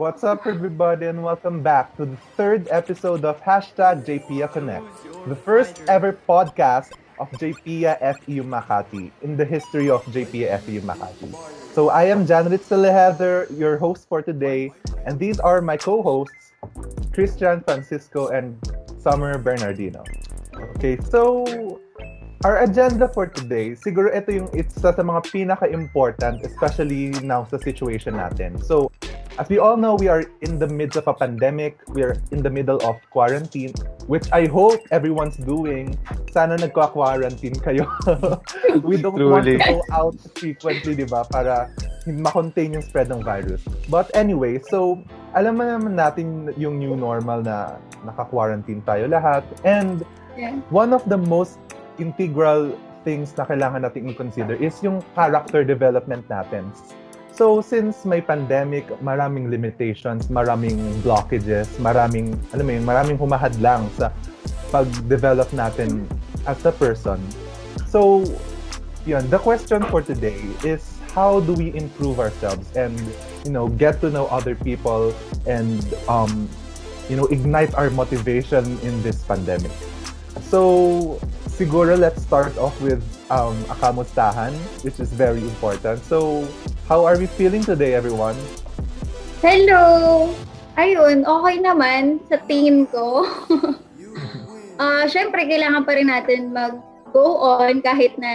What's 0.00 0.24
up, 0.24 0.46
everybody, 0.46 1.12
and 1.12 1.20
welcome 1.22 1.60
back 1.60 1.92
to 2.00 2.08
the 2.08 2.16
third 2.32 2.72
episode 2.72 3.20
of 3.20 3.36
Hashtag 3.44 4.08
JPIA 4.08 4.48
Connect, 4.48 4.88
the 5.28 5.36
first 5.36 5.84
ever 5.92 6.16
podcast 6.24 6.96
of 7.20 7.28
JPIA 7.36 8.00
FEU 8.00 8.40
Makati 8.40 9.12
in 9.20 9.36
the 9.36 9.44
history 9.44 9.92
of 9.92 10.00
JPIA 10.08 10.56
FEU 10.64 10.80
Makati. 10.88 11.36
So 11.76 11.90
I 11.92 12.08
am 12.08 12.24
Janrit 12.24 12.64
Saleheather, 12.64 13.44
your 13.52 13.76
host 13.76 14.08
for 14.08 14.22
today, 14.24 14.72
and 15.04 15.20
these 15.20 15.38
are 15.38 15.60
my 15.60 15.76
co-hosts, 15.76 16.56
Christian 17.12 17.60
Francisco 17.60 18.32
and 18.32 18.56
Summer 18.96 19.36
Bernardino. 19.36 20.00
Okay, 20.80 20.96
so 21.12 21.44
our 22.48 22.64
agenda 22.64 23.04
for 23.04 23.28
today, 23.28 23.76
siguro 23.76 24.08
ito 24.16 24.32
yung 24.32 24.48
isa 24.56 24.96
sa 24.96 25.02
mga 25.04 25.28
pinaka-important, 25.28 26.40
especially 26.40 27.12
now 27.20 27.44
sa 27.44 27.60
situation 27.60 28.16
natin. 28.16 28.56
So, 28.64 28.88
as 29.38 29.48
we 29.48 29.58
all 29.58 29.76
know, 29.76 29.94
we 29.94 30.08
are 30.08 30.24
in 30.40 30.58
the 30.58 30.66
midst 30.66 30.96
of 30.96 31.06
a 31.06 31.14
pandemic. 31.14 31.78
We 31.88 32.02
are 32.02 32.16
in 32.30 32.42
the 32.42 32.50
middle 32.50 32.80
of 32.82 32.98
quarantine, 33.10 33.72
which 34.06 34.26
I 34.32 34.46
hope 34.46 34.80
everyone's 34.90 35.36
doing. 35.36 35.96
Sana 36.32 36.58
nagka-quarantine 36.58 37.58
kayo. 37.62 37.86
we 38.82 38.98
don't 38.98 39.14
Truly. 39.14 39.30
want 39.30 39.46
to 39.46 39.58
go 39.58 39.78
out 39.92 40.16
frequently, 40.34 40.94
di 40.94 41.06
ba? 41.06 41.22
Para 41.28 41.70
ma-contain 42.06 42.74
yung 42.74 42.82
spread 42.82 43.12
ng 43.12 43.22
virus. 43.22 43.62
But 43.86 44.10
anyway, 44.16 44.58
so 44.58 44.98
alam 45.36 45.60
mo 45.60 45.64
naman 45.68 45.94
natin 45.94 46.50
yung 46.58 46.82
new 46.82 46.96
normal 46.98 47.44
na 47.44 47.78
naka-quarantine 48.02 48.82
tayo 48.82 49.06
lahat. 49.06 49.46
And 49.62 50.02
yeah. 50.34 50.58
one 50.74 50.90
of 50.90 51.06
the 51.06 51.18
most 51.18 51.60
integral 52.00 52.74
things 53.04 53.32
na 53.36 53.48
kailangan 53.48 53.84
natin 53.86 54.10
i-consider 54.10 54.56
is 54.58 54.76
yung 54.84 55.00
character 55.16 55.64
development 55.64 56.24
natin. 56.28 56.68
So, 57.32 57.60
since 57.62 58.04
may 58.04 58.20
pandemic, 58.20 58.88
maraming 59.00 59.48
limitations, 59.48 60.28
maraming 60.28 60.76
blockages, 61.00 61.72
maraming, 61.80 62.36
alam 62.52 62.64
mo 62.66 62.72
yun, 62.76 62.84
maraming 62.84 63.16
humahadlang 63.16 63.88
sa 63.96 64.12
pag-develop 64.68 65.48
natin 65.56 66.04
as 66.44 66.60
a 66.68 66.72
person. 66.72 67.18
So, 67.88 68.22
yun, 69.06 69.30
the 69.30 69.38
question 69.38 69.82
for 69.88 70.02
today 70.02 70.38
is 70.62 70.84
how 71.14 71.40
do 71.40 71.54
we 71.54 71.74
improve 71.74 72.20
ourselves 72.20 72.70
and, 72.76 72.94
you 73.44 73.50
know, 73.50 73.68
get 73.68 74.00
to 74.04 74.10
know 74.10 74.26
other 74.28 74.54
people 74.54 75.14
and, 75.46 75.80
um, 76.08 76.48
you 77.08 77.16
know, 77.16 77.26
ignite 77.32 77.74
our 77.74 77.90
motivation 77.90 78.78
in 78.84 79.02
this 79.02 79.22
pandemic. 79.24 79.72
So, 80.46 81.18
siguro 81.48 81.98
let's 81.98 82.22
start 82.22 82.56
off 82.58 82.78
with 82.80 83.02
um, 83.30 83.58
a 83.66 83.76
kamustahan, 83.78 84.54
which 84.82 85.00
is 85.00 85.10
very 85.12 85.40
important. 85.42 86.04
So, 86.04 86.46
how 86.90 87.06
are 87.06 87.14
we 87.14 87.30
feeling 87.38 87.62
today, 87.62 87.94
everyone? 87.94 88.34
Hello! 89.38 90.26
Ayun, 90.74 91.22
okay 91.22 91.62
naman 91.62 92.18
sa 92.26 92.42
tingin 92.50 92.90
ko. 92.90 93.22
uh, 94.82 95.06
Siyempre, 95.06 95.46
kailangan 95.46 95.86
pa 95.86 95.94
rin 95.94 96.10
natin 96.10 96.50
mag-go 96.50 97.38
on 97.38 97.78
kahit 97.78 98.18
na 98.18 98.34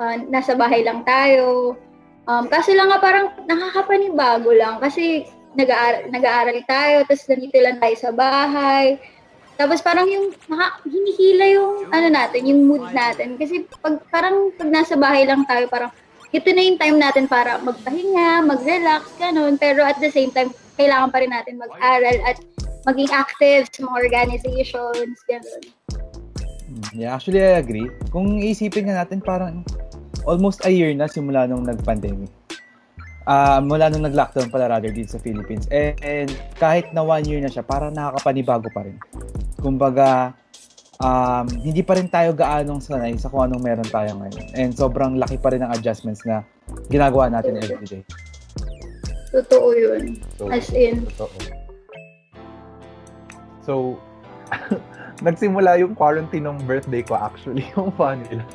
uh, 0.00 0.16
nasa 0.32 0.56
bahay 0.56 0.80
lang 0.88 1.04
tayo. 1.04 1.76
Um, 2.24 2.48
kasi 2.48 2.72
lang 2.72 2.88
nga 2.88 2.96
parang 2.96 3.36
nakakapanibago 3.44 4.56
lang 4.56 4.80
kasi 4.80 5.28
nag-aaral, 5.52 6.08
nag-aaral 6.08 6.58
tayo, 6.64 7.04
tapos 7.04 7.28
nandito 7.28 7.60
lang 7.60 7.76
tayo 7.76 7.96
sa 8.00 8.10
bahay 8.10 8.96
tapos 9.56 9.80
parang 9.80 10.04
yung 10.04 10.36
naka, 10.52 10.84
hinihila 10.84 11.46
yung 11.48 11.88
ano 11.88 12.08
natin, 12.12 12.44
yung 12.44 12.68
mood 12.68 12.84
natin. 12.92 13.40
Kasi 13.40 13.64
pag 13.80 14.04
parang 14.12 14.52
pag 14.52 14.68
nasa 14.68 15.00
bahay 15.00 15.24
lang 15.24 15.48
tayo, 15.48 15.64
parang 15.72 15.88
ito 16.36 16.48
na 16.52 16.62
yung 16.62 16.76
time 16.76 16.98
natin 17.00 17.24
para 17.24 17.56
magpahinga, 17.64 18.44
mag-relax, 18.44 19.08
ganun. 19.16 19.56
Pero 19.56 19.80
at 19.80 19.96
the 19.98 20.12
same 20.12 20.28
time, 20.28 20.52
kailangan 20.76 21.08
pa 21.08 21.24
rin 21.24 21.32
natin 21.32 21.56
mag-aral 21.56 22.16
at 22.28 22.36
maging 22.84 23.08
active 23.08 23.64
sa 23.72 23.80
mga 23.88 23.96
organizations, 23.96 25.16
ganun. 25.24 25.62
Hmm, 26.68 26.84
yeah, 26.92 27.16
actually 27.16 27.40
I 27.40 27.58
agree. 27.58 27.88
Kung 28.12 28.44
isipin 28.44 28.92
nga 28.92 29.00
natin, 29.02 29.24
parang 29.24 29.64
almost 30.28 30.60
a 30.68 30.70
year 30.70 30.92
na 30.92 31.08
simula 31.08 31.48
nung 31.48 31.64
nag-pandemic 31.64 32.28
uh, 33.26 33.58
mula 33.60 33.90
nung 33.90 34.06
nag-lockdown 34.06 34.48
pala 34.48 34.70
rather 34.70 34.94
dito 34.94 35.18
sa 35.18 35.20
Philippines. 35.20 35.66
And, 35.68 35.98
and 36.00 36.30
kahit 36.56 36.94
na 36.94 37.02
one 37.02 37.26
year 37.26 37.42
na 37.42 37.50
siya, 37.50 37.66
parang 37.66 37.92
nakakapanibago 37.92 38.70
pa 38.72 38.86
rin. 38.86 38.96
Kumbaga, 39.60 40.32
um, 41.00 41.46
hindi 41.60 41.82
pa 41.84 41.98
rin 41.98 42.08
tayo 42.08 42.32
gaanong 42.32 42.80
sanay 42.80 43.16
sa 43.20 43.28
kung 43.28 43.48
anong 43.48 43.62
meron 43.64 43.88
tayo 43.88 44.16
ngayon. 44.16 44.46
And 44.56 44.70
sobrang 44.72 45.20
laki 45.20 45.40
pa 45.40 45.52
rin 45.52 45.64
ng 45.64 45.72
adjustments 45.72 46.24
na 46.24 46.44
ginagawa 46.88 47.28
natin 47.28 47.60
every 47.60 47.84
day. 47.84 48.02
Totoo 49.32 49.68
yun. 49.76 50.22
So, 50.40 50.48
As 50.48 50.68
in. 50.72 51.04
Totoo. 51.12 51.36
So, 53.66 53.74
nagsimula 55.26 55.82
yung 55.82 55.98
quarantine 55.98 56.46
ng 56.46 56.64
birthday 56.64 57.02
ko 57.02 57.18
actually, 57.18 57.66
yung 57.76 57.92
funny 57.98 58.24
lang. 58.30 58.50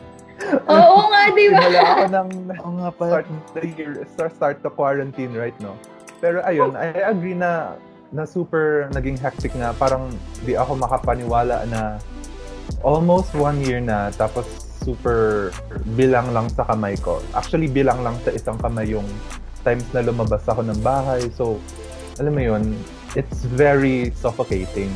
Oo 0.66 1.00
nga, 1.12 1.22
di 1.38 1.46
ba? 1.54 1.60
Wala 1.70 1.82
ako 1.86 2.06
ng 2.10 2.30
Oo 2.58 2.72
nga 2.82 2.90
pa. 2.90 3.04
Start 3.06 3.30
the 3.54 3.64
year, 3.78 3.92
start, 4.10 4.34
start 4.34 4.58
the 4.66 4.72
quarantine 4.74 5.32
right 5.38 5.56
no. 5.62 5.78
Pero 6.18 6.42
ayun, 6.46 6.74
I 6.74 7.06
agree 7.06 7.38
na 7.38 7.78
na 8.12 8.28
super 8.28 8.92
naging 8.92 9.16
hectic 9.22 9.54
nga. 9.56 9.72
Parang 9.78 10.10
di 10.44 10.58
ako 10.58 10.82
makapaniwala 10.82 11.64
na 11.70 12.02
almost 12.82 13.34
one 13.34 13.62
year 13.62 13.80
na 13.82 14.10
tapos 14.14 14.46
super 14.82 15.54
bilang 15.94 16.34
lang 16.34 16.50
sa 16.50 16.66
kamay 16.66 16.98
ko. 16.98 17.22
Actually, 17.38 17.70
bilang 17.70 18.02
lang 18.02 18.18
sa 18.26 18.34
isang 18.34 18.58
kamay 18.58 18.90
yung 18.90 19.06
times 19.62 19.86
na 19.94 20.02
lumabas 20.02 20.42
ako 20.50 20.66
ng 20.66 20.80
bahay. 20.82 21.30
So, 21.38 21.62
alam 22.18 22.34
mo 22.34 22.42
yun, 22.42 22.74
it's 23.14 23.46
very 23.46 24.10
suffocating. 24.18 24.90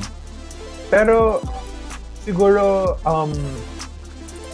Pero, 0.90 1.42
siguro, 2.26 2.98
um, 3.06 3.34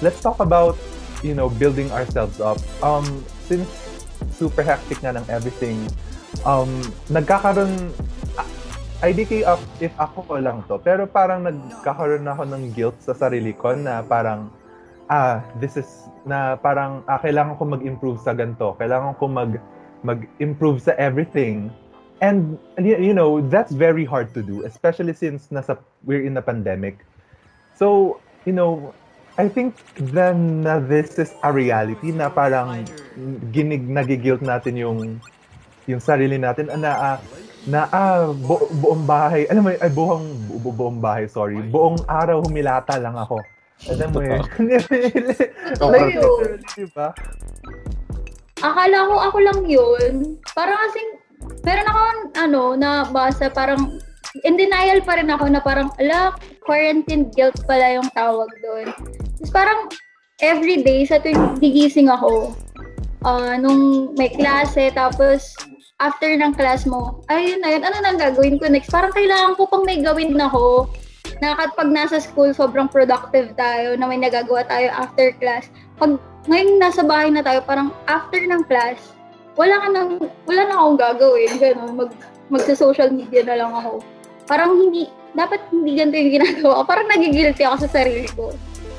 let's 0.04 0.20
talk 0.20 0.40
about, 0.44 0.76
you 1.24 1.32
know, 1.32 1.48
building 1.48 1.88
ourselves 1.96 2.44
up. 2.44 2.60
Um, 2.84 3.24
since 3.48 3.68
super 4.36 4.64
hectic 4.64 5.00
na 5.00 5.16
ng 5.16 5.26
everything, 5.32 5.80
um, 6.44 6.70
nagkakaroon, 7.08 7.96
IDK 9.02 9.42
up 9.50 9.58
if 9.82 9.90
ako 9.98 10.38
lang 10.38 10.62
to, 10.70 10.78
pero 10.78 11.10
parang 11.10 11.42
nagkakaroon 11.42 12.22
ako 12.22 12.46
ng 12.46 12.64
guilt 12.78 12.98
sa 13.02 13.18
sarili 13.18 13.50
ko 13.50 13.74
na 13.74 14.06
parang, 14.06 14.54
ah, 15.10 15.42
this 15.58 15.74
is, 15.74 16.06
na 16.22 16.54
parang, 16.54 17.02
ah, 17.10 17.18
kailangan 17.18 17.58
ko 17.58 17.66
mag-improve 17.66 18.22
sa 18.22 18.38
ganito, 18.38 18.78
kailangan 18.78 19.18
ko 19.18 19.26
mag, 19.26 19.58
mag-improve 20.06 20.86
sa 20.86 20.94
everything. 21.02 21.74
And, 22.22 22.62
you 22.78 23.18
know, 23.18 23.42
that's 23.42 23.74
very 23.74 24.06
hard 24.06 24.38
to 24.38 24.46
do, 24.46 24.62
especially 24.62 25.18
since 25.18 25.50
nasa, 25.50 25.82
we're 26.06 26.22
in 26.22 26.38
a 26.38 26.44
pandemic. 26.46 27.02
So, 27.74 28.22
you 28.46 28.54
know, 28.54 28.94
I 29.42 29.50
think 29.50 29.74
then 29.98 30.62
na 30.62 30.78
this 30.78 31.18
is 31.18 31.34
a 31.42 31.50
reality 31.50 32.14
na 32.14 32.30
parang 32.30 32.86
ginig 33.50 33.82
nagigilt 33.90 34.46
natin 34.46 34.78
yung 34.78 35.00
yung 35.90 36.04
sarili 36.04 36.38
natin 36.38 36.70
na 36.78 37.18
uh, 37.18 37.18
na 37.70 37.86
ah, 37.94 38.34
bu- 38.34 38.70
buong 38.82 39.06
bahay 39.06 39.46
alam 39.50 39.68
mo 39.68 39.70
ay 39.70 39.92
buong 39.94 40.26
bu- 40.50 40.76
buong 40.76 40.98
bahay 40.98 41.30
sorry. 41.30 41.62
Buong 41.62 42.02
araw 42.10 42.42
humilata 42.42 42.98
lang 42.98 43.14
ako. 43.14 43.42
Alam 43.90 44.10
mo 44.14 44.20
yun. 44.22 44.42
Like 45.82 46.18
diba 46.78 47.14
akala 48.62 49.10
ko 49.10 49.16
ako 49.18 49.38
lang 49.42 49.60
yun. 49.66 50.14
Parang 50.54 50.78
kasing 50.88 51.12
meron 51.66 51.90
ako 51.90 52.02
ano 52.38 52.64
na 52.78 52.90
basa 53.10 53.50
parang 53.50 53.98
in 54.48 54.56
denial 54.56 55.04
pa 55.04 55.20
rin 55.20 55.28
ako 55.28 55.52
na 55.52 55.60
parang, 55.60 55.92
ala, 56.00 56.32
quarantine 56.64 57.28
guilt 57.36 57.58
pala 57.68 58.00
yung 58.00 58.08
tawag 58.16 58.48
doon. 58.64 58.88
Tapos 59.38 59.52
parang 59.52 59.80
every 60.40 60.80
day 60.82 61.04
sa 61.04 61.20
tuwing 61.20 61.60
gigising 61.60 62.08
ako, 62.08 62.56
uh, 63.28 63.54
nung 63.60 64.14
may 64.16 64.32
klase, 64.32 64.88
tapos 64.96 65.52
after 66.02 66.34
ng 66.34 66.58
class 66.58 66.90
mo, 66.90 67.22
ayun 67.30 67.62
na 67.62 67.78
yun, 67.78 67.86
ano 67.86 67.98
nang 68.02 68.18
gagawin 68.18 68.58
ko 68.58 68.66
next? 68.68 68.90
Parang 68.90 69.14
kailangan 69.14 69.54
ko 69.56 69.70
pang 69.70 69.86
may 69.86 70.02
gawin 70.02 70.34
na 70.34 70.50
ako. 70.50 70.90
Na 71.42 71.58
pag 71.58 71.90
nasa 71.90 72.18
school, 72.18 72.54
sobrang 72.54 72.90
productive 72.90 73.54
tayo, 73.54 73.94
na 73.98 74.10
may 74.10 74.18
nagagawa 74.18 74.66
tayo 74.66 74.90
after 74.94 75.34
class. 75.38 75.70
Pag 76.02 76.18
ngayon 76.50 76.82
nasa 76.82 77.06
bahay 77.06 77.30
na 77.30 77.46
tayo, 77.46 77.62
parang 77.62 77.94
after 78.10 78.42
ng 78.42 78.66
class, 78.66 79.14
wala 79.54 79.78
ka 79.78 79.88
nang, 79.94 80.10
wala 80.50 80.62
na 80.66 80.74
akong 80.74 80.98
gagawin. 80.98 81.52
Ganun, 81.62 81.94
mag, 81.94 82.12
magsa-social 82.50 83.14
media 83.14 83.46
na 83.46 83.58
lang 83.62 83.72
ako 83.72 84.02
parang 84.52 84.76
hindi, 84.76 85.08
dapat 85.32 85.64
hindi 85.72 85.96
ganito 85.96 86.20
yung 86.20 86.34
ginagawa 86.36 86.72
ko. 86.76 86.84
Parang 86.84 87.08
nagigilty 87.08 87.64
ako 87.64 87.76
sa 87.88 87.90
sarili 87.96 88.28
ko. 88.36 88.52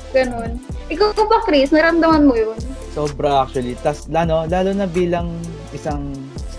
Ganon. 0.09 0.57
Ikaw 0.89 1.13
ba, 1.29 1.45
Chris? 1.45 1.69
Naramdaman 1.69 2.25
mo 2.25 2.33
yun? 2.33 2.57
Sobra 2.93 3.45
actually. 3.45 3.77
Tas, 3.85 4.09
lalo, 4.09 4.49
lalo 4.49 4.73
na 4.73 4.89
bilang 4.89 5.29
isang 5.73 6.09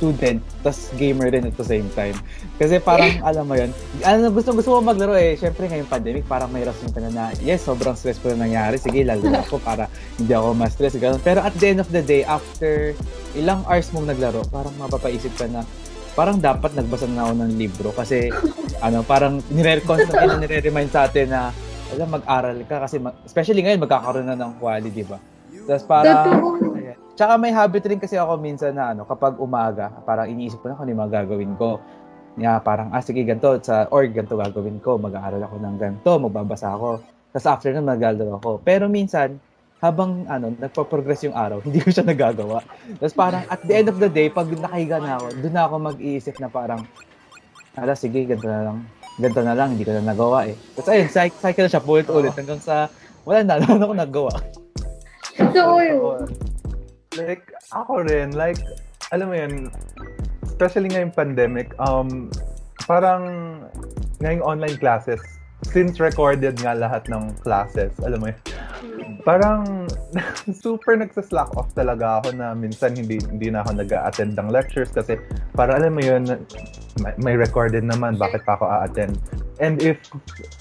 student, 0.04 0.44
tas 0.60 0.92
gamer 1.00 1.32
din 1.32 1.48
at 1.48 1.56
the 1.56 1.64
same 1.64 1.88
time. 1.96 2.12
Kasi 2.60 2.76
parang, 2.76 3.08
alam 3.28 3.48
mo 3.48 3.56
yun, 3.56 3.72
ano, 4.04 4.28
gusto, 4.28 4.52
gusto 4.52 4.76
mo 4.76 4.92
maglaro 4.92 5.16
eh. 5.16 5.40
Siyempre 5.40 5.64
ngayong 5.64 5.88
pandemic, 5.88 6.28
parang 6.28 6.52
may 6.52 6.60
rason 6.60 6.92
ka 6.92 7.00
na 7.00 7.08
na, 7.08 7.24
yes, 7.40 7.64
sobrang 7.64 7.96
stressful 7.96 8.36
na 8.36 8.44
nangyari. 8.44 8.76
Sige, 8.76 9.00
lalo 9.00 9.24
na 9.24 9.40
ako 9.40 9.56
para 9.64 9.88
hindi 10.20 10.36
ako 10.36 10.52
ma-stress. 10.52 11.00
Ganun. 11.00 11.24
Pero 11.24 11.40
at 11.40 11.56
the 11.56 11.72
end 11.72 11.80
of 11.80 11.88
the 11.88 12.04
day, 12.04 12.20
after 12.28 12.92
ilang 13.32 13.64
hours 13.64 13.88
mong 13.96 14.12
naglaro, 14.12 14.44
parang 14.52 14.76
mapapaisip 14.76 15.32
ka 15.40 15.48
na, 15.48 15.64
parang 16.12 16.36
dapat 16.36 16.76
nagbasa 16.76 17.08
na 17.08 17.24
ako 17.24 17.32
ng 17.40 17.52
libro 17.56 17.88
kasi 17.96 18.28
ano, 18.86 19.00
parang 19.08 19.40
nire-constant 19.48 20.12
na 20.12 20.36
nire-remind 20.36 20.92
sa 20.92 21.08
atin 21.08 21.32
na 21.32 21.48
alam, 21.94 22.10
mag-aral 22.10 22.58
ka 22.68 22.84
kasi 22.84 23.00
ma- 23.00 23.14
especially 23.22 23.62
ngayon 23.62 23.80
magkakaroon 23.80 24.26
na 24.26 24.34
ng 24.34 24.58
quality, 24.58 24.90
di 24.90 25.06
ba? 25.06 25.18
Tapos 25.64 25.84
parang 25.86 26.26
ayan. 26.28 26.73
Tsaka 27.14 27.38
may 27.38 27.54
habit 27.54 27.86
rin 27.86 28.02
kasi 28.02 28.18
ako 28.18 28.42
minsan 28.42 28.74
na 28.74 28.90
ano, 28.90 29.06
kapag 29.06 29.38
umaga, 29.38 29.90
parang 30.02 30.26
iniisip 30.26 30.58
ko 30.58 30.66
na 30.66 30.74
kung 30.74 30.86
ano 30.86 30.90
yung 30.90 31.02
mga 31.06 31.14
gagawin 31.22 31.54
ko. 31.54 31.78
Nga 32.34 32.52
parang, 32.66 32.90
ah 32.90 32.98
sige, 32.98 33.22
ganito, 33.22 33.54
sa 33.62 33.86
org, 33.94 34.10
ganito 34.10 34.34
gagawin 34.34 34.82
ko, 34.82 34.98
mag-aaral 34.98 35.38
ako 35.46 35.56
ng 35.62 35.76
ganito, 35.78 36.10
magbabasa 36.18 36.74
ako. 36.74 36.98
Tapos 37.30 37.46
after 37.46 37.70
nun, 37.70 37.86
maglalaro 37.86 38.42
ako. 38.42 38.50
Pero 38.66 38.90
minsan, 38.90 39.38
habang 39.78 40.26
ano, 40.26 40.50
nagpo-progress 40.58 41.30
yung 41.30 41.38
araw, 41.38 41.62
hindi 41.66 41.78
ko 41.78 41.94
siya 41.94 42.02
nagagawa. 42.02 42.66
Tapos 42.98 43.14
parang 43.14 43.46
at 43.46 43.62
the 43.62 43.74
end 43.78 43.86
of 43.86 44.02
the 44.02 44.10
day, 44.10 44.26
pag 44.26 44.50
nakahiga 44.50 44.98
na 44.98 45.22
ako, 45.22 45.26
doon 45.38 45.54
na 45.54 45.62
ako 45.70 45.74
mag-iisip 45.94 46.34
na 46.42 46.50
parang, 46.50 46.82
ala, 47.78 47.94
sige, 47.94 48.26
ganito 48.26 48.50
na 48.50 48.74
lang. 48.74 48.78
Ganito 49.22 49.40
na 49.46 49.54
lang, 49.54 49.68
hindi 49.78 49.86
ko 49.86 49.94
na 49.94 50.02
nagawa 50.02 50.50
eh. 50.50 50.58
Tapos 50.74 50.90
ayun, 50.90 51.06
cycle, 51.14 51.62
na 51.62 51.70
siya, 51.70 51.86
ulit-ulit 51.86 52.34
hanggang 52.34 52.58
sa, 52.58 52.90
wala 53.22 53.46
na, 53.46 53.54
wala 53.62 53.78
na 53.78 53.84
ako 53.86 53.94
nagawa. 53.94 54.34
Totoo 55.38 55.78
yun. 55.78 56.43
Like, 57.24 57.48
ako 57.72 58.04
rin, 58.04 58.36
like, 58.36 58.60
alam 59.12 59.32
mo 59.32 59.36
yun, 59.36 59.72
especially 60.44 60.92
ngayong 60.92 61.16
pandemic, 61.16 61.72
um, 61.80 62.28
parang 62.84 63.24
ngayong 64.20 64.44
online 64.44 64.76
classes, 64.76 65.20
since 65.64 65.96
recorded 65.96 66.60
nga 66.60 66.76
lahat 66.76 67.08
ng 67.08 67.32
classes, 67.40 67.96
alam 68.04 68.20
mo 68.20 68.28
yun, 68.28 68.38
parang 69.24 69.88
super 70.52 71.00
nagsa-slack 71.00 71.48
off 71.56 71.72
talaga 71.72 72.20
ako 72.20 72.36
na 72.36 72.52
minsan 72.52 72.92
hindi 72.92 73.16
hindi 73.24 73.48
na 73.48 73.64
ako 73.64 73.80
nag-attend 73.80 74.36
ng 74.36 74.48
lectures 74.52 74.92
kasi 74.92 75.16
para 75.56 75.80
alam 75.80 75.96
mo 75.96 76.04
yun 76.04 76.28
may, 77.00 77.14
may 77.16 77.34
recorded 77.34 77.82
naman 77.82 78.20
bakit 78.20 78.44
pa 78.44 78.60
ako 78.60 78.68
a-attend 78.68 79.16
and 79.62 79.78
if 79.82 79.98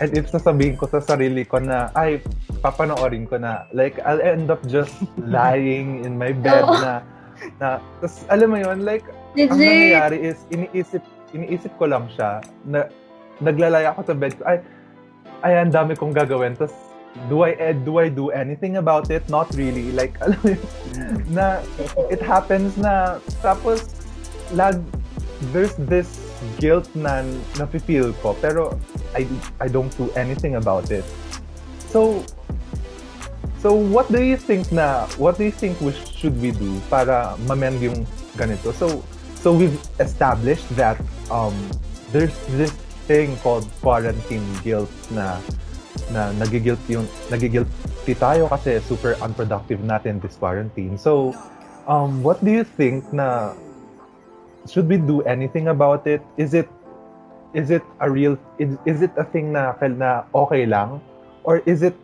and 0.01 0.13
if 0.13 0.29
sasabihin 0.29 0.77
ko 0.77 0.85
sa 0.85 1.01
sarili 1.01 1.45
ko 1.47 1.57
na 1.57 1.89
ay 1.97 2.21
papanoorin 2.61 3.25
ko 3.25 3.41
na 3.41 3.65
like 3.73 3.97
I'll 4.05 4.21
end 4.21 4.53
up 4.53 4.61
just 4.69 4.93
lying 5.17 6.05
in 6.05 6.17
my 6.17 6.33
bed 6.33 6.65
na 6.67 7.01
na 7.57 7.81
tas, 7.99 8.23
alam 8.29 8.53
mo 8.53 8.57
yun 8.61 8.85
like 8.85 9.03
Legit. 9.33 9.49
ang 9.49 9.59
nangyayari 9.59 10.17
is 10.21 10.37
iniisip 10.53 11.03
iniisip 11.33 11.73
ko 11.81 11.89
lang 11.89 12.05
siya 12.13 12.45
na 12.69 12.85
naglalaya 13.41 13.97
ako 13.97 14.13
sa 14.13 14.15
bed 14.15 14.37
ko 14.37 14.45
ay 14.45 14.61
ay 15.43 15.53
ang 15.65 15.73
dami 15.73 15.97
kong 15.97 16.13
gagawin 16.13 16.53
tapos 16.53 16.73
do 17.29 17.45
I 17.45 17.53
eh, 17.61 17.73
do 17.73 18.01
I 18.01 18.09
do 18.09 18.33
anything 18.33 18.77
about 18.77 19.13
it? 19.13 19.21
Not 19.29 19.53
really. 19.53 19.93
Like 19.93 20.17
alam 20.25 20.37
mo 20.41 20.49
yun, 20.53 20.61
na 21.29 21.61
it 22.09 22.21
happens 22.21 22.73
na 22.73 23.21
tapos 23.45 23.85
lag 24.53 24.81
there's 25.53 25.77
this 25.77 26.32
guilt 26.59 26.87
na 26.95 27.23
nafe-feel 27.59 28.13
ko 28.19 28.35
pero 28.37 28.75
I 29.15 29.27
I 29.61 29.67
don't 29.71 29.91
do 29.95 30.11
anything 30.15 30.59
about 30.59 30.91
it. 30.91 31.05
So 31.89 32.23
So 33.63 33.71
what 33.71 34.11
do 34.11 34.19
you 34.19 34.35
think 34.35 34.75
na 34.75 35.07
what 35.15 35.39
do 35.39 35.47
you 35.47 35.55
think 35.55 35.79
we 35.79 35.95
should 35.95 36.35
we 36.43 36.51
do 36.51 36.83
para 36.91 37.39
mamend 37.47 37.79
yung 37.79 38.03
ganito? 38.35 38.75
So 38.75 38.99
so 39.39 39.55
we've 39.55 39.79
established 40.03 40.67
that 40.75 40.99
um 41.31 41.55
there's 42.11 42.35
this 42.59 42.75
thing 43.07 43.39
called 43.39 43.63
quarantine 43.79 44.43
guilt 44.67 44.91
na 45.15 45.39
na 46.11 46.35
nagigilt 46.35 46.79
yung 46.91 47.07
nagigilty 47.31 48.13
tayo 48.19 48.51
kasi 48.51 48.83
super 48.83 49.15
unproductive 49.23 49.79
natin 49.79 50.19
this 50.19 50.35
quarantine. 50.35 50.99
So, 50.99 51.31
um, 51.87 52.19
what 52.19 52.43
do 52.43 52.51
you 52.51 52.67
think 52.67 53.07
na 53.15 53.55
should 54.69 54.87
we 54.87 54.97
do 54.97 55.21
anything 55.23 55.67
about 55.67 56.07
it? 56.07 56.21
Is 56.37 56.53
it 56.53 56.69
is 57.53 57.69
it 57.69 57.83
a 57.99 58.09
real 58.09 58.37
is, 58.57 58.77
is 58.85 59.01
it 59.01 59.11
a 59.17 59.23
thing 59.23 59.53
na 59.53 59.73
na 59.81 60.23
okay 60.33 60.65
lang 60.65 61.01
or 61.43 61.61
is 61.65 61.83
it 61.83 61.95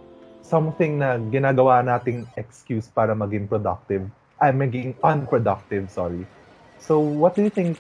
something 0.41 1.00
na 1.00 1.17
ginagawa 1.29 1.85
nating 1.85 2.25
excuse 2.38 2.88
para 2.89 3.13
maging 3.13 3.47
productive? 3.47 4.03
Ay, 4.39 4.51
maging 4.56 4.95
unproductive, 5.03 5.91
sorry. 5.91 6.23
So, 6.79 7.00
what 7.00 7.35
do 7.35 7.44
you 7.44 7.51
think 7.51 7.75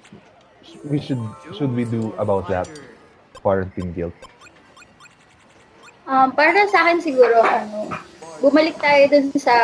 we 0.83 0.99
should 0.99 1.23
should 1.55 1.71
we 1.71 1.87
do 1.87 2.11
about 2.19 2.51
that 2.51 2.67
quarantine 3.39 3.95
guilt? 3.95 4.15
Um, 6.03 6.35
para 6.35 6.67
sa 6.67 6.83
akin 6.83 6.99
siguro, 6.99 7.39
ano, 7.41 7.95
bumalik 8.43 8.75
tayo 8.81 9.07
dun 9.07 9.31
sa, 9.39 9.55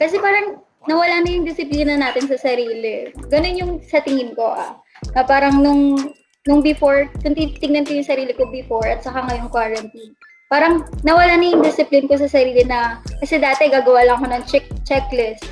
kasi 0.00 0.18
parang 0.18 0.58
nawala 0.88 1.20
na 1.20 1.28
yung 1.28 1.44
disiplina 1.44 1.98
natin 1.98 2.24
sa 2.30 2.40
sarili. 2.40 3.12
Ganun 3.28 3.60
yung 3.60 3.72
sa 3.84 4.00
tingin 4.00 4.32
ko, 4.32 4.54
ah. 4.56 4.80
Na 5.12 5.24
parang 5.24 5.60
nung, 5.60 6.14
nung 6.48 6.60
before, 6.64 7.08
kung 7.20 7.36
titignan 7.36 7.84
ko 7.84 8.00
yung 8.00 8.08
sarili 8.08 8.32
ko 8.32 8.48
before 8.48 8.88
at 8.88 9.04
saka 9.04 9.28
ngayong 9.28 9.52
quarantine, 9.52 10.12
parang 10.48 10.88
nawala 11.04 11.36
na 11.36 11.52
yung 11.52 11.64
discipline 11.64 12.08
ko 12.08 12.16
sa 12.16 12.30
sarili 12.30 12.64
na, 12.64 13.04
kasi 13.20 13.36
dati 13.36 13.68
gagawa 13.68 14.08
lang 14.08 14.16
ako 14.20 14.26
ng 14.32 14.44
check, 14.48 14.66
checklist 14.88 15.44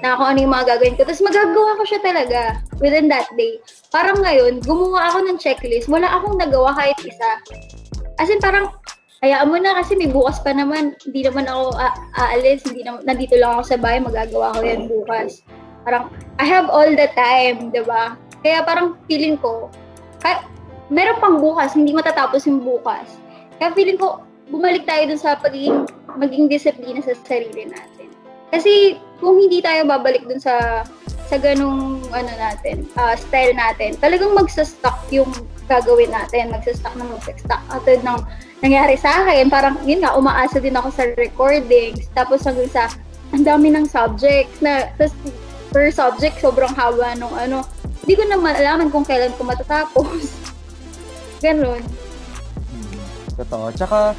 na 0.00 0.16
kung 0.16 0.32
ano 0.32 0.38
yung 0.40 0.52
mga 0.56 0.76
gagawin 0.76 0.96
ko. 0.96 1.04
Tapos 1.04 1.20
magagawa 1.20 1.76
ko 1.76 1.82
siya 1.84 2.00
talaga 2.00 2.40
within 2.80 3.06
that 3.12 3.28
day. 3.36 3.60
Parang 3.92 4.16
ngayon, 4.24 4.64
gumawa 4.64 5.12
ako 5.12 5.28
ng 5.28 5.36
checklist, 5.36 5.92
wala 5.92 6.08
akong 6.08 6.40
nagawa 6.40 6.72
kahit 6.72 6.96
isa. 7.04 7.30
As 8.16 8.32
in, 8.32 8.40
parang 8.40 8.72
hayaan 9.20 9.52
mo 9.52 9.60
na 9.60 9.76
kasi 9.76 9.96
may 10.00 10.08
bukas 10.08 10.40
pa 10.40 10.56
naman. 10.56 10.96
Hindi 11.04 11.28
naman 11.28 11.44
ako 11.44 11.76
aalis, 12.16 12.64
hindi 12.64 12.80
na, 12.84 13.00
nandito 13.04 13.36
lang 13.36 13.60
ako 13.60 13.62
sa 13.68 13.76
bahay, 13.76 14.00
magagawa 14.00 14.56
ko 14.56 14.60
yan 14.64 14.88
bukas. 14.88 15.44
Parang, 15.84 16.08
I 16.40 16.44
have 16.48 16.72
all 16.72 16.88
the 16.88 17.08
time, 17.12 17.68
di 17.72 17.84
ba? 17.84 18.16
Kaya 18.40 18.64
parang 18.64 18.96
feeling 19.04 19.36
ko, 19.36 19.68
kaya, 20.24 20.44
meron 20.88 21.20
pang 21.20 21.36
bukas, 21.36 21.76
hindi 21.76 21.92
matatapos 21.92 22.48
yung 22.48 22.64
bukas. 22.64 23.20
Kaya 23.60 23.76
feeling 23.76 24.00
ko, 24.00 24.24
bumalik 24.48 24.88
tayo 24.88 25.04
dun 25.12 25.20
sa 25.20 25.36
pagiging, 25.36 25.84
maging 26.16 26.48
disiplina 26.48 27.04
sa 27.04 27.12
sarili 27.28 27.68
natin. 27.68 28.08
Kasi, 28.48 28.96
kung 29.20 29.36
hindi 29.36 29.60
tayo 29.60 29.84
babalik 29.84 30.24
dun 30.24 30.40
sa 30.40 30.82
sa 31.30 31.38
ganung 31.38 32.02
ano 32.10 32.32
natin, 32.34 32.90
uh, 32.98 33.14
style 33.14 33.54
natin, 33.54 33.94
talagang 34.02 34.34
magsa-stuck 34.34 34.98
yung 35.14 35.30
gagawin 35.70 36.10
natin, 36.10 36.50
magsa-stuck 36.50 36.90
na 36.98 37.06
magsa-stuck. 37.06 37.62
At 37.70 37.86
ng 37.86 38.18
nangyari 38.60 38.96
sa 38.96 39.24
akin, 39.24 39.48
parang 39.48 39.80
yun 39.88 40.04
nga, 40.04 40.16
umaasa 40.16 40.60
din 40.60 40.76
ako 40.76 40.88
sa 40.92 41.08
recordings, 41.16 42.08
tapos 42.12 42.44
hanggang 42.44 42.68
sa, 42.68 42.88
ang 43.32 43.44
dami 43.44 43.72
ng 43.72 43.88
subjects 43.88 44.60
na, 44.60 44.92
tapos 45.00 45.16
per 45.70 45.88
subject, 45.88 46.36
sobrang 46.40 46.72
haba 46.76 47.16
nung 47.16 47.32
ano, 47.32 47.64
hindi 48.04 48.14
ko 48.16 48.24
na 48.28 48.36
malaman 48.36 48.92
kung 48.92 49.06
kailan 49.06 49.32
ko 49.38 49.46
matatapos. 49.46 50.34
Ganon. 51.44 51.80
Hmm, 52.68 53.00
totoo. 53.38 53.72
Tsaka, 53.72 54.12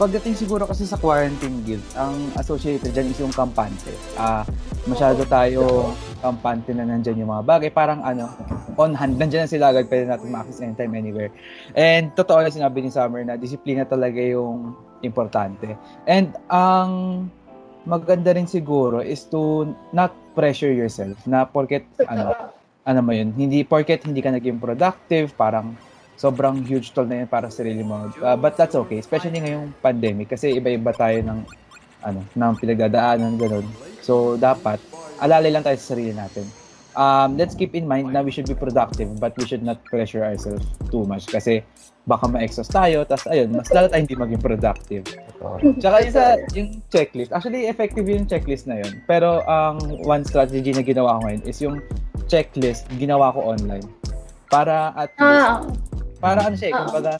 pagdating 0.00 0.36
siguro 0.36 0.64
kasi 0.64 0.86
sa 0.88 1.00
quarantine 1.00 1.60
guilt, 1.66 1.84
ang 1.96 2.16
associated 2.38 2.92
dyan 2.94 3.10
is 3.10 3.18
yung 3.20 3.34
kampante. 3.34 3.92
Ah, 4.14 4.40
uh, 4.40 4.42
masyado 4.88 5.24
tayo 5.28 5.92
kampante 6.20 6.70
na 6.76 6.84
nandyan 6.84 7.20
yung 7.20 7.32
mga 7.32 7.44
bagay. 7.44 7.70
Parang 7.72 8.04
ano, 8.04 8.30
on 8.76 8.92
hand, 8.92 9.16
nandyan 9.16 9.44
na 9.44 9.50
sila 9.50 9.72
agad, 9.72 9.88
pwede 9.88 10.08
natin 10.08 10.32
ma-access 10.32 10.60
anytime, 10.60 10.92
anywhere. 10.94 11.32
And 11.74 12.12
totoo 12.14 12.44
na 12.44 12.52
sinabi 12.52 12.84
ni 12.84 12.90
Summer 12.92 13.24
na 13.24 13.40
disiplina 13.40 13.88
talaga 13.88 14.20
yung 14.20 14.76
importante. 15.00 15.74
And 16.04 16.36
ang 16.52 16.90
maganda 17.88 18.36
rin 18.36 18.44
siguro 18.44 19.00
is 19.00 19.24
to 19.32 19.72
not 19.96 20.12
pressure 20.36 20.72
yourself 20.72 21.16
na 21.24 21.48
porket 21.48 21.88
ano, 22.06 22.36
ano 22.84 23.00
mo 23.00 23.12
yun, 23.16 23.32
hindi 23.34 23.64
porket 23.64 24.04
hindi 24.04 24.20
ka 24.20 24.36
naging 24.36 24.60
productive, 24.60 25.32
parang 25.36 25.76
sobrang 26.20 26.60
huge 26.68 26.92
toll 26.92 27.08
na 27.08 27.24
yun 27.24 27.28
para 27.28 27.48
sa 27.48 27.64
sarili 27.64 27.80
mo. 27.80 28.12
Uh, 28.20 28.36
but 28.36 28.52
that's 28.60 28.76
okay, 28.76 29.00
especially 29.00 29.40
ngayong 29.40 29.72
pandemic 29.80 30.28
kasi 30.28 30.52
iba-iba 30.60 30.92
tayo 30.92 31.16
ng 31.24 31.40
ano, 32.04 32.20
ng 32.36 32.52
pinagdadaanan 32.60 33.40
ganun. 33.40 33.64
So 34.04 34.36
dapat 34.36 34.80
alalay 35.20 35.52
lang 35.52 35.62
tayo 35.62 35.76
sa 35.78 35.94
sarili 35.96 36.12
natin. 36.16 36.44
Um, 36.98 37.38
let's 37.38 37.54
keep 37.54 37.78
in 37.78 37.86
mind 37.86 38.10
na 38.10 38.18
we 38.18 38.34
should 38.34 38.50
be 38.50 38.58
productive 38.58 39.06
but 39.22 39.30
we 39.38 39.46
should 39.46 39.62
not 39.62 39.78
pressure 39.86 40.26
ourselves 40.26 40.66
too 40.90 41.06
much 41.06 41.30
kasi 41.30 41.62
baka 42.02 42.26
ma-exhaust 42.26 42.74
tayo 42.74 43.06
tapos 43.06 43.30
ayun, 43.30 43.54
mas 43.54 43.70
lalo 43.70 43.86
tayo 43.86 44.02
hindi 44.02 44.18
maging 44.18 44.42
productive. 44.42 45.04
Tsaka 45.78 45.96
yung, 46.02 46.14
sa, 46.14 46.24
yung 46.50 46.68
checklist, 46.90 47.30
actually 47.30 47.70
effective 47.70 48.02
yung 48.10 48.26
checklist 48.26 48.66
na 48.66 48.82
yun. 48.82 48.98
Pero 49.06 49.46
ang 49.46 49.78
um, 49.78 50.02
one 50.02 50.26
strategy 50.26 50.74
na 50.74 50.82
ginawa 50.82 51.22
ko 51.22 51.30
ngayon 51.30 51.42
is 51.46 51.58
yung 51.62 51.78
checklist 52.26 52.90
ginawa 52.98 53.30
ko 53.30 53.54
online. 53.54 53.86
Para 54.50 54.90
at 54.98 55.14
least, 55.14 55.46
ah. 55.46 55.62
Para 56.20 56.44
ano 56.44 56.54
siya, 56.54 56.68
eh, 56.68 56.74
kumbaga, 56.76 57.12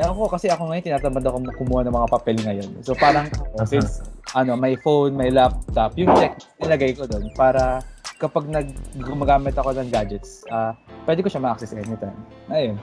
ewan 0.00 0.16
ko 0.16 0.32
kasi 0.32 0.48
ako 0.48 0.72
ngayon 0.72 0.84
tinatamad 0.84 1.24
ako 1.24 1.36
kumuha 1.60 1.80
ng 1.84 1.94
mga 1.94 2.08
papel 2.08 2.36
ngayon. 2.40 2.68
So 2.80 2.96
parang 2.96 3.28
since 3.70 4.00
ano, 4.32 4.56
may 4.56 4.74
phone, 4.80 5.14
may 5.14 5.28
laptop, 5.28 5.92
yung 6.00 6.10
check 6.16 6.40
nilagay 6.62 6.96
ko 6.96 7.04
doon 7.04 7.28
para 7.36 7.84
kapag 8.20 8.48
nag 8.52 8.68
gumagamit 9.00 9.56
ako 9.56 9.72
ng 9.76 9.88
gadgets, 9.88 10.44
uh, 10.52 10.76
pwede 11.08 11.24
ko 11.24 11.28
siya 11.32 11.40
ma-access 11.40 11.72
anytime. 11.72 12.16
Ayun. 12.52 12.76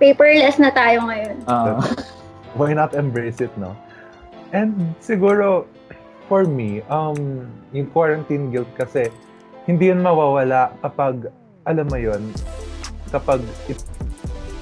Paperless 0.00 0.56
na 0.56 0.72
tayo 0.72 1.04
ngayon. 1.04 1.36
Uh, 1.44 1.76
Why 2.58 2.72
not 2.72 2.96
embrace 2.96 3.44
it, 3.44 3.52
no? 3.60 3.76
And 4.56 4.96
siguro, 5.04 5.68
for 6.32 6.48
me, 6.48 6.80
um, 6.88 7.44
yung 7.76 7.92
quarantine 7.92 8.48
guilt 8.48 8.72
kasi, 8.80 9.12
hindi 9.68 9.92
yun 9.92 10.00
mawawala 10.00 10.72
kapag, 10.80 11.28
alam 11.68 11.86
mo 11.92 12.00
yun, 12.00 12.32
kapag 13.12 13.44
it, 13.68 13.76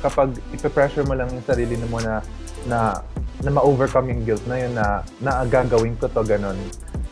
kapag 0.00 0.36
ipe-pressure 0.54 1.04
mo 1.04 1.14
lang 1.14 1.28
yung 1.32 1.44
sarili 1.44 1.76
mo 1.88 2.00
na 2.00 2.20
na 2.66 3.00
na 3.44 3.50
ma-overcome 3.52 4.10
yung 4.10 4.22
guilt 4.24 4.44
na 4.48 4.56
yun 4.56 4.72
na 4.72 5.04
na 5.20 5.44
gagawin 5.44 5.94
ko 6.00 6.08
to 6.08 6.24
ganun. 6.24 6.56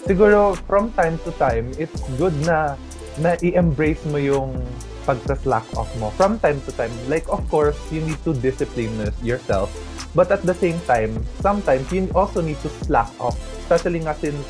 Siguro 0.04 0.56
from 0.68 0.92
time 0.96 1.16
to 1.24 1.30
time, 1.40 1.72
it's 1.80 2.00
good 2.20 2.34
na 2.44 2.76
na 3.20 3.38
i-embrace 3.40 4.02
mo 4.10 4.18
yung 4.18 4.52
pagka-slack 5.04 5.64
off 5.76 5.88
mo 6.00 6.08
from 6.16 6.40
time 6.40 6.58
to 6.64 6.72
time. 6.72 6.90
Like, 7.06 7.28
of 7.28 7.44
course, 7.52 7.76
you 7.92 8.00
need 8.00 8.18
to 8.24 8.32
discipline 8.32 9.12
yourself. 9.20 9.68
But 10.16 10.32
at 10.32 10.42
the 10.42 10.56
same 10.56 10.80
time, 10.88 11.20
sometimes 11.44 11.92
you 11.92 12.08
also 12.16 12.40
need 12.40 12.58
to 12.64 12.70
slack 12.88 13.12
off. 13.20 13.36
Especially 13.68 14.00
nga 14.00 14.16
since 14.16 14.40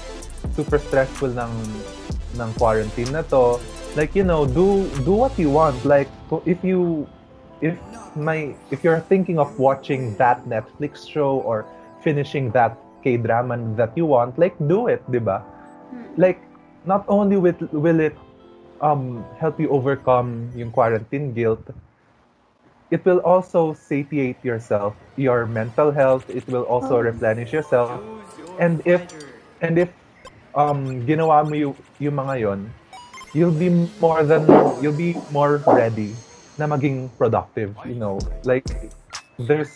super 0.54 0.78
stressful 0.78 1.34
ng 1.34 1.52
ng 2.38 2.50
quarantine 2.58 3.10
na 3.10 3.26
to. 3.34 3.58
Like, 3.98 4.14
you 4.14 4.26
know, 4.26 4.46
do 4.46 4.86
do 5.06 5.14
what 5.14 5.34
you 5.38 5.50
want. 5.50 5.78
Like, 5.86 6.10
if 6.46 6.62
you 6.62 7.06
if 7.60 7.78
my 8.16 8.54
if 8.70 8.82
you're 8.82 9.00
thinking 9.00 9.38
of 9.38 9.58
watching 9.58 10.14
that 10.16 10.44
Netflix 10.46 11.08
show 11.08 11.38
or 11.42 11.66
finishing 12.02 12.50
that 12.52 12.76
K-drama 13.02 13.58
that 13.76 13.92
you 13.96 14.06
want, 14.06 14.38
like 14.38 14.56
do 14.66 14.88
it, 14.88 15.04
'di 15.10 15.20
ba? 15.20 15.44
Hmm. 15.90 16.08
Like 16.16 16.40
not 16.84 17.04
only 17.06 17.36
will 17.36 17.56
will 17.72 18.00
it 18.00 18.16
um 18.80 19.22
help 19.38 19.60
you 19.60 19.68
overcome 19.70 20.50
yung 20.56 20.72
quarantine 20.72 21.32
guilt, 21.32 21.62
it 22.90 23.04
will 23.04 23.20
also 23.22 23.74
satiate 23.74 24.40
yourself, 24.42 24.96
your 25.16 25.46
mental 25.46 25.92
health, 25.92 26.28
it 26.30 26.46
will 26.48 26.64
also 26.64 26.98
oh. 26.98 27.06
replenish 27.06 27.52
yourself. 27.52 27.92
And 28.58 28.80
if 28.84 29.04
and 29.60 29.78
if 29.78 29.90
um 30.54 31.04
ginawa 31.04 31.44
mo 31.44 31.54
yung, 31.54 31.74
yung 31.98 32.16
mga 32.18 32.34
yon, 32.40 32.60
you'll 33.34 33.56
be 33.56 33.68
more 34.00 34.22
than 34.22 34.46
you'll 34.80 34.96
be 34.96 35.18
more 35.34 35.58
ready 35.66 36.14
na 36.58 36.66
maging 36.66 37.10
productive, 37.18 37.74
you 37.86 37.94
know. 37.94 38.18
Like 38.44 38.66
there's 39.38 39.72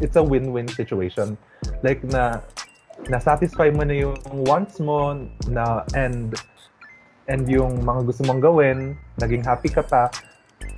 it's 0.00 0.16
a 0.16 0.22
win-win 0.22 0.68
situation. 0.68 1.38
Like 1.82 2.04
na 2.04 2.40
na-satisfy 3.08 3.72
mo 3.72 3.86
na 3.86 3.96
yung 3.96 4.16
wants 4.44 4.76
mo 4.80 5.16
na 5.48 5.84
and 5.96 6.36
and 7.30 7.48
yung 7.48 7.80
mga 7.80 8.04
gusto 8.04 8.22
mong 8.26 8.42
gawin, 8.42 8.98
naging 9.22 9.46
happy 9.46 9.70
ka 9.70 9.80
pa. 9.86 10.10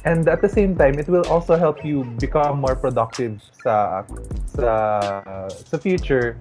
And 0.05 0.27
at 0.27 0.43
the 0.43 0.51
same 0.51 0.75
time, 0.75 0.99
it 0.99 1.07
will 1.07 1.27
also 1.27 1.55
help 1.55 1.83
you 1.83 2.03
become 2.19 2.59
more 2.63 2.75
productive 2.75 3.43
sa 3.63 4.07
sa 4.55 4.75
sa 5.51 5.77
future 5.79 6.39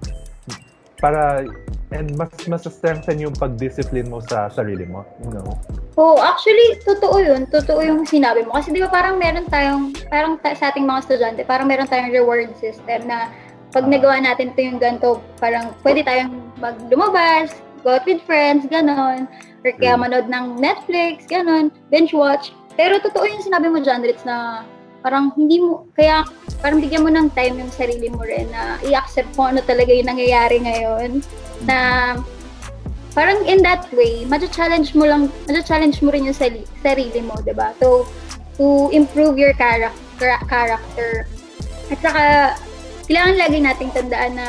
para 1.01 1.43
and 1.91 2.15
mas 2.15 2.31
mas 2.47 2.63
strengthen 2.63 3.19
yung 3.19 3.35
pag-discipline 3.35 4.07
mo 4.07 4.21
sa 4.23 4.47
sarili 4.47 4.87
mo, 4.87 5.03
you 5.25 5.33
know. 5.33 5.57
Oh, 5.99 6.15
actually, 6.23 6.79
totoo 6.87 7.19
yun. 7.19 7.49
Totoo 7.51 7.83
yung 7.83 8.07
sinabi 8.07 8.47
mo. 8.47 8.55
Kasi 8.55 8.71
di 8.71 8.79
ba 8.79 8.87
parang 8.87 9.19
meron 9.19 9.43
tayong, 9.51 9.91
parang 10.07 10.39
ta- 10.39 10.55
sa 10.55 10.71
ating 10.71 10.87
mga 10.87 11.03
estudyante, 11.03 11.41
parang 11.43 11.67
meron 11.67 11.89
tayong 11.89 12.15
reward 12.15 12.47
system 12.63 13.11
na 13.11 13.27
pag 13.75 13.83
uh, 13.87 13.91
nagawa 13.91 14.23
natin 14.23 14.55
ito 14.55 14.61
yung 14.63 14.79
ganito, 14.79 15.19
parang 15.41 15.75
pwede 15.83 16.07
tayong 16.07 16.31
maglumabas, 16.63 17.51
go 17.83 17.99
out 17.99 18.07
with 18.07 18.23
friends, 18.23 18.63
ganon. 18.71 19.27
Or 19.67 19.71
kaya 19.75 19.99
manood 19.99 20.31
ng 20.31 20.63
Netflix, 20.63 21.27
ganon, 21.27 21.75
binge 21.91 22.15
watch. 22.15 22.55
Pero 22.79 23.03
totoo 23.03 23.27
yung 23.27 23.43
sinabi 23.43 23.67
mo, 23.67 23.83
John 23.83 23.99
Ritz, 23.99 24.23
na 24.23 24.63
parang 25.01 25.33
hindi 25.33 25.57
mo, 25.57 25.89
kaya 25.97 26.23
parang 26.61 26.77
bigyan 26.77 27.03
mo 27.03 27.09
ng 27.09 27.33
time 27.33 27.57
yung 27.57 27.73
sarili 27.73 28.07
mo 28.13 28.21
rin 28.21 28.47
na 28.53 28.77
i-accept 28.85 29.33
mo 29.33 29.49
ano 29.49 29.59
talaga 29.65 29.89
yung 29.89 30.09
nangyayari 30.09 30.61
ngayon. 30.61 31.25
Na 31.65 31.77
parang 33.17 33.43
in 33.49 33.59
that 33.65 33.89
way, 33.91 34.23
ma-challenge 34.29 34.93
mo 34.93 35.09
lang, 35.09 35.27
ma-challenge 35.49 35.99
mo 36.05 36.13
rin 36.13 36.29
yung 36.29 36.37
sarili, 36.37 37.19
mo, 37.19 37.35
di 37.41 37.51
ba? 37.51 37.73
To, 37.81 38.05
to 38.55 38.87
improve 38.93 39.35
your 39.41 39.57
character, 39.57 40.37
character. 40.47 41.25
At 41.91 41.99
saka, 41.99 42.23
kailangan 43.09 43.35
lagi 43.35 43.57
nating 43.59 43.91
tandaan 43.91 44.33
na 44.37 44.47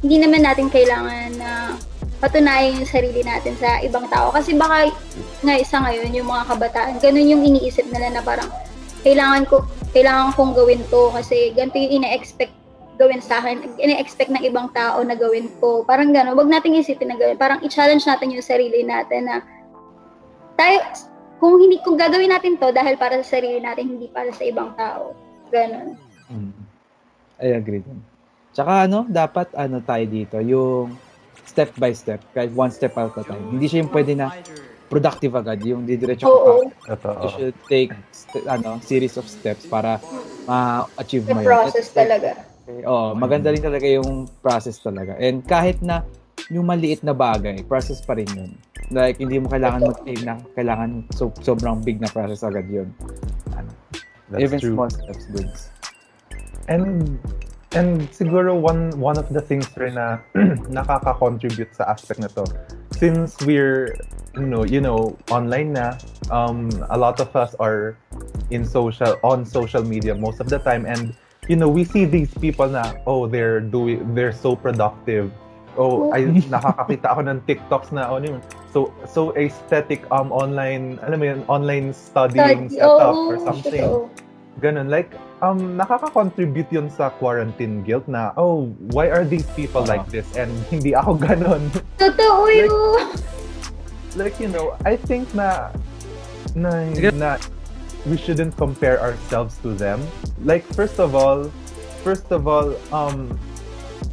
hindi 0.00 0.16
naman 0.18 0.42
natin 0.42 0.72
kailangan 0.72 1.28
na 1.36 1.50
patunayan 2.20 2.80
yung 2.80 2.88
sarili 2.88 3.20
natin 3.24 3.56
sa 3.56 3.80
ibang 3.84 4.08
tao. 4.08 4.32
Kasi 4.32 4.56
baka 4.56 4.92
nga 5.44 5.54
isa 5.56 5.76
ngayon, 5.80 6.10
yung 6.12 6.28
mga 6.28 6.44
kabataan, 6.52 7.00
ganun 7.00 7.30
yung 7.30 7.42
iniisip 7.44 7.88
nila 7.88 8.18
na 8.18 8.22
parang 8.24 8.48
kailangan 9.00 9.48
ko 9.48 9.64
kailangan 9.90 10.34
kong 10.38 10.52
gawin 10.54 10.82
to 10.86 11.10
kasi 11.10 11.50
ganito 11.54 11.76
yung 11.78 12.02
ina-expect 12.02 12.54
gawin 13.00 13.24
sa 13.24 13.40
akin, 13.40 13.64
ina-expect 13.80 14.28
ng 14.28 14.44
ibang 14.44 14.68
tao 14.76 15.00
na 15.00 15.16
gawin 15.16 15.48
ko. 15.56 15.82
Parang 15.88 16.12
gano'n, 16.12 16.36
wag 16.36 16.52
nating 16.52 16.76
isipin 16.76 17.08
na 17.08 17.16
gawin. 17.16 17.40
Parang 17.40 17.64
i-challenge 17.64 18.04
natin 18.04 18.36
yung 18.36 18.44
sarili 18.44 18.84
natin 18.84 19.24
na 19.24 19.36
tayo, 20.60 20.84
kung 21.40 21.56
hindi 21.56 21.80
kung 21.80 21.96
gagawin 21.96 22.28
natin 22.28 22.60
to 22.60 22.68
dahil 22.68 23.00
para 23.00 23.16
sa 23.24 23.40
sarili 23.40 23.64
natin, 23.64 23.96
hindi 23.96 24.12
para 24.12 24.28
sa 24.28 24.44
ibang 24.44 24.76
tao. 24.76 25.16
Gano'n. 25.48 25.96
Mm. 26.28 26.52
I 27.40 27.56
agree 27.56 27.80
din. 27.80 28.04
Tsaka 28.52 28.84
ano, 28.84 29.08
dapat 29.08 29.48
ano 29.56 29.80
tayo 29.80 30.04
dito, 30.04 30.36
yung 30.44 30.92
step 31.48 31.72
by 31.80 31.96
step, 31.96 32.20
kahit 32.36 32.52
one 32.52 32.68
step 32.68 32.92
at 33.00 33.16
a 33.16 33.24
time. 33.24 33.56
Hindi 33.56 33.64
siya 33.64 33.80
yung 33.80 33.92
pwede 33.96 34.12
na 34.12 34.28
productive 34.90 35.32
agad, 35.38 35.62
yung 35.62 35.86
didiretso 35.86 36.26
Oo. 36.26 36.66
ka. 36.66 37.14
You 37.22 37.30
should 37.30 37.56
take 37.70 37.94
ano, 38.50 38.82
series 38.82 39.14
of 39.14 39.30
steps 39.30 39.64
para 39.70 40.02
ma-achieve 40.50 41.30
mo 41.30 41.38
yun. 41.38 41.46
process 41.46 41.94
At, 41.94 41.96
talaga. 42.04 42.30
Okay, 42.66 42.82
oh, 42.82 43.14
maganda 43.14 43.54
rin 43.54 43.62
talaga 43.62 43.86
yung 43.86 44.26
process 44.42 44.82
talaga. 44.82 45.14
And 45.22 45.46
kahit 45.46 45.78
na 45.78 46.02
yung 46.50 46.66
maliit 46.66 47.06
na 47.06 47.14
bagay, 47.14 47.62
process 47.70 48.02
pa 48.02 48.18
rin 48.18 48.26
yun. 48.34 48.50
Like, 48.90 49.22
hindi 49.22 49.38
mo 49.38 49.46
kailangan 49.46 49.86
mag-aim 49.86 50.20
na 50.26 50.34
kailangan 50.58 51.06
so, 51.14 51.30
sobrang 51.38 51.78
big 51.86 52.02
na 52.02 52.10
process 52.10 52.42
agad 52.42 52.66
yun. 52.66 52.90
Ano, 53.54 53.70
That's 54.30 54.42
Even 54.42 54.58
true. 54.58 54.74
small 54.74 54.90
steps, 54.90 55.24
goods. 55.34 55.60
And 56.70 57.18
and 57.74 58.06
siguro 58.14 58.54
one 58.54 58.94
one 58.98 59.18
of 59.18 59.26
the 59.30 59.42
things 59.42 59.66
rin 59.74 59.98
na 59.98 60.22
nakaka-contribute 60.74 61.74
sa 61.74 61.90
aspect 61.90 62.22
na 62.22 62.30
to 62.30 62.46
since 63.00 63.40
we're 63.48 63.96
you 64.34 64.46
know, 64.46 64.64
you 64.64 64.80
know, 64.80 65.18
online 65.30 65.72
na, 65.72 65.98
um, 66.30 66.70
a 66.90 66.98
lot 66.98 67.18
of 67.20 67.34
us 67.34 67.54
are 67.58 67.96
in 68.50 68.64
social, 68.64 69.18
on 69.24 69.44
social 69.44 69.82
media 69.82 70.14
most 70.14 70.40
of 70.40 70.48
the 70.48 70.58
time. 70.58 70.86
And, 70.86 71.14
you 71.48 71.56
know, 71.56 71.68
we 71.68 71.84
see 71.84 72.04
these 72.04 72.32
people 72.34 72.68
na, 72.68 72.94
oh, 73.06 73.26
they're 73.26 73.60
doing, 73.60 74.14
they're 74.14 74.32
so 74.32 74.54
productive. 74.54 75.32
Oh, 75.78 76.12
ay, 76.12 76.26
nakakakita 76.50 77.06
ako 77.10 77.20
ng 77.30 77.40
TikToks 77.46 77.90
na, 77.94 78.10
oh, 78.10 78.18
yun, 78.18 78.42
so, 78.74 78.92
so 79.06 79.34
aesthetic, 79.38 80.02
um, 80.10 80.30
online, 80.30 80.98
alam 81.06 81.18
mo 81.18 81.26
yun, 81.26 81.40
online 81.46 81.94
studying 81.94 82.68
Study, 82.68 82.82
setup 82.82 83.14
oh, 83.14 83.30
or 83.30 83.38
something. 83.38 84.10
Ganun, 84.60 84.90
like, 84.90 85.14
um, 85.42 85.76
nakaka-contribute 85.76 86.70
yun 86.72 86.88
sa 86.88 87.10
quarantine 87.10 87.82
guilt 87.82 88.06
na, 88.08 88.32
oh, 88.36 88.72
why 88.92 89.08
are 89.08 89.24
these 89.24 89.46
people 89.56 89.82
uh-huh. 89.82 90.00
like 90.00 90.06
this? 90.08 90.28
And 90.36 90.52
hindi 90.68 90.94
ako 90.94 91.16
ganun. 91.16 91.72
Totoo 91.98 92.46
like, 92.46 92.70
yun 92.70 93.30
like 94.16 94.40
you 94.40 94.48
know, 94.48 94.76
I 94.84 94.96
think 94.96 95.32
na 95.34 95.70
na, 96.54 96.88
na 97.14 97.38
we 98.06 98.16
shouldn't 98.16 98.56
compare 98.56 99.00
ourselves 99.00 99.58
to 99.62 99.74
them. 99.74 100.00
Like 100.42 100.64
first 100.74 100.98
of 100.98 101.14
all, 101.14 101.44
first 102.02 102.32
of 102.32 102.48
all, 102.48 102.74
um, 102.92 103.38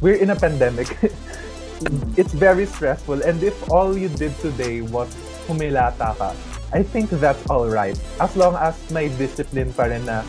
we're 0.00 0.20
in 0.20 0.30
a 0.30 0.36
pandemic. 0.36 0.92
it's 2.18 2.34
very 2.34 2.66
stressful, 2.66 3.22
and 3.22 3.42
if 3.42 3.54
all 3.70 3.96
you 3.96 4.08
did 4.08 4.36
today 4.38 4.82
was 4.82 5.08
humilata 5.46 6.14
ka, 6.18 6.34
I 6.72 6.82
think 6.82 7.10
that's 7.10 7.40
all 7.48 7.66
right. 7.66 7.98
As 8.20 8.36
long 8.36 8.54
as 8.60 8.76
may 8.92 9.08
discipline 9.08 9.72
pa 9.72 9.88
rin 9.88 10.04
na 10.04 10.22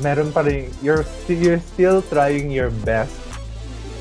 meron 0.00 0.32
pa 0.32 0.40
rin, 0.40 0.70
you're, 0.80 1.04
you're 1.28 1.60
still 1.60 2.00
trying 2.08 2.48
your 2.48 2.70
best 2.86 3.18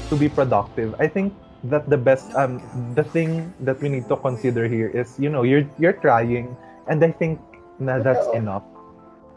to 0.10 0.15
be 0.15 0.29
productive. 0.29 0.95
I 1.00 1.07
think 1.07 1.33
that 1.63 1.89
the 1.89 1.98
best 1.98 2.33
um 2.33 2.57
the 2.98 3.03
thing 3.03 3.53
that 3.62 3.77
we 3.81 3.89
need 3.89 4.10
to 4.10 4.17
consider 4.17 4.65
here 4.67 4.89
is 4.89 5.13
you 5.21 5.29
know 5.29 5.45
you're 5.45 5.65
you're 5.77 5.93
trying 5.93 6.57
and 6.89 6.98
I 7.05 7.13
think 7.13 7.38
na 7.77 8.01
that's 8.01 8.25
enough. 8.33 8.65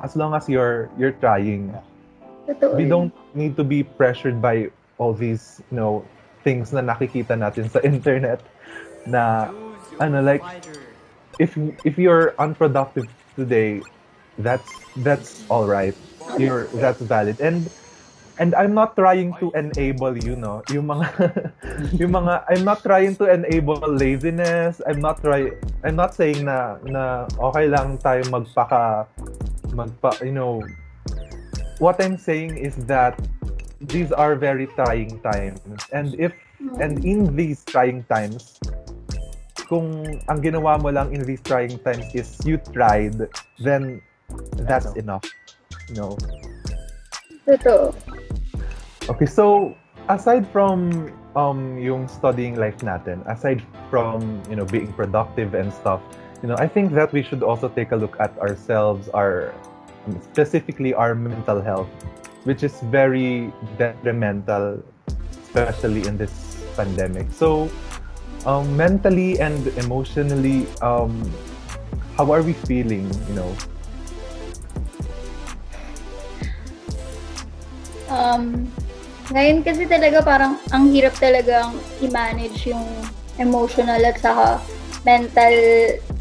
As 0.00 0.16
long 0.16 0.32
as 0.32 0.48
you're 0.48 0.88
you're 0.96 1.16
trying. 1.20 1.72
We 2.76 2.84
don't 2.84 3.12
need 3.32 3.56
to 3.56 3.64
be 3.64 3.84
pressured 3.84 4.40
by 4.40 4.68
all 4.98 5.16
these 5.16 5.64
you 5.72 5.76
know 5.80 6.04
things 6.44 6.72
na 6.76 6.84
nakikita 6.84 7.40
natin 7.40 7.72
sa 7.72 7.80
internet 7.88 8.44
na 9.08 9.48
ano 10.00 10.20
like 10.20 10.44
if 11.40 11.56
if 11.88 11.96
you're 11.96 12.36
unproductive 12.36 13.08
today 13.32 13.80
that's 14.36 14.68
that's 15.00 15.48
all 15.48 15.64
right 15.64 15.96
you're 16.38 16.66
that's 16.78 17.00
valid. 17.00 17.40
And 17.40 17.70
and 18.38 18.54
I'm 18.54 18.74
not 18.74 18.96
trying 18.96 19.34
to 19.38 19.52
enable 19.54 20.18
you 20.18 20.34
no 20.34 20.62
yung 20.70 20.90
mga 20.90 21.06
yung 22.00 22.12
mga 22.12 22.44
I'm 22.50 22.64
not 22.64 22.82
trying 22.82 23.16
to 23.22 23.30
enable 23.30 23.78
laziness. 23.86 24.82
I'm 24.86 25.00
not 25.00 25.22
try 25.22 25.50
I'm 25.82 25.96
not 25.96 26.14
saying 26.14 26.44
na 26.44 26.78
na 26.82 27.30
okay 27.38 27.70
lang 27.70 27.98
tayo 27.98 28.26
magpaka 28.30 29.06
magpa 29.74 30.18
you 30.24 30.34
know. 30.34 30.62
What 31.82 31.98
I'm 31.98 32.18
saying 32.18 32.58
is 32.58 32.78
that 32.86 33.18
these 33.82 34.14
are 34.14 34.38
very 34.38 34.70
trying 34.78 35.18
times. 35.26 35.58
And 35.90 36.14
if 36.18 36.32
and 36.80 37.04
in 37.04 37.34
these 37.34 37.66
trying 37.66 38.06
times 38.06 38.58
kung 39.68 40.04
ang 40.28 40.38
ginawa 40.44 40.76
mo 40.76 40.92
lang 40.92 41.12
in 41.12 41.24
these 41.24 41.40
trying 41.40 41.76
times 41.82 42.04
is 42.12 42.36
you 42.44 42.60
tried 42.72 43.16
then 43.60 44.00
that's 44.68 44.92
enough 44.96 45.24
you 45.88 45.94
know. 45.96 46.18
Totoo. 47.46 47.94
Okay, 49.08 49.26
so 49.26 49.76
aside 50.08 50.48
from 50.48 51.12
um 51.36 51.76
yung 51.78 52.08
studying 52.08 52.56
life 52.56 52.78
natin, 52.80 53.20
aside 53.28 53.60
from, 53.90 54.40
you 54.48 54.56
know, 54.56 54.64
being 54.64 54.92
productive 54.92 55.54
and 55.54 55.72
stuff, 55.72 56.00
you 56.42 56.48
know, 56.48 56.56
I 56.56 56.68
think 56.68 56.92
that 56.92 57.12
we 57.12 57.22
should 57.22 57.42
also 57.42 57.68
take 57.68 57.92
a 57.92 57.96
look 57.96 58.16
at 58.20 58.36
ourselves, 58.38 59.08
our 59.12 59.52
specifically 60.20 60.92
our 60.92 61.14
mental 61.14 61.60
health, 61.60 61.88
which 62.44 62.62
is 62.62 62.80
very 62.92 63.52
detrimental, 63.76 64.82
especially 65.44 66.06
in 66.06 66.16
this 66.16 66.64
pandemic. 66.76 67.32
So, 67.32 67.70
um, 68.46 68.76
mentally 68.76 69.40
and 69.40 69.68
emotionally, 69.80 70.66
um, 70.82 71.12
how 72.16 72.30
are 72.32 72.42
we 72.42 72.52
feeling? 72.52 73.08
You 73.28 73.34
know, 73.34 73.50
Um, 78.08 78.68
ngayon 79.32 79.64
kasi 79.64 79.88
talaga 79.88 80.20
parang 80.20 80.60
ang 80.68 80.92
hirap 80.92 81.16
talagang 81.16 81.72
i-manage 82.04 82.68
yung 82.68 82.84
emotional 83.40 84.00
at 84.04 84.20
saka 84.20 84.60
mental 85.04 85.54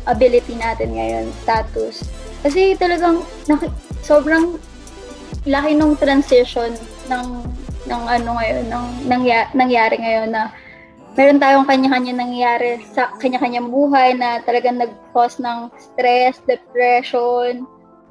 ability 0.07 0.55
natin 0.55 0.95
ngayon, 0.95 1.25
status. 1.43 2.07
Kasi 2.43 2.75
talagang 2.75 3.23
naki- 3.47 3.71
sobrang 4.03 4.59
laki 5.47 5.75
nung 5.75 5.95
transition 5.99 6.71
ng 7.11 7.27
ng 7.83 8.03
ano 8.07 8.29
ngayon, 8.39 8.65
ng 8.71 8.85
nangya, 9.11 9.51
nangyari 9.51 9.99
ngayon 9.99 10.31
na 10.31 10.51
meron 11.13 11.39
tayong 11.39 11.67
kanya-kanya 11.67 12.13
nangyayari 12.15 12.79
sa 12.95 13.11
kanya-kanyang 13.19 13.67
buhay 13.67 14.15
na 14.15 14.39
talagang 14.41 14.79
nag-cause 14.79 15.37
ng 15.43 15.67
stress, 15.75 16.39
depression, 16.47 17.67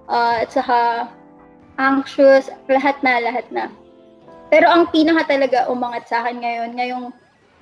uh, 0.07 0.45
at 0.45 0.53
saka 0.53 1.09
anxious, 1.81 2.53
lahat 2.69 2.97
na, 3.01 3.23
lahat 3.23 3.47
na. 3.53 3.69
Pero 4.53 4.69
ang 4.69 4.93
pinaka 4.93 5.25
talaga 5.25 5.69
umangat 5.73 6.09
sa 6.09 6.21
akin 6.25 6.45
ngayon, 6.45 6.71
ngayong, 6.77 7.07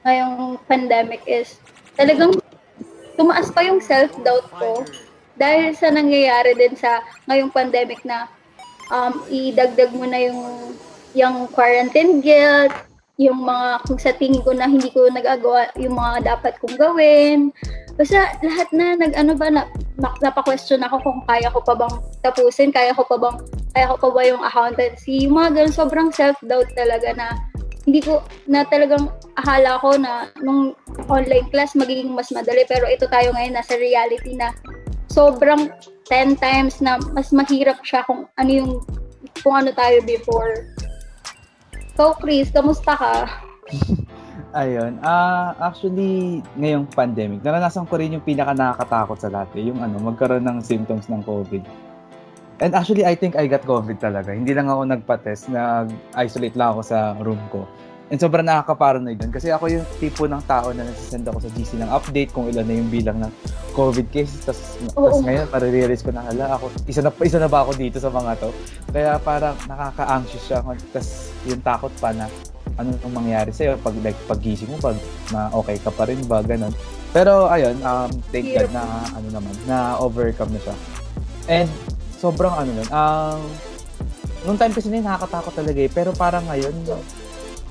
ngayong 0.02 0.34
pandemic 0.66 1.22
is 1.28 1.60
talagang 1.94 2.34
tumaas 3.14 3.52
pa 3.52 3.62
yung 3.62 3.78
self-doubt 3.78 4.48
ko 4.58 4.82
dahil 5.38 5.76
sa 5.76 5.92
nangyayari 5.92 6.56
din 6.56 6.74
sa 6.74 7.04
ngayong 7.30 7.52
pandemic 7.52 8.02
na 8.02 8.26
um, 8.90 9.22
idagdag 9.30 9.92
mo 9.94 10.04
na 10.04 10.18
yung 10.18 10.74
yung 11.14 11.50
quarantine 11.50 12.22
guilt, 12.22 12.70
yung 13.20 13.44
mga 13.44 13.84
kung 13.84 14.00
sa 14.00 14.16
tingin 14.16 14.40
ko 14.40 14.56
na 14.56 14.64
hindi 14.64 14.88
ko 14.88 15.04
nagagawa 15.12 15.68
yung 15.76 15.92
mga 15.92 16.24
dapat 16.24 16.56
kong 16.56 16.80
gawin. 16.80 17.52
Basta 18.00 18.32
lahat 18.40 18.72
na 18.72 18.96
nag-ano 18.96 19.36
ba 19.36 19.52
na 19.52 19.62
napaka-question 20.24 20.80
ako 20.80 21.04
kung 21.04 21.20
kaya 21.28 21.52
ko 21.52 21.60
pa 21.60 21.76
bang 21.76 22.00
tapusin, 22.24 22.72
kaya 22.72 22.96
ko 22.96 23.04
pa 23.04 23.20
bang 23.20 23.36
kaya 23.76 23.92
ko 23.92 23.96
pa 24.00 24.08
ba 24.16 24.22
yung 24.24 24.40
accountancy. 24.40 25.28
Yung 25.28 25.36
mga 25.36 25.52
ganun, 25.52 25.76
sobrang 25.76 26.08
self-doubt 26.08 26.72
talaga 26.72 27.12
na 27.12 27.36
hindi 27.84 28.00
ko 28.00 28.24
na 28.48 28.64
talagang 28.64 29.12
akala 29.36 29.76
ko 29.84 30.00
na 30.00 30.32
nung 30.40 30.72
online 31.12 31.44
class 31.52 31.76
magiging 31.76 32.12
mas 32.16 32.32
madali 32.32 32.64
pero 32.68 32.88
ito 32.88 33.08
tayo 33.08 33.32
ngayon 33.36 33.56
nasa 33.56 33.76
reality 33.76 34.36
na 34.36 34.52
sobrang 35.12 35.68
10 36.08 36.40
times 36.40 36.80
na 36.80 36.96
mas 37.12 37.32
mahirap 37.32 37.80
siya 37.84 38.04
kung 38.04 38.28
ano 38.40 38.50
yung 38.50 38.72
kung 39.44 39.60
ano 39.60 39.72
tayo 39.76 40.00
before. 40.04 40.72
So, 42.00 42.16
Chris, 42.16 42.49
kamusta 42.49 42.97
ka? 42.97 43.28
Ayun. 44.64 44.97
Uh, 45.04 45.52
actually, 45.61 46.40
ngayong 46.57 46.88
pandemic, 46.88 47.45
naranasan 47.45 47.85
ko 47.85 48.00
rin 48.00 48.16
yung 48.16 48.25
pinaka 48.25 48.57
nakakatakot 48.57 49.21
sa 49.21 49.28
lahat, 49.28 49.52
eh, 49.61 49.69
yung 49.69 49.85
ano, 49.85 50.00
magkaroon 50.09 50.49
ng 50.49 50.64
symptoms 50.64 51.13
ng 51.13 51.21
COVID. 51.28 51.60
And 52.65 52.73
actually, 52.73 53.04
I 53.04 53.13
think 53.13 53.36
I 53.36 53.45
got 53.45 53.69
COVID 53.69 54.00
talaga. 54.00 54.32
Hindi 54.32 54.56
lang 54.56 54.73
ako 54.73 54.89
nagpa-test, 54.89 55.52
nag-isolate 55.52 56.56
lang 56.56 56.73
ako 56.73 56.80
sa 56.89 57.21
room 57.21 57.41
ko. 57.52 57.69
And 58.10 58.18
sobrang 58.18 58.42
nakaka-paranoid 58.42 59.23
dun. 59.23 59.30
Kasi 59.30 59.54
ako 59.54 59.70
yung 59.70 59.86
tipo 60.02 60.26
ng 60.26 60.42
tao 60.42 60.75
na 60.75 60.82
nagsisend 60.82 61.30
ako 61.30 61.46
sa 61.46 61.50
GC 61.54 61.78
ng 61.78 61.90
update 61.94 62.34
kung 62.34 62.50
ilan 62.50 62.66
na 62.66 62.75
yung 62.75 62.90
bilang 62.90 63.23
ng 63.23 63.30
COVID 63.78 64.10
cases. 64.10 64.42
Tapos, 64.42 64.82
tapos 64.90 65.23
ngayon, 65.23 65.46
para-realize 65.46 66.02
ko 66.02 66.10
na, 66.10 66.26
hala, 66.26 66.58
ako, 66.58 66.75
isa 66.90 67.06
na, 67.06 67.14
isa 67.23 67.38
na 67.38 67.46
ba 67.46 67.62
ako 67.62 67.78
dito 67.78 68.02
sa 68.02 68.10
mga 68.10 68.42
to? 68.42 68.50
Kaya 68.90 69.14
parang 69.23 69.54
nakaka-anxious 69.70 70.42
siya. 70.42 70.58
Tapos 70.90 71.30
yung 71.46 71.62
takot 71.62 71.92
pa 72.02 72.10
na 72.10 72.26
ano 72.78 72.96
nung 73.04 73.14
mangyari 73.14 73.52
sa'yo 73.52 73.76
pag 73.84 73.92
like 74.00 74.16
pagising 74.25 74.73
mo 74.73 74.80
pag 74.80 74.96
na 75.34 75.52
okay 75.52 75.76
ka 75.76 75.92
pa 75.92 76.08
rin 76.08 76.16
ba 76.25 76.40
ganun 76.40 76.73
pero 77.12 77.50
ayun 77.52 77.76
um 77.84 78.08
thank 78.32 78.49
God 78.56 78.73
na 78.73 79.04
ano 79.12 79.28
naman 79.28 79.52
na 79.68 80.00
overcome 80.00 80.54
na 80.56 80.60
siya 80.64 80.76
and 81.50 81.68
sobrang 82.16 82.52
ano 82.56 82.70
nun 82.73 82.88
um, 82.88 83.40
nung 84.49 84.56
time 84.56 84.73
kasi 84.73 84.88
na 84.88 85.04
nakakatakot 85.04 85.52
talaga 85.52 85.80
eh 85.82 85.90
pero 85.92 86.16
parang 86.16 86.46
ngayon 86.49 86.73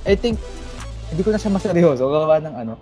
I 0.05 0.15
think, 0.15 0.39
hindi 1.09 1.21
ko 1.25 1.33
na 1.33 1.41
siya 1.41 1.51
maseryoso. 1.51 2.03
Gawa 2.05 2.39
ng 2.39 2.55
ano. 2.55 2.73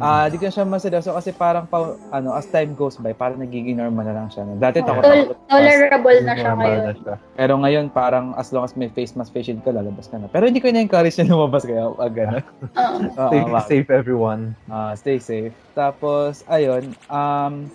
Ah, 0.00 0.24
uh, 0.24 0.26
di 0.32 0.40
ko 0.40 0.48
na 0.48 0.54
siya 0.54 0.64
maseryoso 0.64 1.12
kasi 1.12 1.28
parang 1.28 1.68
pa, 1.68 1.92
ano, 2.08 2.32
as 2.32 2.48
time 2.48 2.72
goes 2.72 2.96
by, 2.96 3.12
parang 3.12 3.36
nagiging 3.36 3.76
normal 3.76 4.08
na 4.08 4.16
lang 4.16 4.28
siya. 4.32 4.48
Dati 4.56 4.80
takot 4.80 5.04
Tol- 5.04 5.36
tolerable 5.44 6.18
na 6.24 6.32
siya 6.32 6.52
ngayon. 6.56 6.80
Na 6.88 6.94
siya. 6.96 7.14
Pero 7.36 7.52
ngayon, 7.60 7.84
parang 7.92 8.32
as 8.40 8.48
long 8.48 8.64
as 8.64 8.72
may 8.80 8.88
face 8.88 9.12
mask, 9.12 9.36
face 9.36 9.52
shield 9.52 9.60
ka, 9.60 9.68
lalabas 9.76 10.08
ka 10.08 10.16
na. 10.16 10.32
Pero 10.32 10.48
hindi 10.48 10.56
ko 10.56 10.72
na-encourage 10.72 11.20
na 11.20 11.28
lumabas 11.28 11.68
kaya 11.68 11.92
wag 11.92 12.16
gano'n. 12.16 12.44
Uh, 12.72 13.28
stay 13.28 13.42
uh, 13.44 13.60
safe, 13.60 13.88
everyone. 13.92 14.56
Uh, 14.72 14.96
stay 14.96 15.18
safe. 15.20 15.52
Tapos, 15.76 16.48
ayun, 16.48 16.96
um, 17.12 17.68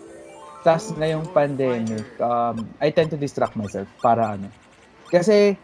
tapos 0.66 0.98
ngayong 0.98 1.30
pandemic, 1.30 2.10
um, 2.18 2.66
I 2.82 2.90
tend 2.90 3.14
to 3.14 3.22
distract 3.22 3.54
myself 3.54 3.86
para 4.02 4.34
ano. 4.34 4.50
Kasi, 5.14 5.62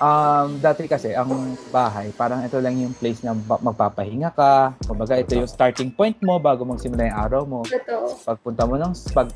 um, 0.00 0.58
dati 0.58 0.88
kasi, 0.88 1.12
ang 1.12 1.54
bahay, 1.70 2.10
parang 2.16 2.42
ito 2.42 2.58
lang 2.58 2.80
yung 2.80 2.96
place 2.96 3.20
na 3.22 3.36
magpapahinga 3.36 4.32
ka. 4.32 4.74
Kumbaga, 4.88 5.20
ito 5.20 5.36
yung 5.36 5.46
starting 5.46 5.92
point 5.92 6.16
mo 6.24 6.40
bago 6.40 6.64
magsimula 6.64 7.12
yung 7.12 7.18
araw 7.20 7.42
mo. 7.46 7.60
Ito. 7.68 8.16
Pagpunta 8.24 8.64
mo 8.66 8.80
ng, 8.80 8.96
pag 9.12 9.28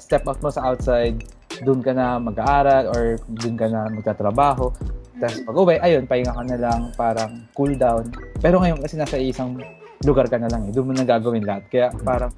step 0.00 0.24
out 0.26 0.40
mo 0.40 0.48
sa 0.48 0.64
outside, 0.64 1.20
doon 1.62 1.82
ka 1.82 1.92
na 1.92 2.16
mag-aaral 2.18 2.90
or 2.94 3.18
doon 3.28 3.56
ka 3.58 3.66
na 3.68 3.90
magtatrabaho. 3.90 4.70
Tapos 5.18 5.38
pag 5.42 5.56
uwi, 5.58 5.76
ayun, 5.82 6.06
pahinga 6.06 6.30
ka 6.30 6.42
na 6.46 6.58
lang, 6.58 6.80
parang 6.94 7.42
cool 7.52 7.74
down. 7.74 8.06
Pero 8.38 8.62
ngayon 8.62 8.78
kasi 8.78 8.94
nasa 8.94 9.18
isang 9.18 9.58
lugar 10.06 10.30
ka 10.30 10.38
na 10.38 10.46
lang 10.46 10.70
eh. 10.70 10.72
Doon 10.72 10.90
mo 10.90 10.92
na 10.94 11.02
gagawin 11.02 11.42
lahat. 11.42 11.66
Kaya 11.66 11.86
parang 12.06 12.30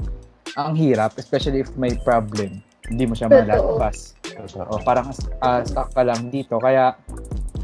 ang 0.56 0.72
hirap, 0.72 1.12
especially 1.20 1.61
if 1.61 1.70
may 1.76 1.92
problem. 2.00 2.64
Hindi 2.88 3.04
mo 3.04 3.14
siya 3.14 3.28
malalabas. 3.28 4.16
O 4.72 4.80
parang 4.80 5.12
uh, 5.44 5.61
stuck 5.62 5.92
ka 5.92 6.02
lang 6.02 6.33
dito. 6.33 6.56
Kaya 6.56 6.96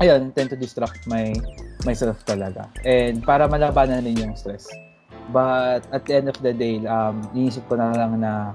ayun, 0.01 0.33
tend 0.33 0.53
to 0.53 0.59
distract 0.59 1.05
my 1.09 1.33
myself 1.85 2.21
talaga. 2.27 2.69
And 2.85 3.23
para 3.25 3.49
malabanan 3.49 4.05
din 4.05 4.21
yung 4.21 4.35
stress. 4.37 4.69
But 5.35 5.87
at 5.91 6.07
the 6.07 6.23
end 6.23 6.27
of 6.31 6.39
the 6.39 6.55
day, 6.55 6.83
um, 6.87 7.25
iniisip 7.35 7.67
ko 7.67 7.75
na 7.81 7.91
lang 7.91 8.23
na 8.23 8.55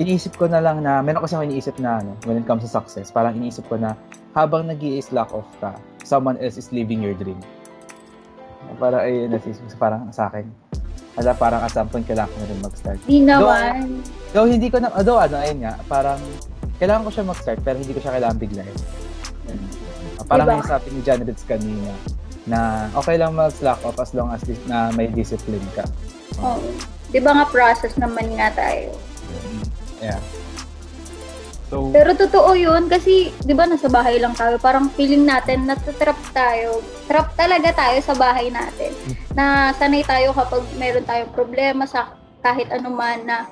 iniisip 0.00 0.36
ko 0.36 0.48
na 0.48 0.60
lang 0.60 0.80
na 0.84 1.00
meron 1.04 1.24
kasi 1.24 1.36
ako 1.36 1.44
iniisip 1.48 1.76
na 1.80 2.00
ano, 2.00 2.12
when 2.24 2.40
it 2.40 2.46
comes 2.48 2.64
to 2.64 2.70
success, 2.70 3.12
parang 3.12 3.36
iniisip 3.36 3.64
ko 3.68 3.76
na 3.76 3.96
habang 4.36 4.68
nag 4.68 4.80
i 4.80 5.00
slack 5.00 5.32
off 5.32 5.48
ka, 5.60 5.76
someone 6.04 6.36
else 6.40 6.60
is 6.60 6.68
living 6.72 7.00
your 7.00 7.16
dream. 7.16 7.40
Para 8.76 9.04
ay 9.04 9.28
nasisip 9.28 9.64
parang 9.80 10.08
sa 10.12 10.28
akin. 10.28 10.48
Ala, 11.16 11.32
parang 11.32 11.64
at 11.64 11.72
some 11.72 11.88
point 11.88 12.04
kailangan 12.04 12.28
ko 12.28 12.36
na 12.36 12.46
rin 12.52 12.60
mag-start. 12.60 13.00
Di 13.08 13.24
naman. 13.24 14.04
Though, 14.36 14.44
though 14.44 14.48
hindi 14.52 14.68
ko 14.68 14.84
na, 14.84 14.92
though 15.00 15.16
ano, 15.16 15.40
ayun 15.40 15.64
nga, 15.64 15.80
parang 15.88 16.20
kailangan 16.76 17.08
ko 17.08 17.10
siya 17.12 17.24
mag-start 17.24 17.60
pero 17.64 17.80
hindi 17.80 17.96
ko 17.96 18.00
siya 18.04 18.20
kailangan 18.20 18.36
biglayin. 18.36 18.76
Parang 20.26 20.46
diba? 20.46 20.58
yung 20.60 20.68
sabi 20.68 20.88
ni 20.92 21.00
Ritz 21.02 21.42
kanina, 21.46 21.92
na 22.46 22.90
okay 22.94 23.18
lang 23.18 23.34
mag-slack 23.34 23.82
off 23.82 23.98
as 23.98 24.14
long 24.14 24.30
as 24.30 24.42
na 24.70 24.94
may 24.94 25.10
discipline 25.10 25.64
ka. 25.74 25.82
Oo. 26.42 26.58
Oh. 26.58 26.62
Di 27.10 27.22
ba 27.22 27.34
nga 27.34 27.46
process 27.46 27.94
naman 27.98 28.34
nga 28.34 28.50
tayo? 28.54 28.94
Yeah. 30.02 30.20
So, 31.66 31.90
Pero 31.90 32.14
totoo 32.14 32.54
yun 32.54 32.86
kasi, 32.86 33.34
di 33.42 33.50
ba, 33.50 33.66
nasa 33.66 33.90
bahay 33.90 34.22
lang 34.22 34.38
tayo. 34.38 34.54
Parang 34.62 34.86
feeling 34.94 35.26
natin, 35.26 35.66
natatrap 35.66 36.18
tayo. 36.30 36.78
Trap 37.10 37.34
talaga 37.34 37.74
tayo 37.74 37.98
sa 38.06 38.14
bahay 38.14 38.54
natin. 38.54 38.94
Na 39.34 39.74
sanay 39.74 40.06
tayo 40.06 40.30
kapag 40.30 40.62
meron 40.78 41.02
tayong 41.02 41.34
problema 41.34 41.82
sa 41.82 42.14
kahit 42.46 42.70
anuman 42.70 43.18
na 43.26 43.50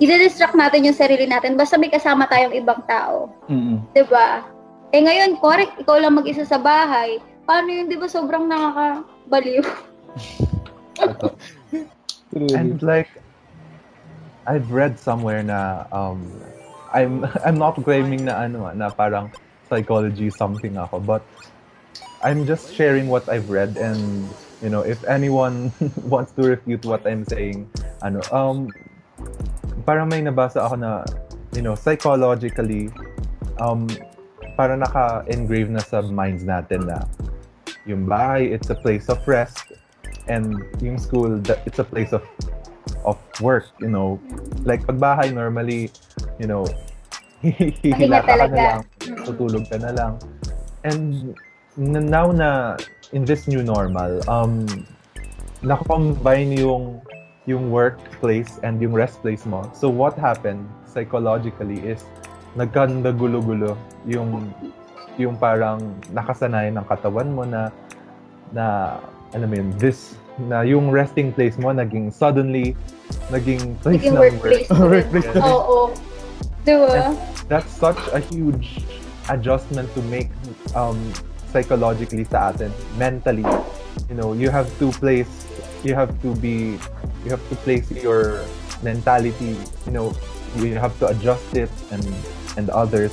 i-distract 0.00 0.56
natin 0.56 0.88
yung 0.88 0.96
sarili 0.96 1.28
natin 1.28 1.58
basta 1.58 1.76
may 1.76 1.92
kasama 1.92 2.24
tayong 2.30 2.56
ibang 2.56 2.80
tao. 2.88 3.28
Mm-hmm. 3.52 3.76
'Di 3.92 4.04
ba? 4.08 4.48
Eh 4.90 5.00
ngayon, 5.06 5.38
correct, 5.38 5.78
ikaw 5.78 6.02
lang 6.02 6.18
mag-isa 6.18 6.42
sa 6.42 6.58
bahay. 6.58 7.22
Paano 7.46 7.70
yun, 7.70 7.86
di 7.86 7.94
ba 7.94 8.10
sobrang 8.10 8.50
nakakabaliw? 8.50 9.62
And 12.58 12.82
like, 12.82 13.10
I've 14.50 14.70
read 14.74 14.98
somewhere 14.98 15.46
na 15.46 15.86
um, 15.94 16.26
I'm 16.90 17.22
I'm 17.46 17.58
not 17.58 17.78
claiming 17.78 18.26
na 18.26 18.50
ano 18.50 18.66
na 18.74 18.90
parang 18.90 19.30
psychology 19.70 20.30
something 20.30 20.74
ako, 20.74 20.98
but 21.00 21.22
I'm 22.22 22.44
just 22.44 22.74
sharing 22.74 23.06
what 23.06 23.30
I've 23.30 23.48
read 23.48 23.78
and 23.78 24.26
you 24.60 24.68
know 24.68 24.82
if 24.82 25.00
anyone 25.06 25.72
wants 26.12 26.34
to 26.34 26.42
refute 26.42 26.84
what 26.84 27.06
I'm 27.06 27.22
saying, 27.24 27.70
ano 28.02 28.20
um 28.34 28.68
parang 29.86 30.10
may 30.10 30.20
nabasa 30.20 30.66
ako 30.66 30.74
na 30.76 31.06
you 31.54 31.62
know 31.62 31.78
psychologically 31.78 32.90
um 33.62 33.86
para 34.60 34.76
naka-engrave 34.76 35.72
na 35.72 35.80
sa 35.80 36.04
minds 36.04 36.44
natin 36.44 36.84
na 36.84 37.08
yung 37.88 38.04
bahay, 38.04 38.52
it's 38.52 38.68
a 38.68 38.76
place 38.76 39.08
of 39.08 39.16
rest. 39.24 39.72
And 40.28 40.60
yung 40.84 41.00
school, 41.00 41.40
it's 41.64 41.80
a 41.80 41.88
place 41.88 42.12
of 42.12 42.20
of 43.08 43.16
work, 43.40 43.72
you 43.80 43.88
know. 43.88 44.20
Like 44.68 44.84
pag 44.84 45.00
bahay, 45.00 45.32
normally, 45.32 45.88
you 46.36 46.44
know, 46.44 46.68
hihila 47.40 48.20
ka 48.20 48.36
na 48.36 48.46
lang, 48.52 48.78
tutulog 49.24 49.64
ka 49.72 49.80
na 49.80 49.96
lang. 49.96 50.20
And 50.84 51.32
now 51.80 52.28
na 52.28 52.76
in 53.16 53.24
this 53.24 53.48
new 53.48 53.64
normal, 53.64 54.20
um, 54.28 54.68
nakakombine 55.64 56.52
yung 56.52 57.00
yung 57.48 57.72
workplace 57.72 58.60
and 58.60 58.76
yung 58.84 58.92
rest 58.92 59.24
place 59.24 59.48
mo. 59.48 59.64
So 59.72 59.88
what 59.88 60.20
happened 60.20 60.68
psychologically 60.84 61.80
is 61.80 62.04
nagkanda-gulo-gulo 62.58 63.78
yung 64.06 64.50
yung 65.20 65.36
parang 65.36 66.00
nakasanayan 66.10 66.80
ng 66.80 66.86
katawan 66.88 67.28
mo 67.30 67.44
na 67.44 67.68
na 68.50 68.96
ano 69.30 69.44
mo 69.46 69.54
yun, 69.54 69.70
this 69.78 70.18
na 70.40 70.64
yung 70.64 70.88
resting 70.88 71.30
place 71.30 71.60
mo 71.60 71.70
naging 71.70 72.08
suddenly 72.08 72.72
naging 73.28 73.76
place 73.84 74.00
naging 74.00 74.14
ng 74.16 74.22
workplace. 74.22 74.68
work. 74.72 74.90
workplace 74.94 75.28
Oo. 75.36 75.44
Oh, 75.44 75.62
oh. 75.68 75.88
Diba? 76.64 77.16
That's 77.48 77.70
such 77.72 77.98
a 78.12 78.20
huge 78.20 78.84
adjustment 79.28 79.88
to 79.94 80.00
make 80.12 80.28
um, 80.74 80.98
psychologically 81.50 82.24
sa 82.24 82.52
atin, 82.52 82.70
mentally. 82.94 83.46
You 84.06 84.16
know, 84.16 84.32
you 84.32 84.50
have 84.50 84.68
to 84.78 84.92
place, 85.02 85.30
you 85.82 85.94
have 85.94 86.14
to 86.22 86.34
be, 86.38 86.78
you 87.24 87.30
have 87.30 87.42
to 87.48 87.56
place 87.66 87.90
your 87.90 88.44
mentality, 88.82 89.56
you 89.86 89.92
know, 89.92 90.12
you 90.58 90.76
have 90.78 90.94
to 91.00 91.10
adjust 91.10 91.46
it 91.56 91.70
and 91.90 92.04
and 92.60 92.68
others. 92.68 93.10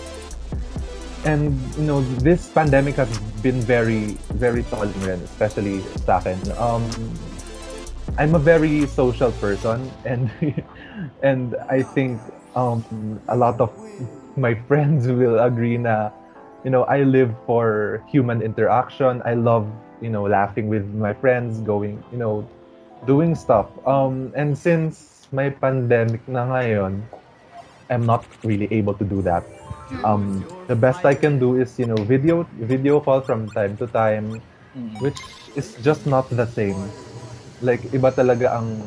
And 1.23 1.55
you 1.79 1.87
know, 1.87 2.03
this 2.19 2.51
pandemic 2.51 2.99
has 2.99 3.07
been 3.39 3.63
very 3.63 4.19
very 4.35 4.67
rin, 5.07 5.23
especially 5.23 5.79
sa. 6.03 6.43
Um, 6.59 6.83
I'm 8.19 8.35
a 8.35 8.43
very 8.43 8.83
social 8.91 9.31
person 9.39 9.87
and 10.03 10.27
and 11.23 11.55
I 11.71 11.83
think 11.83 12.19
um, 12.55 12.83
a 13.27 13.37
lot 13.37 13.61
of 13.63 13.71
my 14.35 14.53
friends 14.67 15.07
will 15.07 15.39
agree 15.39 15.77
na 15.77 16.11
you 16.65 16.69
know 16.69 16.83
I 16.85 17.07
live 17.07 17.31
for 17.45 18.03
human 18.11 18.41
interaction. 18.41 19.21
I 19.23 19.33
love 19.33 19.69
you 20.01 20.09
know 20.09 20.27
laughing 20.27 20.67
with 20.67 20.85
my 20.93 21.13
friends, 21.13 21.61
going 21.61 22.03
you 22.11 22.19
know 22.19 22.43
doing 23.05 23.35
stuff. 23.35 23.69
Um, 23.85 24.33
and 24.35 24.57
since 24.57 25.27
my 25.31 25.49
pandemic 25.53 26.23
na 26.25 26.47
ngayon, 26.49 27.05
I'm 27.89 28.05
not 28.05 28.25
really 28.43 28.67
able 28.71 28.93
to 28.95 29.05
do 29.05 29.21
that. 29.23 29.43
Um, 30.03 30.43
the 30.67 30.75
best 30.75 31.05
I 31.05 31.15
can 31.15 31.39
do 31.39 31.55
is 31.55 31.79
you 31.79 31.85
know 31.85 31.95
video 31.95 32.43
video 32.59 32.99
call 32.99 33.21
from 33.21 33.49
time 33.49 33.77
to 33.77 33.87
time, 33.87 34.41
mm-hmm. 34.75 34.99
which 34.99 35.17
is 35.55 35.75
just 35.81 36.05
not 36.05 36.29
the 36.29 36.45
same. 36.45 36.77
Like 37.61 37.81
iba 37.95 38.11
talaga 38.11 38.59
ang 38.59 38.83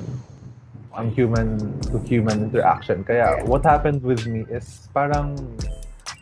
ang 0.93 1.11
human 1.17 1.57
to 1.89 1.99
human 2.05 2.53
interaction. 2.53 3.03
Kaya 3.05 3.41
what 3.49 3.65
happened 3.65 4.05
with 4.05 4.27
me 4.27 4.45
is 4.53 4.89
parang 4.93 5.39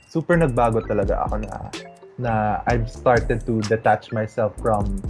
super 0.08 0.38
nagbago 0.38 0.80
talaga 0.86 1.26
ako 1.26 1.42
na 1.42 1.56
na 2.18 2.32
I've 2.66 2.90
started 2.90 3.46
to 3.46 3.62
detach 3.66 4.10
myself 4.10 4.54
from 4.62 5.02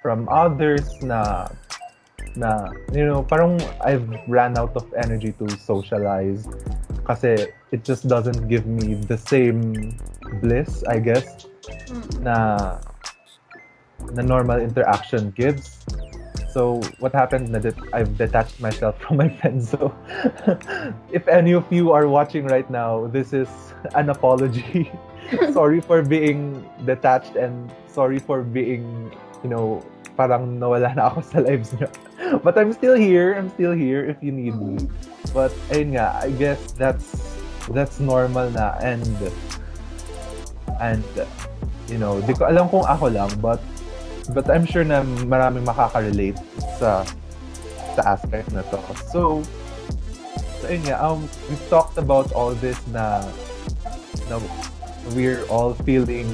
from 0.00 0.28
others 0.28 0.84
na 1.02 1.48
na 2.36 2.70
you 2.94 3.04
know 3.04 3.24
parang 3.24 3.58
I've 3.82 4.06
ran 4.28 4.56
out 4.56 4.76
of 4.76 4.86
energy 4.94 5.32
to 5.42 5.46
socialize 5.58 6.46
kasi 7.08 7.48
it 7.72 7.82
just 7.82 8.06
doesn't 8.06 8.48
give 8.48 8.68
me 8.68 8.94
the 9.08 9.16
same 9.16 9.96
bliss 10.44 10.84
I 10.84 11.00
guess 11.00 11.48
hmm. 11.88 12.04
na 12.20 12.36
na 14.12 14.22
normal 14.22 14.60
interaction 14.60 15.32
gives. 15.32 15.82
So 16.52 16.80
what 17.00 17.12
happened 17.12 17.50
na 17.50 17.58
that 17.64 17.76
I've 17.92 18.16
detached 18.16 18.60
myself 18.60 19.00
from 19.02 19.18
my 19.18 19.28
friends. 19.28 19.72
So 19.72 19.90
if 21.16 21.26
any 21.26 21.52
of 21.56 21.64
you 21.72 21.92
are 21.96 22.08
watching 22.08 22.46
right 22.46 22.68
now 22.70 23.08
this 23.08 23.32
is 23.32 23.48
an 23.96 24.12
apology. 24.12 24.92
Sorry 25.52 25.80
for 25.80 26.00
being 26.00 26.64
detached 26.88 27.36
and 27.36 27.68
sorry 27.98 28.22
for 28.22 28.40
being 28.40 29.12
you 29.44 29.50
know 29.50 29.84
parang 30.18 30.58
nawala 30.58 30.90
na 30.98 31.14
ako 31.14 31.22
sa 31.30 31.38
lives 31.38 31.70
niyo 31.78 31.86
but 32.42 32.58
I'm 32.58 32.72
still 32.72 32.94
here. 32.94 33.34
I'm 33.34 33.48
still 33.50 33.72
here 33.72 34.04
if 34.04 34.20
you 34.20 34.32
need 34.32 34.54
me. 34.56 34.88
But 35.32 35.52
ayun 35.72 35.96
nga, 35.96 36.18
I 36.20 36.30
guess 36.36 36.72
that's 36.76 37.38
that's 37.72 38.00
normal 38.00 38.50
na 38.52 38.76
and 38.80 39.04
and 40.80 41.04
you 41.88 41.96
know, 41.96 42.20
di 42.24 42.36
ko 42.36 42.48
alam 42.48 42.68
kung 42.68 42.84
ako 42.84 43.12
lang 43.12 43.30
but 43.40 43.60
but 44.32 44.48
I'm 44.52 44.68
sure 44.68 44.84
na 44.84 45.04
maraming 45.24 45.64
makaka-relate 45.64 46.38
sa 46.76 47.04
sa 47.96 48.02
aspect 48.16 48.52
na 48.52 48.64
to. 48.68 48.80
So, 49.08 49.20
so 50.60 50.64
ayun 50.68 50.84
nga, 50.88 50.96
um, 51.00 51.24
we've 51.48 51.66
talked 51.72 51.96
about 51.96 52.32
all 52.32 52.52
this 52.56 52.78
na 52.92 53.24
na 54.28 54.40
we're 55.16 55.44
all 55.48 55.72
feeling, 55.88 56.28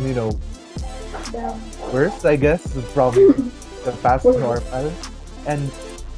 you 0.00 0.16
know, 0.16 0.32
worse, 1.92 2.24
I 2.24 2.36
guess, 2.36 2.62
from 2.92 3.14
the 3.84 3.92
past 4.02 4.24
normal. 4.24 4.92
And 5.46 5.70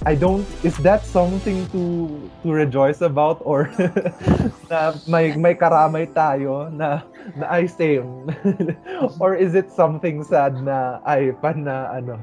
I 0.05 0.15
don't 0.15 0.45
is 0.61 0.77
that 0.85 1.01
something 1.01 1.65
to 1.73 2.13
to 2.45 2.49
rejoice 2.53 3.01
about 3.01 3.41
or 3.41 3.73
na 4.71 4.93
may 5.09 5.33
may 5.33 5.57
karamay 5.57 6.13
tayo 6.13 6.69
na 6.69 7.09
na 7.33 7.49
I 7.49 7.65
same? 7.65 8.29
Or 9.23 9.33
is 9.33 9.57
it 9.57 9.73
something 9.73 10.21
sad 10.21 10.61
na 10.61 11.01
ay 11.09 11.33
pan 11.41 11.65
na 11.65 11.89
ano? 11.89 12.21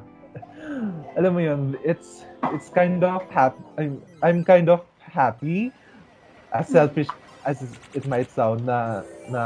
Alam 1.17 1.31
mo 1.33 1.41
yun 1.41 1.61
it's 1.81 2.21
it's 2.53 2.69
kind 2.69 3.01
of 3.01 3.25
happy 3.33 3.57
I'm 3.81 3.97
I'm 4.21 4.45
kind 4.45 4.69
of 4.69 4.85
happy. 5.01 5.73
As 6.53 6.69
selfish 6.69 7.09
as 7.49 7.65
it 7.97 8.05
might 8.05 8.29
sound 8.29 8.69
na 8.69 9.01
na 9.25 9.41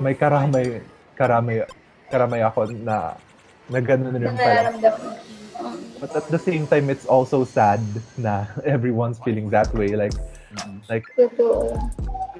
may 0.00 0.16
karamay 0.16 0.80
karamay 1.20 1.68
karamay 2.12 2.44
ako 2.44 2.68
na 2.68 3.16
na 3.72 3.80
ganun 3.80 4.12
rin 4.12 4.36
pala. 4.36 4.76
But 5.96 6.12
at 6.18 6.26
the 6.28 6.38
same 6.38 6.66
time, 6.66 6.90
it's 6.90 7.06
also 7.06 7.48
sad 7.48 7.80
na 8.20 8.44
everyone's 8.68 9.16
feeling 9.24 9.48
that 9.56 9.72
way. 9.72 9.96
Like, 9.96 10.12
like 10.92 11.08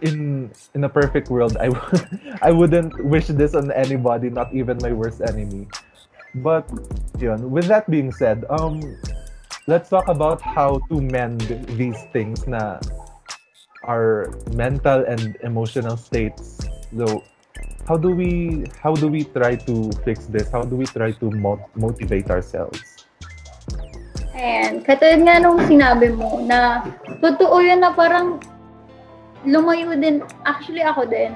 in 0.04 0.50
in 0.76 0.84
a 0.84 0.90
perfect 0.92 1.32
world, 1.32 1.56
I 1.56 1.72
I 2.48 2.52
wouldn't 2.52 2.92
wish 3.00 3.32
this 3.32 3.56
on 3.56 3.72
anybody, 3.72 4.28
not 4.28 4.52
even 4.52 4.76
my 4.84 4.92
worst 4.92 5.24
enemy. 5.24 5.70
But 6.44 6.68
yun, 7.16 7.48
with 7.48 7.68
that 7.72 7.88
being 7.88 8.12
said, 8.12 8.44
um, 8.50 8.80
let's 9.70 9.88
talk 9.88 10.08
about 10.08 10.40
how 10.42 10.80
to 10.88 11.00
mend 11.00 11.44
these 11.76 12.00
things 12.12 12.44
na 12.48 12.80
our 13.84 14.32
mental 14.52 15.04
and 15.04 15.36
emotional 15.42 15.96
states. 15.96 16.60
So, 16.92 17.22
how 17.88 17.96
do 17.98 18.10
we 18.14 18.64
how 18.78 18.94
do 18.94 19.08
we 19.08 19.24
try 19.24 19.56
to 19.56 19.90
fix 20.06 20.26
this? 20.26 20.50
How 20.50 20.62
do 20.62 20.76
we 20.76 20.86
try 20.86 21.12
to 21.18 21.26
mo- 21.30 21.66
motivate 21.74 22.30
ourselves? 22.30 23.06
Ayan, 24.32 24.82
katulad 24.82 25.20
nga 25.22 25.36
nung 25.42 25.60
sinabi 25.68 26.10
mo 26.10 26.40
na 26.42 26.82
totoo 27.20 27.62
yun 27.62 27.84
na 27.84 27.92
parang 27.94 28.40
lumayo 29.46 29.94
din, 29.98 30.22
actually 30.46 30.82
ako 30.82 31.06
din, 31.06 31.34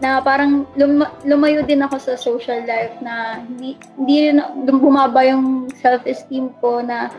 na 0.00 0.22
parang 0.22 0.64
lum- 0.78 1.12
lumayo 1.26 1.62
din 1.66 1.82
ako 1.82 2.00
sa 2.00 2.14
social 2.16 2.64
life 2.64 2.94
na 3.04 3.44
hindi, 3.44 3.76
hindi 3.98 4.16
rin 4.32 4.38
bumaba 4.64 5.22
yung 5.28 5.68
self-esteem 5.76 6.50
ko 6.62 6.80
na 6.82 7.12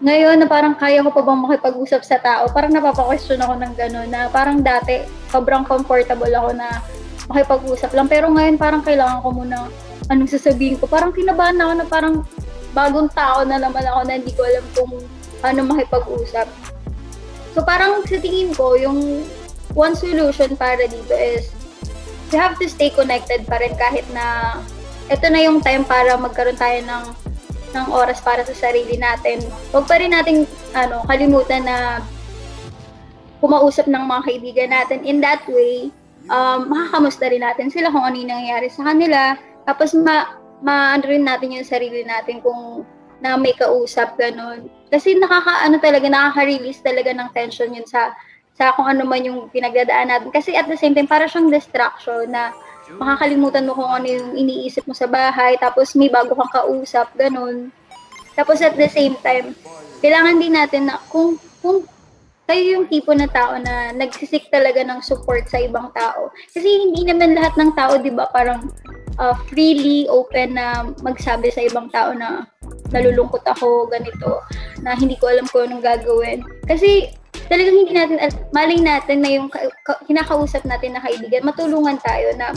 ngayon 0.00 0.40
na 0.40 0.48
parang 0.48 0.72
kaya 0.76 1.04
ko 1.04 1.12
pa 1.12 1.20
bang 1.20 1.40
makipag-usap 1.44 2.02
sa 2.04 2.16
tao, 2.20 2.48
parang 2.48 2.72
napapa-question 2.72 3.40
ako 3.40 3.54
ng 3.60 3.72
gano'n 3.76 4.08
na 4.08 4.32
parang 4.32 4.64
dati 4.64 5.04
sobrang 5.28 5.60
comfortable 5.64 6.32
ako 6.32 6.56
na 6.56 6.80
makipag-usap 7.30 7.94
lang. 7.94 8.10
Pero 8.10 8.26
ngayon 8.34 8.58
parang 8.58 8.82
kailangan 8.82 9.22
ko 9.22 9.30
muna 9.30 9.70
anong 10.10 10.30
sasabihin 10.30 10.76
ko. 10.82 10.90
Parang 10.90 11.14
kinabahan 11.14 11.56
ako 11.62 11.72
na 11.78 11.86
parang 11.86 12.14
bagong 12.74 13.10
tao 13.14 13.46
na 13.46 13.62
naman 13.62 13.86
ako 13.86 14.00
na 14.06 14.18
hindi 14.18 14.34
ko 14.34 14.42
alam 14.42 14.64
kung 14.74 14.92
ano 15.46 15.60
makipag-usap. 15.70 16.50
So 17.54 17.62
parang 17.62 18.02
sa 18.06 18.18
tingin 18.18 18.54
ko, 18.54 18.74
yung 18.74 19.22
one 19.74 19.94
solution 19.94 20.58
para 20.58 20.82
dito 20.90 21.14
is 21.14 21.54
you 22.30 22.38
have 22.38 22.58
to 22.58 22.66
stay 22.66 22.90
connected 22.90 23.46
pa 23.46 23.58
rin 23.58 23.74
kahit 23.74 24.06
na 24.14 24.58
ito 25.10 25.26
na 25.26 25.42
yung 25.42 25.58
time 25.58 25.82
para 25.82 26.14
magkaroon 26.14 26.58
tayo 26.58 26.78
ng 26.86 27.04
ng 27.70 27.86
oras 27.94 28.18
para 28.22 28.42
sa 28.42 28.54
sarili 28.54 28.98
natin. 28.98 29.42
Huwag 29.70 29.86
pa 29.86 29.98
rin 29.98 30.10
nating 30.14 30.46
ano, 30.74 31.06
kalimutan 31.06 31.66
na 31.66 32.02
kumausap 33.38 33.86
ng 33.86 34.04
mga 34.06 34.22
kaibigan 34.26 34.70
natin. 34.70 34.98
In 35.06 35.22
that 35.22 35.42
way, 35.46 35.90
um, 36.28 36.68
makakamusta 36.68 37.30
rin 37.30 37.40
natin 37.40 37.72
sila 37.72 37.88
kung 37.88 38.04
ano 38.04 38.16
yung 38.18 38.32
nangyayari 38.32 38.68
sa 38.68 38.84
kanila. 38.84 39.38
Tapos 39.64 39.96
ma, 39.96 40.36
ma 40.60 40.92
ano 40.98 41.04
rin 41.08 41.24
natin 41.24 41.56
yung 41.56 41.64
sarili 41.64 42.04
natin 42.04 42.42
kung 42.44 42.84
na 43.20 43.36
may 43.36 43.52
kausap, 43.52 44.16
ganun. 44.16 44.72
Kasi 44.88 45.12
nakaka, 45.14 45.68
ano 45.68 45.76
talaga, 45.76 46.08
nakaka-release 46.08 46.80
talaga 46.80 47.12
ng 47.12 47.28
tension 47.36 47.68
yun 47.68 47.84
sa 47.84 48.16
sa 48.56 48.72
kung 48.76 48.88
ano 48.88 49.04
man 49.04 49.24
yung 49.24 49.48
pinagdadaan 49.52 50.08
natin. 50.08 50.32
Kasi 50.32 50.56
at 50.56 50.68
the 50.68 50.76
same 50.76 50.96
time, 50.96 51.08
para 51.08 51.28
siyang 51.28 51.52
distraction 51.52 52.32
na 52.32 52.52
makakalimutan 52.96 53.68
mo 53.68 53.76
kung 53.76 53.88
ano 53.88 54.08
yung 54.08 54.34
iniisip 54.34 54.88
mo 54.88 54.96
sa 54.96 55.06
bahay, 55.06 55.54
tapos 55.60 55.94
may 55.94 56.08
bago 56.08 56.32
kang 56.34 56.64
kausap, 56.64 57.12
ganun. 57.14 57.70
Tapos 58.34 58.58
at 58.64 58.74
the 58.74 58.88
same 58.88 59.14
time, 59.20 59.52
kailangan 60.00 60.40
din 60.40 60.56
natin 60.56 60.88
na 60.88 60.96
kung, 61.12 61.36
kung 61.60 61.84
kayo 62.50 62.82
yung 62.82 62.86
tipo 62.90 63.14
na 63.14 63.30
tao 63.30 63.54
na 63.62 63.94
nagsisik 63.94 64.50
talaga 64.50 64.82
ng 64.82 64.98
support 65.06 65.46
sa 65.46 65.62
ibang 65.62 65.94
tao. 65.94 66.34
Kasi 66.50 66.66
hindi 66.66 67.06
naman 67.06 67.38
lahat 67.38 67.54
ng 67.54 67.70
tao, 67.78 67.94
di 68.02 68.10
ba, 68.10 68.26
parang 68.34 68.66
uh, 69.22 69.38
freely 69.46 70.10
open 70.10 70.58
na 70.58 70.90
magsabi 71.06 71.54
sa 71.54 71.62
ibang 71.62 71.86
tao 71.94 72.10
na 72.10 72.50
nalulungkot 72.90 73.46
ako, 73.46 73.86
ganito, 73.86 74.42
na 74.82 74.98
hindi 74.98 75.14
ko 75.14 75.30
alam 75.30 75.46
kung 75.46 75.70
anong 75.70 75.86
gagawin. 75.86 76.42
Kasi 76.66 77.14
talagang 77.46 77.86
hindi 77.86 77.94
natin, 77.94 78.18
maling 78.50 78.82
natin 78.82 79.22
na 79.22 79.30
yung 79.30 79.46
kinakausap 80.10 80.66
natin 80.66 80.98
na 80.98 81.02
kaibigan, 81.06 81.46
matulungan 81.46 82.02
tayo 82.02 82.34
na 82.34 82.50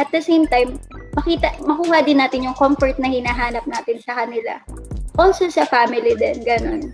at 0.00 0.08
the 0.08 0.24
same 0.24 0.48
time, 0.48 0.80
makita, 1.14 1.52
makuha 1.62 2.00
din 2.00 2.18
natin 2.18 2.48
yung 2.48 2.56
comfort 2.56 2.96
na 2.96 3.12
hinahanap 3.12 3.62
natin 3.68 4.00
sa 4.00 4.24
kanila. 4.24 4.56
Also 5.20 5.46
sa 5.52 5.68
family 5.68 6.16
din, 6.16 6.42
ganun. 6.42 6.90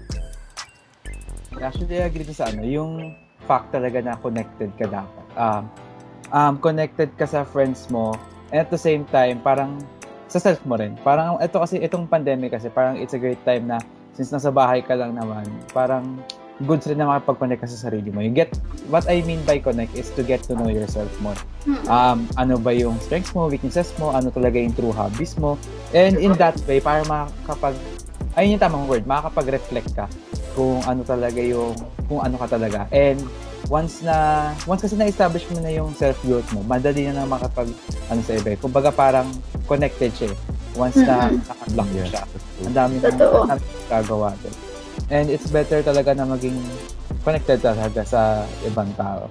Actually, 1.59 1.99
I 1.99 2.07
agree 2.07 2.23
sa 2.31 2.47
ano, 2.47 2.63
yung 2.63 3.19
fact 3.51 3.75
talaga 3.75 3.99
na 3.99 4.15
connected 4.23 4.71
ka 4.79 4.87
dapat. 4.87 5.27
Um, 5.35 5.63
um, 6.31 6.55
connected 6.63 7.11
ka 7.19 7.27
sa 7.27 7.43
friends 7.43 7.91
mo, 7.91 8.15
and 8.55 8.63
at 8.63 8.71
the 8.71 8.79
same 8.79 9.03
time, 9.11 9.43
parang 9.43 9.83
sa 10.31 10.39
self 10.39 10.63
mo 10.63 10.79
rin. 10.79 10.95
Parang 11.03 11.43
ito 11.43 11.59
kasi, 11.59 11.83
itong 11.83 12.07
pandemic 12.07 12.55
kasi, 12.55 12.71
parang 12.71 12.95
it's 12.95 13.19
a 13.19 13.21
great 13.21 13.41
time 13.43 13.67
na 13.67 13.83
since 14.15 14.31
nasa 14.31 14.55
bahay 14.55 14.79
ka 14.79 14.95
lang 14.95 15.19
naman, 15.19 15.43
parang 15.75 16.23
goods 16.69 16.87
rin 16.87 17.01
na 17.01 17.09
makapag-connect 17.09 17.65
ka 17.65 17.69
sa 17.73 17.89
sarili 17.89 18.13
mo. 18.13 18.21
You 18.21 18.31
get, 18.31 18.53
what 18.93 19.09
I 19.09 19.25
mean 19.25 19.41
by 19.49 19.59
connect 19.59 19.97
is 19.97 20.13
to 20.15 20.23
get 20.23 20.45
to 20.47 20.55
know 20.55 20.69
yourself 20.69 21.09
more. 21.25 21.39
Um, 21.89 22.29
ano 22.37 22.61
ba 22.61 22.71
yung 22.77 23.01
strengths 23.01 23.33
mo, 23.33 23.49
weaknesses 23.49 23.91
mo, 23.97 24.13
ano 24.13 24.29
talaga 24.29 24.61
yung 24.61 24.77
true 24.77 24.93
hobbies 24.93 25.41
mo. 25.41 25.57
And 25.97 26.21
in 26.21 26.37
that 26.37 26.61
way, 26.69 26.85
para 26.85 27.01
makakapag, 27.09 27.75
ayun 28.39 28.57
yung 28.57 28.63
tamang 28.63 28.87
word, 28.87 29.05
makakapag-reflect 29.07 29.91
ka 29.95 30.07
kung 30.55 30.83
ano 30.87 31.03
talaga 31.07 31.41
yung, 31.41 31.75
kung 32.07 32.23
ano 32.23 32.37
ka 32.39 32.47
talaga. 32.51 32.87
And 32.91 33.23
once 33.71 34.03
na, 34.03 34.51
once 34.67 34.87
kasi 34.87 34.99
na-establish 34.99 35.47
mo 35.51 35.63
na 35.63 35.71
yung 35.71 35.95
self-growth 35.95 36.51
mo, 36.55 36.63
madali 36.67 37.11
na 37.11 37.23
na 37.23 37.25
makapag, 37.27 37.71
ano 38.11 38.21
sa 38.23 38.35
iba. 38.35 38.55
Kumbaga 38.59 38.91
parang 38.91 39.31
connected 39.67 40.11
siya 40.15 40.35
eh. 40.35 40.39
Once 40.79 40.99
na 41.03 41.35
naka-block 41.35 41.91
yeah, 41.95 42.07
siya. 42.07 42.23
Ang 42.67 42.77
dami 42.77 42.95
na 43.03 43.11
gagawa 43.91 44.35
din. 44.43 44.55
And 45.11 45.27
it's 45.27 45.51
better 45.51 45.83
talaga 45.83 46.15
na 46.15 46.27
maging 46.27 46.55
connected 47.27 47.59
talaga 47.59 48.07
sa 48.07 48.47
ibang 48.67 48.91
tao. 48.95 49.27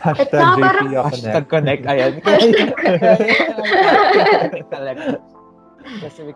Hashtag 0.00 0.46
JP 0.56 0.80
Hashtag 0.94 1.46
connect. 1.50 1.82
Ayan. 1.84 2.12
talaga. 4.72 5.20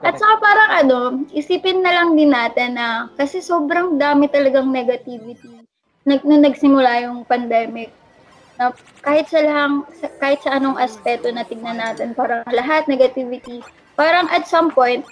At 0.03 0.17
saka 0.17 0.35
parang 0.41 0.71
ano, 0.73 0.99
isipin 1.31 1.85
na 1.85 1.93
lang 1.93 2.17
din 2.17 2.33
natin 2.33 2.77
na 2.77 3.12
kasi 3.15 3.45
sobrang 3.45 4.01
dami 4.01 4.27
talagang 4.33 4.73
negativity 4.73 5.62
nag, 6.07 6.23
nung 6.27 6.43
nagsimula 6.43 7.07
yung 7.07 7.23
pandemic. 7.27 7.91
Na 8.59 8.75
kahit 9.03 9.31
sa 9.31 9.41
lang, 9.43 9.87
kahit 10.19 10.43
sa 10.43 10.59
anong 10.59 10.79
aspeto 10.79 11.31
na 11.31 11.47
tignan 11.47 11.79
natin, 11.79 12.12
parang 12.12 12.45
lahat 12.51 12.87
negativity. 12.91 13.62
Parang 13.95 14.27
at 14.29 14.47
some 14.49 14.71
point, 14.71 15.07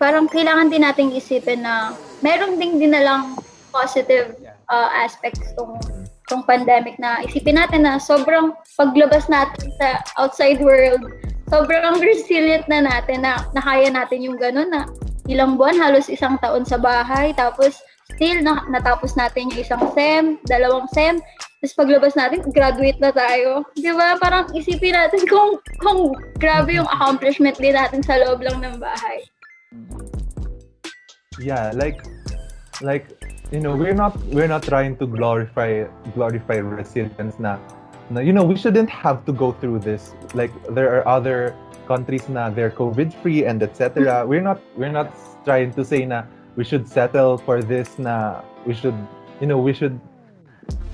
parang 0.00 0.26
kailangan 0.26 0.72
din 0.72 0.82
nating 0.84 1.12
isipin 1.12 1.62
na 1.64 1.92
meron 2.24 2.56
ding 2.56 2.80
dinalang 2.80 3.36
positive 3.70 4.34
uh, 4.72 4.90
aspects 4.96 5.54
tong 5.54 5.78
tong 6.26 6.46
pandemic 6.46 6.94
na 7.02 7.22
isipin 7.26 7.58
natin 7.58 7.84
na 7.84 7.98
sobrang 7.98 8.54
paglabas 8.78 9.26
natin 9.26 9.66
sa 9.78 9.98
outside 10.18 10.62
world, 10.62 11.02
sobrang 11.50 11.98
resilient 11.98 12.64
na 12.70 12.80
natin 12.80 13.26
na 13.26 13.42
nakaya 13.52 13.90
natin 13.90 14.22
yung 14.22 14.38
ganun 14.38 14.70
na 14.70 14.86
ilang 15.26 15.58
buwan, 15.58 15.78
halos 15.78 16.10
isang 16.10 16.38
taon 16.38 16.62
sa 16.66 16.78
bahay, 16.78 17.34
tapos 17.34 17.78
still 18.14 18.42
na, 18.42 18.66
natapos 18.70 19.14
natin 19.14 19.50
yung 19.50 19.62
isang 19.62 19.82
SEM, 19.94 20.38
dalawang 20.46 20.90
SEM, 20.90 21.22
tapos 21.62 21.76
paglabas 21.76 22.14
natin, 22.18 22.42
graduate 22.50 22.98
na 22.98 23.14
tayo. 23.14 23.62
Di 23.76 23.92
ba? 23.94 24.18
Parang 24.18 24.50
isipin 24.56 24.96
natin 24.96 25.22
kung, 25.30 25.60
kung 25.78 26.16
grabe 26.40 26.78
yung 26.78 26.88
accomplishment 26.88 27.58
din 27.60 27.76
natin 27.76 28.02
sa 28.02 28.18
loob 28.18 28.42
lang 28.42 28.58
ng 28.58 28.80
bahay. 28.80 29.22
Yeah, 31.38 31.72
like 31.72 32.04
like 32.84 33.08
you 33.48 33.64
know, 33.64 33.72
we're 33.72 33.96
not 33.96 34.12
we're 34.28 34.50
not 34.50 34.60
trying 34.60 34.98
to 35.00 35.08
glorify 35.08 35.88
glorify 36.12 36.60
resilience 36.60 37.40
na, 37.40 37.56
na 38.10 38.20
you 38.20 38.32
know, 38.32 38.42
we 38.44 38.56
shouldn't 38.56 38.90
have 38.90 39.24
to 39.24 39.32
go 39.32 39.52
through 39.52 39.80
this. 39.80 40.14
Like 40.34 40.50
there 40.74 40.90
are 40.98 41.06
other 41.06 41.54
countries 41.86 42.28
na 42.28 42.50
they're 42.50 42.70
COVID 42.70 43.14
free 43.22 43.46
and 43.46 43.62
etc. 43.62 44.02
Mm-hmm. 44.02 44.28
We're 44.28 44.44
not 44.44 44.58
we're 44.76 44.92
not 44.92 45.14
trying 45.46 45.72
to 45.74 45.82
say 45.84 46.04
na 46.04 46.26
we 46.58 46.64
should 46.66 46.86
settle 46.86 47.38
for 47.38 47.62
this 47.62 47.98
na 47.98 48.42
we 48.66 48.74
should 48.74 48.98
you 49.40 49.46
know, 49.46 49.58
we 49.58 49.72
should 49.72 49.98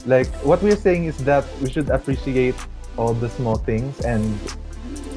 like 0.06 0.30
what 0.46 0.62
we're 0.62 0.78
saying 0.78 1.04
is 1.04 1.18
that 1.26 1.44
we 1.60 1.68
should 1.68 1.90
appreciate 1.90 2.54
all 2.96 3.12
the 3.12 3.28
small 3.28 3.56
things 3.56 4.00
and 4.06 4.22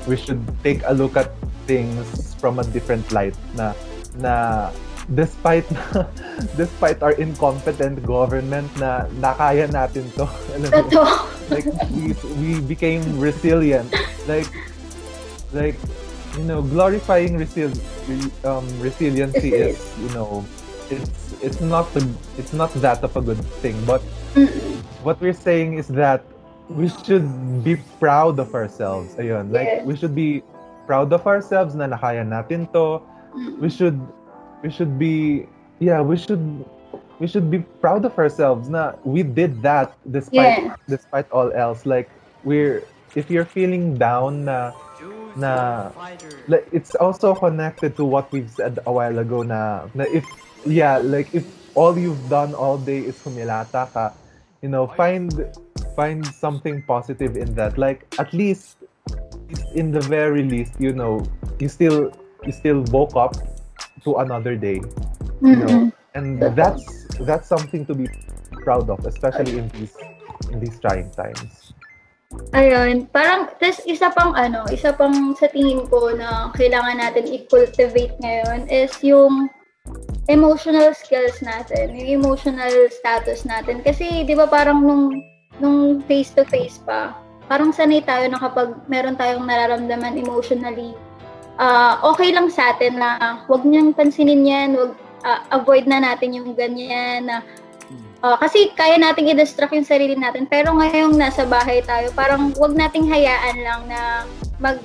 we 0.08 0.18
should 0.18 0.42
take 0.64 0.82
a 0.86 0.94
look 0.94 1.16
at 1.16 1.32
things 1.68 2.34
from 2.42 2.58
a 2.58 2.66
different 2.74 3.06
light 3.14 3.38
na 3.54 3.78
na 4.18 4.72
despite 5.16 5.66
despite 6.60 7.02
our 7.02 7.14
incompetent 7.18 8.02
government 8.06 8.70
na 8.78 9.10
nakaya 9.18 9.66
natin 9.70 10.06
to. 10.18 10.26
Like 11.50 11.66
we, 11.90 12.14
we 12.38 12.62
became 12.62 13.02
resilient. 13.18 13.90
Like 14.30 14.46
like 15.50 15.74
you 16.38 16.46
know 16.46 16.62
glorifying 16.62 17.42
resil 17.42 17.74
um, 18.46 18.70
resiliency 18.78 19.58
is 19.58 19.82
you 19.98 20.14
know 20.14 20.46
it's 20.94 21.34
it's 21.42 21.62
not 21.62 21.90
the, 21.98 22.06
it's 22.38 22.54
not 22.54 22.70
that 22.86 23.02
of 23.02 23.18
a 23.18 23.22
good 23.22 23.42
thing. 23.66 23.74
But 23.90 24.06
what 25.02 25.18
we're 25.22 25.34
saying 25.34 25.82
is 25.82 25.88
that 25.98 26.22
we 26.70 26.90
should 27.02 27.26
be 27.64 27.82
proud 27.98 28.38
of 28.38 28.54
ourselves. 28.54 29.18
Ayun. 29.18 29.50
Like 29.50 29.86
we 29.86 29.98
should 29.98 30.14
be 30.14 30.46
proud 30.86 31.14
of 31.14 31.26
ourselves 31.26 31.74
na 31.74 31.90
nakaya 31.90 32.22
natin 32.22 32.70
to. 32.78 33.02
We 33.62 33.70
should 33.70 33.98
we 34.62 34.70
should 34.70 35.00
be 35.00 35.48
yeah, 35.80 36.02
we 36.02 36.18
should 36.18 36.44
we 37.20 37.28
should 37.28 37.52
be 37.52 37.60
proud 37.84 38.06
of 38.06 38.18
ourselves 38.18 38.70
na 38.70 38.96
we 39.04 39.24
did 39.24 39.62
that 39.62 39.96
despite 40.12 40.64
yeah. 40.64 40.76
despite 40.88 41.30
all 41.32 41.52
else 41.52 41.86
like 41.86 42.10
we're 42.44 42.84
if 43.16 43.30
you're 43.30 43.48
feeling 43.48 43.96
down 43.96 44.46
na 44.46 44.72
na 45.36 45.92
like, 46.48 46.68
it's 46.72 46.96
also 46.96 47.36
connected 47.36 47.96
to 47.96 48.04
what 48.04 48.32
we've 48.32 48.50
said 48.50 48.80
a 48.88 48.92
while 48.92 49.20
ago 49.20 49.44
na, 49.44 49.88
na 49.94 50.08
if 50.08 50.24
yeah 50.66 50.98
like 50.98 51.28
if 51.36 51.44
all 51.76 51.98
you've 52.00 52.24
done 52.30 52.56
all 52.56 52.78
day 52.80 53.04
is 53.04 53.20
humilata 53.20 53.84
ka 53.92 54.16
you 54.64 54.72
know 54.72 54.88
find 54.96 55.36
find 55.96 56.24
something 56.24 56.80
positive 56.88 57.36
in 57.36 57.52
that 57.56 57.76
like 57.78 58.08
at 58.16 58.32
least 58.32 58.80
in 59.74 59.92
the 59.92 60.02
very 60.02 60.44
least, 60.44 60.74
you 60.80 60.94
know, 60.94 61.26
you 61.60 61.70
still 61.70 62.12
you 62.46 62.52
still 62.52 62.84
woke 62.92 63.16
up 63.16 63.36
to 64.04 64.24
another 64.24 64.56
day. 64.56 64.82
You 65.40 65.56
mm-hmm. 65.56 65.68
know, 65.68 65.80
and 66.16 66.42
that's 66.56 67.08
that's 67.24 67.48
something 67.48 67.86
to 67.88 67.94
be 67.96 68.08
proud 68.64 68.90
of, 68.90 69.06
especially 69.06 69.60
in 69.60 69.68
these 69.76 69.96
in 70.52 70.60
these 70.60 70.80
trying 70.80 71.12
times. 71.12 71.74
Ayun, 72.54 73.10
parang 73.10 73.50
tas 73.58 73.82
isa 73.90 74.14
pang 74.14 74.38
ano, 74.38 74.62
isa 74.70 74.94
pang 74.94 75.34
sa 75.34 75.50
tingin 75.50 75.90
ko 75.90 76.14
na 76.14 76.54
kailangan 76.54 77.02
natin 77.02 77.26
i-cultivate 77.26 78.14
ngayon 78.22 78.70
is 78.70 78.94
yung 79.02 79.50
emotional 80.30 80.94
skills 80.94 81.42
natin, 81.42 81.98
yung 81.98 82.22
emotional 82.22 82.74
status 82.94 83.50
natin. 83.50 83.82
Kasi 83.82 84.30
'di 84.30 84.38
ba 84.38 84.46
parang 84.46 84.86
nung 84.86 85.18
nung 85.58 86.06
face 86.06 86.30
to 86.38 86.46
face 86.46 86.78
pa, 86.86 87.18
parang 87.50 87.74
sanay 87.74 88.06
tayo 88.06 88.30
na 88.30 88.38
kapag 88.38 88.78
meron 88.86 89.18
tayong 89.18 89.50
nararamdaman 89.50 90.22
emotionally, 90.22 90.94
uh, 91.60 91.94
okay 92.16 92.32
lang 92.32 92.48
sa 92.48 92.74
atin 92.74 92.98
na 92.98 93.44
wag 93.46 93.68
niyang 93.68 93.92
pansinin 93.92 94.48
yan, 94.48 94.70
wag 94.80 94.96
uh, 95.28 95.40
avoid 95.54 95.86
na 95.86 96.00
natin 96.00 96.40
yung 96.40 96.56
ganyan 96.56 97.28
na 97.28 97.44
uh, 98.24 98.40
kasi 98.40 98.72
kaya 98.74 98.96
nating 98.96 99.30
i-distract 99.30 99.76
yung 99.76 99.86
sarili 99.86 100.16
natin. 100.16 100.48
Pero 100.48 100.72
ngayong 100.74 101.20
nasa 101.20 101.44
bahay 101.44 101.84
tayo 101.84 102.10
parang 102.16 102.56
wag 102.56 102.74
nating 102.74 103.12
hayaan 103.12 103.58
lang 103.60 103.82
na 103.92 104.24
mag 104.58 104.80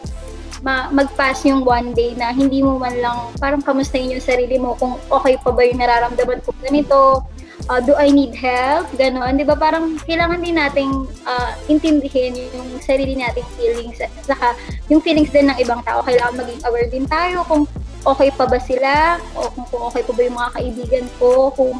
ma, 0.65 0.89
mag-pass 0.89 1.45
yung 1.45 1.61
one 1.63 1.93
day 1.93 2.17
na 2.17 2.33
hindi 2.33 2.65
mo 2.65 2.81
man 2.81 2.97
lang 2.97 3.19
parang 3.37 3.61
kamustahin 3.61 4.17
yung 4.17 4.25
sarili 4.25 4.57
mo 4.57 4.73
kung 4.81 4.97
okay 5.13 5.37
pa 5.37 5.53
ba 5.53 5.61
yung 5.61 5.77
nararamdaman 5.77 6.41
ko 6.41 6.57
ganito 6.65 7.21
uh, 7.69 7.81
do 7.81 7.95
I 7.97 8.11
need 8.11 8.35
help? 8.37 8.89
Ganon. 8.97 9.41
Di 9.41 9.45
ba 9.47 9.57
parang 9.57 9.97
kailangan 10.05 10.41
din 10.41 10.57
nating 10.57 10.93
uh, 11.25 11.53
intindihin 11.69 12.37
yung 12.37 12.81
sarili 12.81 13.17
nating 13.17 13.47
feelings 13.57 14.01
at 14.01 14.13
saka 14.25 14.53
yung 14.93 15.01
feelings 15.01 15.33
din 15.33 15.49
ng 15.49 15.59
ibang 15.61 15.81
tao. 15.85 16.05
Kailangan 16.05 16.45
maging 16.45 16.61
aware 16.69 16.89
din 16.91 17.07
tayo 17.09 17.45
kung 17.49 17.65
okay 18.05 18.29
pa 18.37 18.45
ba 18.45 18.61
sila 18.61 19.17
o 19.37 19.49
kung, 19.53 19.67
kung 19.73 19.83
okay 19.89 20.03
pa 20.05 20.13
ba 20.13 20.21
yung 20.25 20.37
mga 20.37 20.51
kaibigan 20.61 21.07
ko, 21.17 21.49
kung 21.57 21.73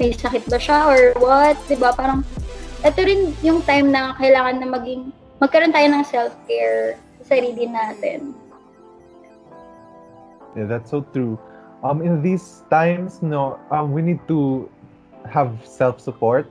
may 0.00 0.12
sakit 0.12 0.44
ba 0.48 0.56
siya 0.56 0.88
or 0.88 1.12
what, 1.20 1.56
'di 1.68 1.76
ba? 1.76 1.92
Parang 1.92 2.24
ito 2.80 3.00
rin 3.04 3.36
yung 3.44 3.60
time 3.68 3.92
na 3.92 4.16
kailangan 4.16 4.56
na 4.60 4.68
maging 4.68 5.12
magkaroon 5.40 5.72
tayo 5.72 5.88
ng 5.92 6.04
self-care 6.04 6.96
sa 7.20 7.36
sarili 7.36 7.68
natin. 7.68 8.32
Yeah, 10.56 10.66
that's 10.66 10.90
so 10.90 11.04
true. 11.12 11.36
Um, 11.80 12.04
in 12.04 12.20
these 12.20 12.64
times, 12.68 13.24
no, 13.24 13.56
um, 13.72 13.92
we 13.92 14.04
need 14.04 14.20
to 14.28 14.68
have 15.30 15.56
self-support, 15.64 16.46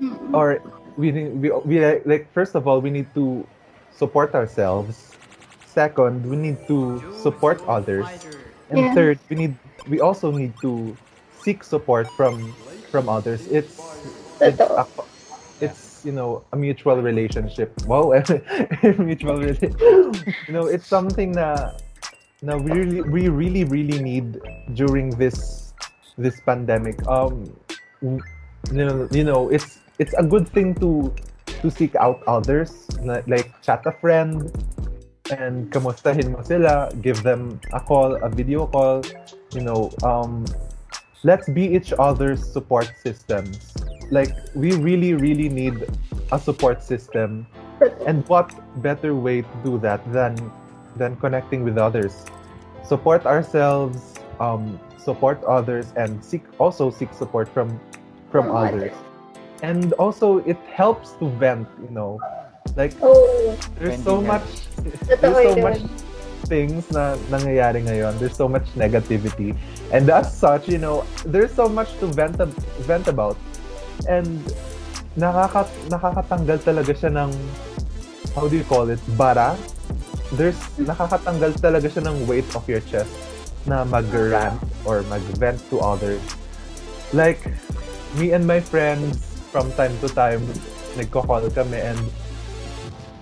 Mm-mm. 0.00 0.34
or 0.34 0.60
we 0.96 1.10
need, 1.12 1.40
we, 1.40 1.50
we 1.64 1.74
like 2.04 2.30
first 2.32 2.54
of 2.54 2.66
all 2.68 2.80
we 2.80 2.90
need 2.90 3.06
to 3.14 3.46
support 3.90 4.34
ourselves. 4.34 5.12
Second, 5.66 6.26
we 6.26 6.36
need 6.36 6.58
to 6.68 7.02
support 7.18 7.62
others, 7.66 8.06
and 8.70 8.78
Yeah. 8.78 8.94
third, 8.94 9.18
we 9.28 9.36
need 9.36 9.54
we 9.88 10.00
also 10.00 10.30
need 10.30 10.54
to 10.62 10.96
seek 11.42 11.64
support 11.64 12.06
from 12.16 12.54
from 12.90 13.08
others. 13.08 13.46
It's 13.50 13.74
it's, 14.40 14.60
a, 14.60 14.86
it's 15.60 16.04
you 16.04 16.12
know 16.12 16.44
a 16.52 16.56
mutual 16.56 17.02
relationship. 17.02 17.74
Wow, 17.86 18.14
mutual 18.98 19.38
relationship. 19.38 19.80
you 20.46 20.54
know, 20.54 20.66
it's 20.66 20.86
something 20.86 21.32
that 21.32 21.82
now 22.42 22.58
we 22.58 22.70
really 22.72 23.02
we 23.02 23.28
really 23.28 23.64
really 23.64 23.98
need 23.98 24.38
during 24.74 25.10
this 25.18 25.72
this 26.18 26.38
pandemic. 26.46 27.02
Um, 27.08 27.50
you 29.12 29.24
know, 29.24 29.48
it's 29.48 29.80
it's 29.98 30.14
a 30.14 30.22
good 30.22 30.48
thing 30.48 30.74
to 30.76 31.14
to 31.64 31.70
seek 31.70 31.96
out 31.96 32.22
others, 32.26 32.86
like 33.02 33.48
chat 33.62 33.80
a 33.86 33.92
friend 33.92 34.52
and 35.32 35.72
kamustahin 35.72 36.28
mo 36.28 36.44
sila, 36.44 36.92
give 37.00 37.22
them 37.24 37.60
a 37.72 37.80
call, 37.80 38.16
a 38.20 38.28
video 38.28 38.66
call, 38.68 39.00
you 39.56 39.64
know, 39.64 39.88
um, 40.04 40.44
let's 41.24 41.48
be 41.48 41.64
each 41.64 41.92
other's 41.96 42.44
support 42.44 42.92
systems. 43.00 43.72
Like, 44.10 44.36
we 44.54 44.76
really, 44.76 45.14
really 45.14 45.48
need 45.48 45.88
a 46.32 46.38
support 46.38 46.84
system. 46.84 47.46
And 48.06 48.28
what 48.28 48.52
better 48.82 49.14
way 49.16 49.42
to 49.42 49.56
do 49.64 49.78
that 49.80 50.04
than 50.12 50.36
than 50.96 51.16
connecting 51.16 51.64
with 51.64 51.78
others? 51.78 52.24
Support 52.84 53.24
ourselves, 53.24 54.20
um, 54.38 54.78
support 55.00 55.42
others, 55.44 55.92
and 55.96 56.22
seek 56.22 56.44
also 56.60 56.90
seek 56.92 57.12
support 57.16 57.48
from 57.48 57.80
from 58.34 58.50
others. 58.50 58.90
And 59.62 59.94
also, 59.94 60.42
it 60.42 60.58
helps 60.66 61.14
to 61.22 61.30
vent. 61.38 61.70
You 61.78 61.94
know, 61.94 62.18
like 62.74 62.98
Oh, 62.98 63.54
there's 63.78 64.02
so 64.02 64.18
much 64.18 64.66
there's 65.22 65.22
so 65.22 65.54
much 65.62 65.80
things 66.50 66.90
na 66.90 67.14
nangyayari 67.30 67.86
ngayon. 67.86 68.18
There's 68.18 68.34
so 68.34 68.50
much 68.50 68.66
negativity. 68.74 69.54
And 69.94 70.10
as 70.10 70.34
such, 70.34 70.66
you 70.66 70.82
know, 70.82 71.06
there's 71.22 71.54
so 71.54 71.70
much 71.70 71.94
to 72.02 72.10
vent 72.10 72.42
ab- 72.42 72.58
vent 72.82 73.06
about. 73.06 73.38
And 74.10 74.42
nakaka 75.14 75.70
nakakatanggal 75.86 76.58
talaga 76.66 76.90
siya 76.90 77.14
ng 77.14 77.30
how 78.34 78.50
do 78.50 78.58
you 78.58 78.66
call 78.66 78.90
it? 78.90 78.98
Bara. 79.14 79.54
There's 80.34 80.58
nakakatanggal 80.82 81.62
talaga 81.62 81.86
siya 81.86 82.10
ng 82.10 82.26
weight 82.26 82.50
of 82.58 82.66
your 82.66 82.82
chest 82.90 83.14
na 83.70 83.86
mag-rant 83.86 84.58
or 84.82 85.06
mag-vent 85.06 85.62
to 85.70 85.78
others. 85.78 86.20
Like 87.14 87.46
me 88.16 88.32
and 88.32 88.46
my 88.46 88.60
friends 88.60 89.42
from 89.50 89.70
time 89.74 89.94
to 89.98 90.08
time 90.14 90.42
nagko-call 90.94 91.50
kami 91.50 91.82
and 91.82 91.98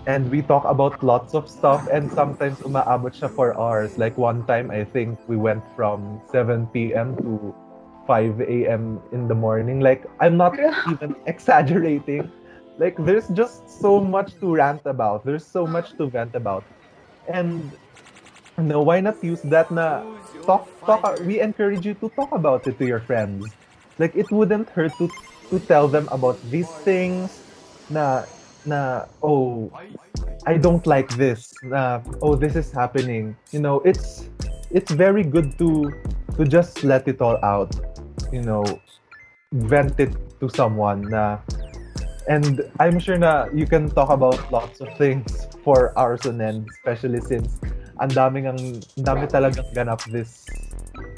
and 0.06 0.30
we 0.30 0.42
talk 0.42 0.64
about 0.64 1.02
lots 1.02 1.34
of 1.34 1.48
stuff 1.48 1.86
and 1.88 2.10
sometimes 2.10 2.58
umaabot 2.66 3.14
siya 3.14 3.30
for 3.30 3.54
hours. 3.54 3.98
Like 3.98 4.18
one 4.18 4.42
time, 4.50 4.70
I 4.70 4.82
think 4.82 5.18
we 5.30 5.36
went 5.38 5.62
from 5.78 6.20
7 6.34 6.66
p.m. 6.74 7.14
to 7.22 7.54
5 8.06 8.40
a.m. 8.42 8.98
in 9.12 9.28
the 9.28 9.34
morning. 9.34 9.78
Like, 9.78 10.02
I'm 10.18 10.36
not 10.36 10.58
even 10.90 11.14
exaggerating. 11.26 12.30
Like, 12.78 12.98
there's 12.98 13.28
just 13.30 13.68
so 13.70 14.02
much 14.02 14.34
to 14.42 14.50
rant 14.50 14.82
about. 14.86 15.24
There's 15.24 15.46
so 15.46 15.66
much 15.66 15.94
to 16.02 16.10
vent 16.10 16.34
about. 16.34 16.64
And, 17.30 17.70
you 18.58 18.64
know, 18.64 18.82
why 18.82 18.98
not 19.00 19.22
use 19.22 19.42
that 19.54 19.70
na 19.70 20.02
talk, 20.42 20.66
talk, 20.82 21.20
we 21.22 21.38
encourage 21.38 21.86
you 21.86 21.94
to 22.02 22.10
talk 22.18 22.32
about 22.34 22.66
it 22.66 22.74
to 22.78 22.86
your 22.86 23.00
friends. 23.06 23.54
Like, 24.02 24.18
it 24.18 24.34
wouldn't 24.34 24.68
hurt 24.70 24.90
to, 24.98 25.06
to 25.50 25.60
tell 25.70 25.86
them 25.86 26.08
about 26.10 26.34
these 26.50 26.66
things 26.82 27.38
na 27.86 28.26
na 28.66 29.06
oh 29.22 29.70
I 30.42 30.58
don't 30.58 30.82
like 30.90 31.06
this 31.14 31.54
na 31.62 32.02
oh 32.18 32.34
this 32.34 32.58
is 32.58 32.74
happening. 32.74 33.38
You 33.54 33.62
know 33.62 33.78
it's 33.86 34.26
it's 34.74 34.90
very 34.90 35.22
good 35.22 35.54
to 35.62 35.94
to 36.34 36.42
just 36.42 36.82
let 36.82 37.06
it 37.06 37.22
all 37.22 37.38
out 37.46 37.78
you 38.34 38.42
know 38.42 38.66
vent 39.54 39.94
it 40.02 40.10
to 40.42 40.50
someone 40.50 41.06
na 41.06 41.38
and 42.26 42.66
I'm 42.82 42.98
sure 42.98 43.18
na 43.18 43.54
you 43.54 43.70
can 43.70 43.86
talk 43.86 44.10
about 44.10 44.42
lots 44.50 44.82
of 44.82 44.90
things 44.98 45.46
for 45.62 45.94
hours 45.94 46.26
on 46.26 46.42
end 46.42 46.66
especially 46.74 47.22
since 47.22 47.62
ang 48.02 48.10
daming 48.10 48.50
ang 48.50 48.82
dami 48.98 49.30
talagang 49.30 49.70
ganap 49.78 50.02
this 50.10 50.42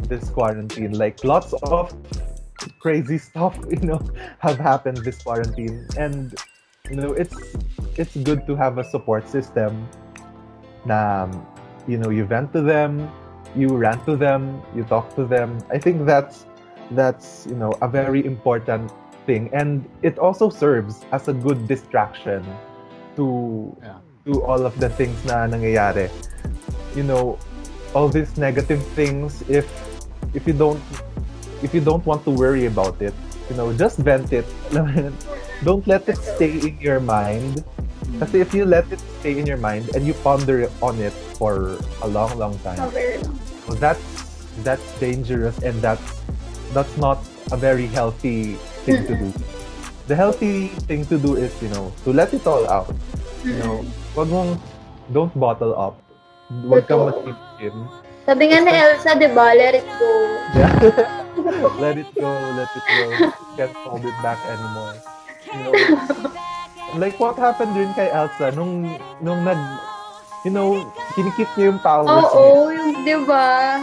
this 0.08 0.28
quarantine. 0.30 0.92
Like 0.92 1.24
lots 1.24 1.52
of 1.64 1.94
crazy 2.80 3.18
stuff 3.28 3.58
you 3.70 3.80
know 3.82 4.00
have 4.38 4.58
happened 4.58 4.98
this 4.98 5.22
quarantine. 5.22 5.86
And 5.98 6.34
you 6.90 6.96
know 6.96 7.12
it's 7.12 7.36
it's 7.96 8.16
good 8.16 8.46
to 8.46 8.56
have 8.56 8.78
a 8.78 8.84
support 8.84 9.28
system 9.28 9.88
na 10.84 11.26
you 11.88 11.96
know 11.96 12.10
you 12.10 12.24
vent 12.28 12.52
to 12.52 12.60
them 12.60 13.08
you 13.56 13.68
rant 13.72 14.04
to 14.04 14.16
them 14.16 14.60
you 14.74 14.84
talk 14.84 15.14
to 15.16 15.24
them. 15.24 15.58
I 15.70 15.78
think 15.78 16.04
that's 16.06 16.46
that's 16.92 17.46
you 17.48 17.56
know 17.56 17.72
a 17.80 17.88
very 17.88 18.24
important 18.24 18.92
thing. 19.26 19.48
And 19.52 19.88
it 20.02 20.18
also 20.18 20.50
serves 20.50 21.04
as 21.12 21.28
a 21.28 21.32
good 21.32 21.66
distraction 21.66 22.44
to 23.16 23.72
Yeah. 23.80 23.98
to 24.26 24.42
all 24.44 24.64
of 24.66 24.76
the 24.80 24.88
things 24.88 25.16
na 25.24 25.46
nangyayari. 25.48 26.10
You 26.96 27.04
know 27.04 27.38
all 27.94 28.10
these 28.10 28.34
negative 28.36 28.82
things 28.98 29.40
if 29.48 29.64
if 30.34 30.44
you 30.50 30.52
don't 30.52 30.82
if 31.62 31.74
you 31.74 31.80
don't 31.80 32.04
want 32.06 32.24
to 32.24 32.30
worry 32.30 32.66
about 32.66 32.96
it 33.02 33.14
you 33.50 33.56
know 33.56 33.72
just 33.72 33.98
vent 33.98 34.32
it. 34.32 34.46
Don't 35.64 35.86
let 35.86 36.08
it 36.08 36.18
stay 36.18 36.60
in 36.60 36.76
your 36.80 37.00
mind. 37.00 37.64
Kasi 38.20 38.40
if 38.40 38.52
you 38.52 38.64
let 38.64 38.88
it 38.92 39.00
stay 39.20 39.38
in 39.38 39.46
your 39.46 39.56
mind 39.56 39.90
and 39.96 40.06
you 40.06 40.14
ponder 40.24 40.68
on 40.82 41.00
it 41.00 41.12
for 41.40 41.80
a 42.04 42.08
long 42.08 42.30
long 42.38 42.54
time 42.62 42.78
that's 43.80 44.04
that's 44.62 44.84
dangerous 45.00 45.56
and 45.64 45.74
that's 45.80 46.04
that's 46.76 46.94
not 47.00 47.18
a 47.50 47.56
very 47.56 47.88
healthy 47.88 48.54
thing 48.84 49.02
to 49.08 49.14
do. 49.16 49.28
The 50.06 50.14
healthy 50.14 50.68
thing 50.84 51.08
to 51.08 51.16
do 51.16 51.34
is 51.34 51.50
you 51.64 51.72
know 51.72 51.90
to 52.04 52.12
let 52.12 52.32
it 52.36 52.44
all 52.46 52.68
out. 52.68 52.92
You 53.42 53.56
know 53.60 53.76
wag 54.14 54.28
mong 54.28 54.60
don't 55.10 55.32
bottle 55.32 55.72
up. 55.74 55.96
Wag 56.68 56.86
kang 56.86 57.08
matimtim 57.08 57.88
Sabi 58.24 58.48
nga 58.48 58.56
ni 58.64 58.72
Elsa, 58.72 59.20
di 59.20 59.28
ba, 59.36 59.52
let 59.52 59.76
it 59.76 59.84
go. 60.00 60.08
yeah. 60.56 61.20
let 61.82 61.96
it 62.00 62.10
go 62.16 62.30
let 62.56 62.70
it 62.72 62.86
go 62.86 63.06
can't 63.56 63.76
hold 63.84 64.04
it 64.04 64.16
back 64.24 64.40
anymore 64.48 64.94
you 65.48 65.60
know 65.60 65.74
like 66.96 67.16
what 67.18 67.36
happened 67.36 67.74
din 67.74 67.90
kay 67.92 68.08
Elsa 68.10 68.54
nung 68.54 68.86
nung 69.20 69.44
nag 69.44 69.58
you 70.44 70.52
know 70.52 70.80
kinikip 71.14 71.48
niya 71.56 71.72
yung 71.72 71.80
powers 71.80 72.08
niya 72.08 72.24
Oo, 72.28 72.70
yung, 72.70 72.90
di 73.04 73.16
ba? 73.24 73.80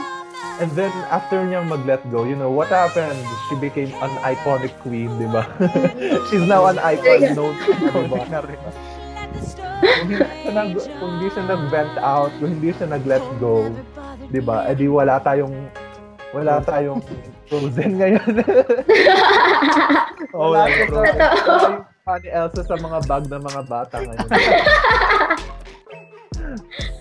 And 0.62 0.69
then, 0.78 0.93
after 1.10 1.41
niyang 1.41 1.74
mag-let 1.74 2.06
go, 2.13 2.21
you 2.21 2.38
know, 2.38 2.54
what 2.54 2.69
happened? 2.69 3.17
She 3.50 3.58
became 3.58 3.89
an 3.97 4.13
iconic 4.21 4.74
queen, 4.86 5.10
di 5.17 5.26
ba? 5.26 5.45
She's 6.30 6.45
now 6.45 6.69
an 6.69 6.78
icon 6.78 7.34
known, 7.34 7.58
di 7.58 8.06
ba? 8.10 8.21
Kung 9.82 10.06
hindi 10.06 10.21
siya, 10.21 10.52
nag, 10.54 10.69
kung 10.78 11.10
hindi 11.17 11.28
siya 11.34 11.43
nag-vent 11.50 11.95
out, 11.97 12.32
kung 12.38 12.51
hindi 12.57 12.70
siya 12.78 12.88
nag-let 12.93 13.26
go, 13.41 13.74
di 14.30 14.38
ba? 14.38 14.70
Eh 14.70 14.78
di 14.78 14.86
wala 14.86 15.18
tayong, 15.18 15.53
wala 16.32 16.64
tayong 16.64 17.04
frozen 17.48 18.00
ngayon. 18.00 18.34
oh, 20.32 20.50
wala 20.56 20.68
yung 20.72 20.88
frozen. 20.88 21.20
Wala 21.20 21.68
yung 21.68 21.92
ni 22.20 22.30
Elsa 22.34 22.62
sa 22.66 22.76
mga 22.76 22.98
bag 23.08 23.24
ng 23.30 23.44
mga 23.44 23.62
bata 23.72 23.96
ngayon. 24.04 24.30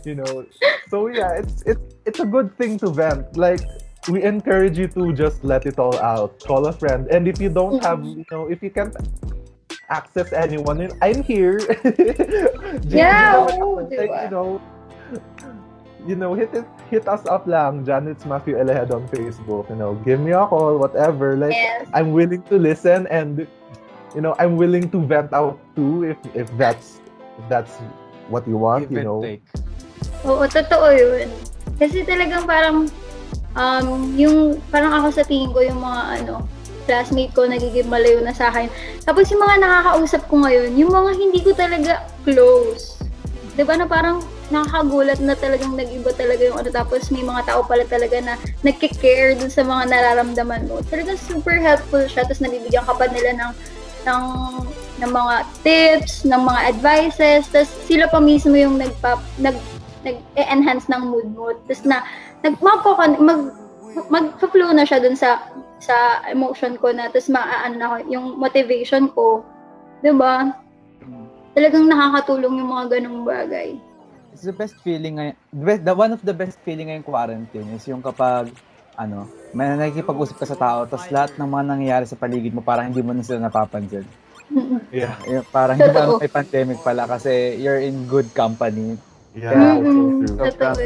you 0.06 0.14
know 0.14 0.46
so 0.88 1.10
yeah 1.10 1.34
it's 1.34 1.60
it's 1.66 1.98
it's 2.06 2.20
a 2.22 2.28
good 2.28 2.52
thing 2.58 2.78
to 2.78 2.90
vent. 2.90 3.26
Like 3.34 3.64
we 4.06 4.22
encourage 4.22 4.78
you 4.78 4.86
to 4.94 5.10
just 5.12 5.42
let 5.42 5.66
it 5.66 5.78
all 5.78 5.98
out. 5.98 6.38
Call 6.46 6.66
a 6.66 6.72
friend. 6.72 7.08
And 7.10 7.26
if 7.26 7.40
you 7.40 7.50
don't 7.50 7.82
have 7.82 7.98
mm-hmm. 8.04 8.22
you 8.22 8.26
know 8.30 8.46
if 8.46 8.62
you 8.62 8.70
can't 8.70 8.94
access 9.90 10.32
anyone 10.32 10.86
i'm 11.02 11.22
here. 11.22 11.58
Yeah, 12.86 13.42
Jan- 13.50 13.58
oo, 13.58 13.82
like, 13.90 14.14
you 14.14 14.30
know 14.30 14.62
you 16.08 16.16
know 16.16 16.32
hit 16.32 16.48
it 16.54 16.64
hit 16.88 17.04
us 17.08 17.24
up 17.28 17.44
lang 17.44 17.84
Janet's 17.84 18.24
Matthew 18.24 18.56
Elehed 18.56 18.88
on 18.94 19.04
Facebook 19.12 19.68
you 19.68 19.76
know 19.76 19.94
give 20.06 20.20
me 20.20 20.32
a 20.32 20.46
call 20.46 20.80
whatever 20.80 21.36
like 21.36 21.52
Yes. 21.52 21.88
I'm 21.92 22.12
willing 22.16 22.40
to 22.48 22.56
listen 22.56 23.04
and 23.12 23.44
you 24.14 24.22
know 24.24 24.34
I'm 24.40 24.56
willing 24.56 24.88
to 24.90 24.98
vent 25.04 25.32
out 25.36 25.60
too 25.76 26.08
if 26.08 26.18
if 26.32 26.48
that's 26.56 27.04
if 27.36 27.44
that's 27.52 27.76
what 28.32 28.48
you 28.48 28.56
want 28.56 28.88
Give 28.88 29.02
you 29.02 29.04
know 29.04 29.20
take. 29.20 29.44
Oo, 30.24 30.44
totoo 30.44 30.88
yun. 30.92 31.28
Kasi 31.80 32.04
talagang 32.04 32.44
parang, 32.44 32.84
um, 33.56 34.12
yung, 34.20 34.60
parang 34.68 34.92
ako 34.92 35.16
sa 35.16 35.24
tingin 35.24 35.48
ko, 35.48 35.64
yung 35.64 35.80
mga 35.80 36.02
ano, 36.20 36.44
classmate 36.84 37.32
ko 37.32 37.48
nagiging 37.48 37.88
malayo 37.88 38.20
na 38.20 38.36
sa 38.36 38.52
akin. 38.52 38.68
Tapos 39.06 39.30
yung 39.32 39.40
mga 39.40 39.64
nakakausap 39.64 40.22
ko 40.28 40.44
ngayon, 40.44 40.76
yung 40.76 40.92
mga 40.92 41.10
hindi 41.16 41.40
ko 41.40 41.54
talaga 41.54 42.04
close. 42.26 42.98
'Di 43.54 43.62
ba 43.62 43.78
na 43.78 43.86
parang 43.86 44.24
nakakagulat 44.50 45.18
na 45.22 45.34
talagang 45.38 45.74
nag-iba 45.74 46.10
talaga 46.14 46.42
yung 46.44 46.58
ano. 46.58 46.68
Tapos 46.70 47.08
may 47.08 47.24
mga 47.24 47.46
tao 47.46 47.62
pala 47.64 47.86
talaga 47.86 48.18
na 48.20 48.34
nagkikare 48.66 49.38
dun 49.38 49.50
sa 49.50 49.64
mga 49.64 49.90
nararamdaman 49.90 50.68
mo. 50.68 50.82
Talagang 50.86 51.18
super 51.18 51.58
helpful 51.58 52.02
siya. 52.06 52.26
Tapos 52.26 52.42
nabibigyan 52.42 52.86
ka 52.86 52.94
pa 52.94 53.06
nila 53.08 53.30
ng, 53.38 53.52
ng, 54.06 54.24
ng 55.00 55.10
mga 55.10 55.34
tips, 55.62 56.26
ng 56.28 56.42
mga 56.42 56.60
advices. 56.76 57.48
Tapos 57.48 57.70
sila 57.86 58.10
pa 58.10 58.18
mismo 58.18 58.54
yung 58.54 58.78
nagpa, 58.78 59.18
nag, 59.40 59.56
nag-enhance 60.04 60.86
ng 60.92 61.02
mood 61.08 61.26
mo. 61.32 61.54
Tapos 61.66 61.82
na, 61.86 62.04
nag, 62.42 62.58
mag, 62.60 62.82
mag-flow 64.10 64.70
na 64.70 64.86
siya 64.86 65.02
dun 65.02 65.18
sa 65.18 65.42
sa 65.80 66.20
emotion 66.28 66.76
ko 66.76 66.92
na 66.92 67.08
tapos 67.08 67.32
maaano 67.32 67.74
na 67.74 67.88
yung 68.06 68.36
motivation 68.36 69.08
ko 69.10 69.40
'di 70.04 70.12
ba 70.12 70.52
talagang 71.56 71.88
nakakatulong 71.88 72.60
yung 72.60 72.70
mga 72.70 72.86
ganung 73.00 73.24
bagay 73.24 73.80
it's 74.40 74.48
the 74.48 74.56
best 74.56 74.80
feeling 74.80 75.20
ngayon, 75.20 75.36
the 75.84 75.92
one 75.92 76.16
of 76.16 76.24
the 76.24 76.32
best 76.32 76.56
feeling 76.64 76.88
ngayong 76.88 77.04
quarantine 77.04 77.68
is 77.76 77.84
yung 77.84 78.00
kapag 78.00 78.48
ano, 78.96 79.28
may 79.52 79.68
nakikipag-usap 79.76 80.36
ka 80.40 80.46
sa 80.48 80.56
tao, 80.56 80.88
tapos 80.88 81.12
lahat 81.12 81.36
ng 81.36 81.44
mga 81.44 81.64
nangyayari 81.68 82.04
sa 82.08 82.16
paligid 82.16 82.56
mo, 82.56 82.64
parang 82.64 82.88
hindi 82.88 83.04
mo 83.04 83.12
na 83.12 83.20
sila 83.20 83.44
napapansin. 83.44 84.08
Yeah. 84.90 85.14
yeah 85.30 85.46
parang 85.54 85.78
hindi 85.78 85.94
ba 85.94 86.18
may 86.18 86.26
pandemic 86.26 86.82
pala 86.82 87.06
kasi 87.06 87.54
you're 87.62 87.78
in 87.78 88.10
good 88.10 88.26
company. 88.34 88.98
Yeah, 89.30 89.54
Kaya, 89.54 89.78
mm-hmm. 89.78 90.26
so 90.26 90.42
sobrang, 90.42 90.76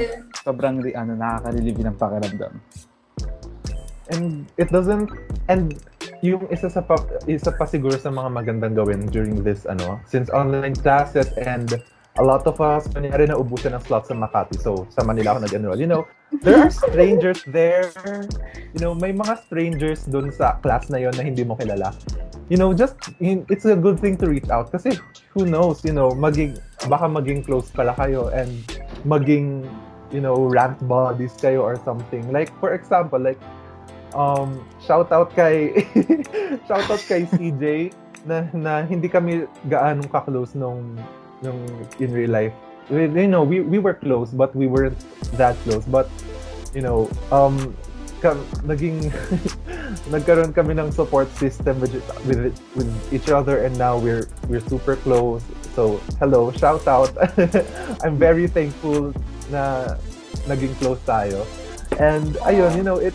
sobrang 0.45 0.77
ano, 0.93 1.13
nakaka-relieve 1.17 1.81
ng 1.81 1.97
pakiramdam. 1.97 2.53
And 4.13 4.45
it 4.61 4.69
doesn't, 4.69 5.09
and 5.49 5.81
yung 6.21 6.45
isa 6.53 6.69
sa 6.69 6.85
pa, 6.85 7.01
isa 7.25 7.57
pa 7.57 7.65
siguro 7.65 7.97
sa 7.97 8.13
mga 8.13 8.29
magandang 8.37 8.77
gawin 8.77 9.09
during 9.09 9.41
this 9.41 9.65
ano, 9.65 9.97
since 10.05 10.29
online 10.29 10.77
classes 10.77 11.33
and 11.41 11.81
a 12.15 12.23
lot 12.23 12.47
of 12.47 12.61
us, 12.63 12.87
kunyari 12.87 13.27
na 13.27 13.35
ubusan 13.35 13.75
ng 13.75 13.83
slots 13.83 14.07
sa 14.07 14.15
Makati. 14.15 14.55
So, 14.63 14.87
sa 14.95 15.03
Manila 15.03 15.35
ako 15.35 15.51
nag-enroll. 15.51 15.81
You 15.83 15.91
know, 15.91 16.03
there 16.47 16.63
are 16.63 16.71
strangers 16.71 17.43
there. 17.51 17.91
You 18.71 18.79
know, 18.79 18.95
may 18.95 19.11
mga 19.11 19.43
strangers 19.51 20.07
dun 20.07 20.31
sa 20.31 20.63
class 20.63 20.87
na 20.95 21.03
yon 21.03 21.15
na 21.19 21.27
hindi 21.27 21.43
mo 21.43 21.59
kilala. 21.59 21.91
You 22.47 22.61
know, 22.61 22.71
just, 22.71 22.95
it's 23.19 23.67
a 23.67 23.75
good 23.75 23.99
thing 23.99 24.15
to 24.23 24.31
reach 24.31 24.47
out. 24.47 24.71
Kasi, 24.71 24.95
who 25.35 25.43
knows, 25.43 25.83
you 25.83 25.91
know, 25.91 26.15
maging, 26.15 26.55
baka 26.87 27.11
maging 27.11 27.43
close 27.43 27.67
pala 27.75 27.99
kayo 27.99 28.31
and 28.31 28.63
maging, 29.03 29.67
you 30.15 30.23
know, 30.23 30.39
rant 30.39 30.79
bodies 30.87 31.35
kayo 31.35 31.67
or 31.67 31.75
something. 31.83 32.31
Like, 32.31 32.55
for 32.63 32.79
example, 32.79 33.19
like, 33.19 33.43
um, 34.15 34.63
shout 34.87 35.11
out 35.11 35.35
kay, 35.35 35.83
shout 36.71 36.87
out 36.87 37.03
kay 37.11 37.27
CJ 37.27 37.91
na, 38.23 38.47
na 38.55 38.87
hindi 38.87 39.11
kami 39.11 39.51
gaanong 39.67 40.07
ka-close 40.07 40.55
nung 40.55 40.95
nung 41.43 41.59
in 41.99 42.13
real 42.13 42.31
life. 42.31 42.53
We, 42.91 43.09
you 43.09 43.29
know, 43.29 43.43
we, 43.43 43.61
we 43.61 43.79
were 43.79 43.95
close, 43.95 44.31
but 44.31 44.55
we 44.55 44.67
weren't 44.67 44.99
that 45.37 45.57
close. 45.65 45.85
But, 45.87 46.09
you 46.75 46.83
know, 46.83 47.09
um, 47.33 47.75
ka, 48.21 48.35
naging, 48.69 49.09
nagkaroon 50.13 50.55
kami 50.55 50.77
ng 50.77 50.93
support 50.93 51.33
system 51.37 51.81
with, 51.81 51.95
with, 52.27 52.61
with 52.77 52.91
each 53.13 53.31
other 53.31 53.65
and 53.65 53.77
now 53.79 53.97
we're, 53.97 54.29
we're 54.49 54.61
super 54.61 54.97
close. 54.97 55.43
So, 55.75 56.01
hello, 56.21 56.53
shout 56.53 56.87
out. 56.87 57.11
I'm 58.05 58.19
very 58.19 58.47
thankful 58.47 59.15
na 59.51 59.97
naging 60.47 60.77
close 60.79 61.01
tayo. 61.09 61.43
And 61.99 62.35
ayun, 62.43 62.77
you 62.77 62.83
know, 62.83 62.99
it 62.99 63.15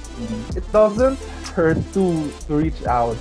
it 0.55 0.63
doesn't 0.71 1.19
hurt 1.51 1.79
to 1.93 2.31
to 2.47 2.51
reach 2.55 2.79
out. 2.87 3.17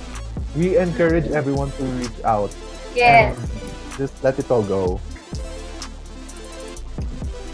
We 0.55 0.79
encourage 0.79 1.27
everyone 1.35 1.71
to 1.75 1.83
reach 1.99 2.19
out. 2.23 2.51
Yes. 2.95 3.35
And 3.35 3.68
just 3.99 4.15
let 4.23 4.39
it 4.39 4.47
all 4.47 4.63
go. 4.63 4.95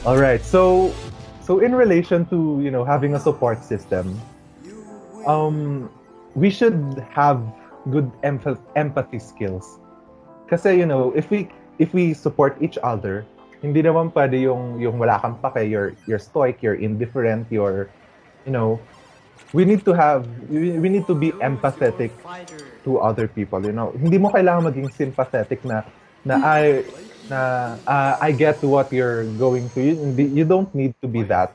All 0.05 0.21
right. 0.21 0.45
So, 0.45 0.93
so 1.41 1.59
in 1.59 1.73
relation 1.73 2.29
to 2.29 2.61
you 2.61 2.69
know 2.69 2.85
having 2.85 3.17
a 3.17 3.19
support 3.19 3.65
system, 3.65 4.13
um, 5.25 5.89
we 6.37 6.53
should 6.53 7.01
have 7.09 7.41
good 7.89 8.05
emph- 8.21 8.61
empathy 8.77 9.17
skills. 9.17 9.81
Kasi 10.45 10.77
you 10.77 10.85
know, 10.85 11.09
if 11.17 11.33
we 11.33 11.49
if 11.81 11.89
we 11.89 12.13
support 12.13 12.53
each 12.61 12.77
other, 12.85 13.25
hindi 13.65 13.81
naman 13.81 14.13
pwede 14.13 14.37
yung 14.45 14.77
yung 14.77 15.01
wala 15.01 15.17
kang 15.17 15.41
pake, 15.41 15.65
you're 15.65 15.97
you're 16.05 16.21
stoic, 16.21 16.61
you're 16.61 16.77
indifferent, 16.77 17.49
you're 17.49 17.89
you 18.45 18.53
know, 18.53 18.77
we 19.57 19.65
need 19.65 19.81
to 19.89 19.93
have 19.97 20.29
we, 20.53 20.77
we 20.77 20.85
need 20.85 21.09
to 21.09 21.17
be 21.17 21.33
empathetic 21.41 22.13
to 22.85 23.01
other 23.01 23.25
people, 23.25 23.57
you 23.65 23.73
know. 23.73 23.89
Hindi 23.97 24.21
mo 24.21 24.29
kailangan 24.29 24.69
maging 24.69 24.93
sympathetic 24.93 25.65
na 25.65 25.81
na 26.25 26.41
I 26.41 26.83
na 27.29 27.39
uh, 27.85 28.13
I 28.19 28.33
get 28.33 28.61
what 28.65 28.91
you're 28.91 29.23
going 29.37 29.69
through. 29.69 29.95
You, 29.95 30.43
you 30.43 30.45
don't 30.45 30.69
need 30.73 30.97
to 31.01 31.07
be 31.07 31.21
that. 31.29 31.53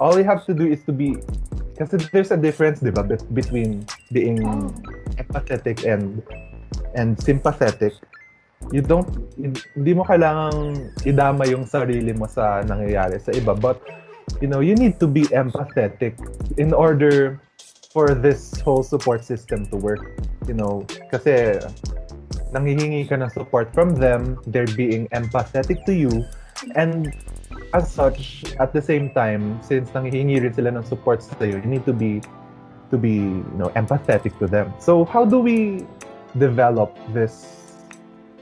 All 0.00 0.16
you 0.18 0.24
have 0.24 0.44
to 0.48 0.54
do 0.56 0.66
is 0.66 0.82
to 0.88 0.92
be 0.92 1.20
kasi 1.76 1.98
there's 2.10 2.30
a 2.30 2.38
difference, 2.38 2.78
di 2.80 2.90
ba, 2.90 3.02
between 3.04 3.84
being 4.10 4.40
empathetic 5.20 5.82
and 5.84 6.22
and 6.94 7.18
sympathetic. 7.18 7.94
You 8.72 8.80
don't 8.80 9.06
hindi 9.76 9.92
mo 9.92 10.08
kailangang 10.08 10.88
idama 11.04 11.44
yung 11.44 11.68
sarili 11.68 12.16
mo 12.16 12.24
sa 12.24 12.64
nangyayari 12.64 13.20
sa 13.20 13.34
iba, 13.36 13.52
but 13.52 13.82
you 14.40 14.48
know, 14.48 14.64
you 14.64 14.74
need 14.74 14.96
to 15.02 15.06
be 15.06 15.28
empathetic 15.36 16.16
in 16.56 16.72
order 16.72 17.40
for 17.92 18.14
this 18.14 18.58
whole 18.62 18.82
support 18.82 19.22
system 19.22 19.66
to 19.70 19.76
work, 19.76 20.02
you 20.48 20.54
know, 20.54 20.82
kasi 21.12 21.60
nanghihingi 22.54 23.10
ka 23.10 23.18
ng 23.18 23.30
support 23.34 23.74
from 23.74 23.98
them, 23.98 24.38
they're 24.46 24.70
being 24.78 25.10
empathetic 25.10 25.82
to 25.84 25.92
you, 25.92 26.22
and 26.78 27.10
as 27.74 27.90
such, 27.90 28.46
at 28.62 28.70
the 28.70 28.80
same 28.80 29.10
time, 29.10 29.58
since 29.60 29.90
nanghihingi 29.90 30.38
rin 30.38 30.54
sila 30.54 30.70
ng 30.78 30.86
support 30.86 31.20
sa 31.20 31.34
iyo, 31.42 31.58
you 31.58 31.68
need 31.68 31.82
to 31.82 31.92
be 31.92 32.22
to 32.88 32.96
be 32.96 33.26
you 33.26 33.58
know 33.58 33.74
empathetic 33.74 34.30
to 34.38 34.46
them. 34.46 34.70
So 34.78 35.02
how 35.02 35.26
do 35.26 35.42
we 35.42 35.82
develop 36.38 36.94
this 37.10 37.58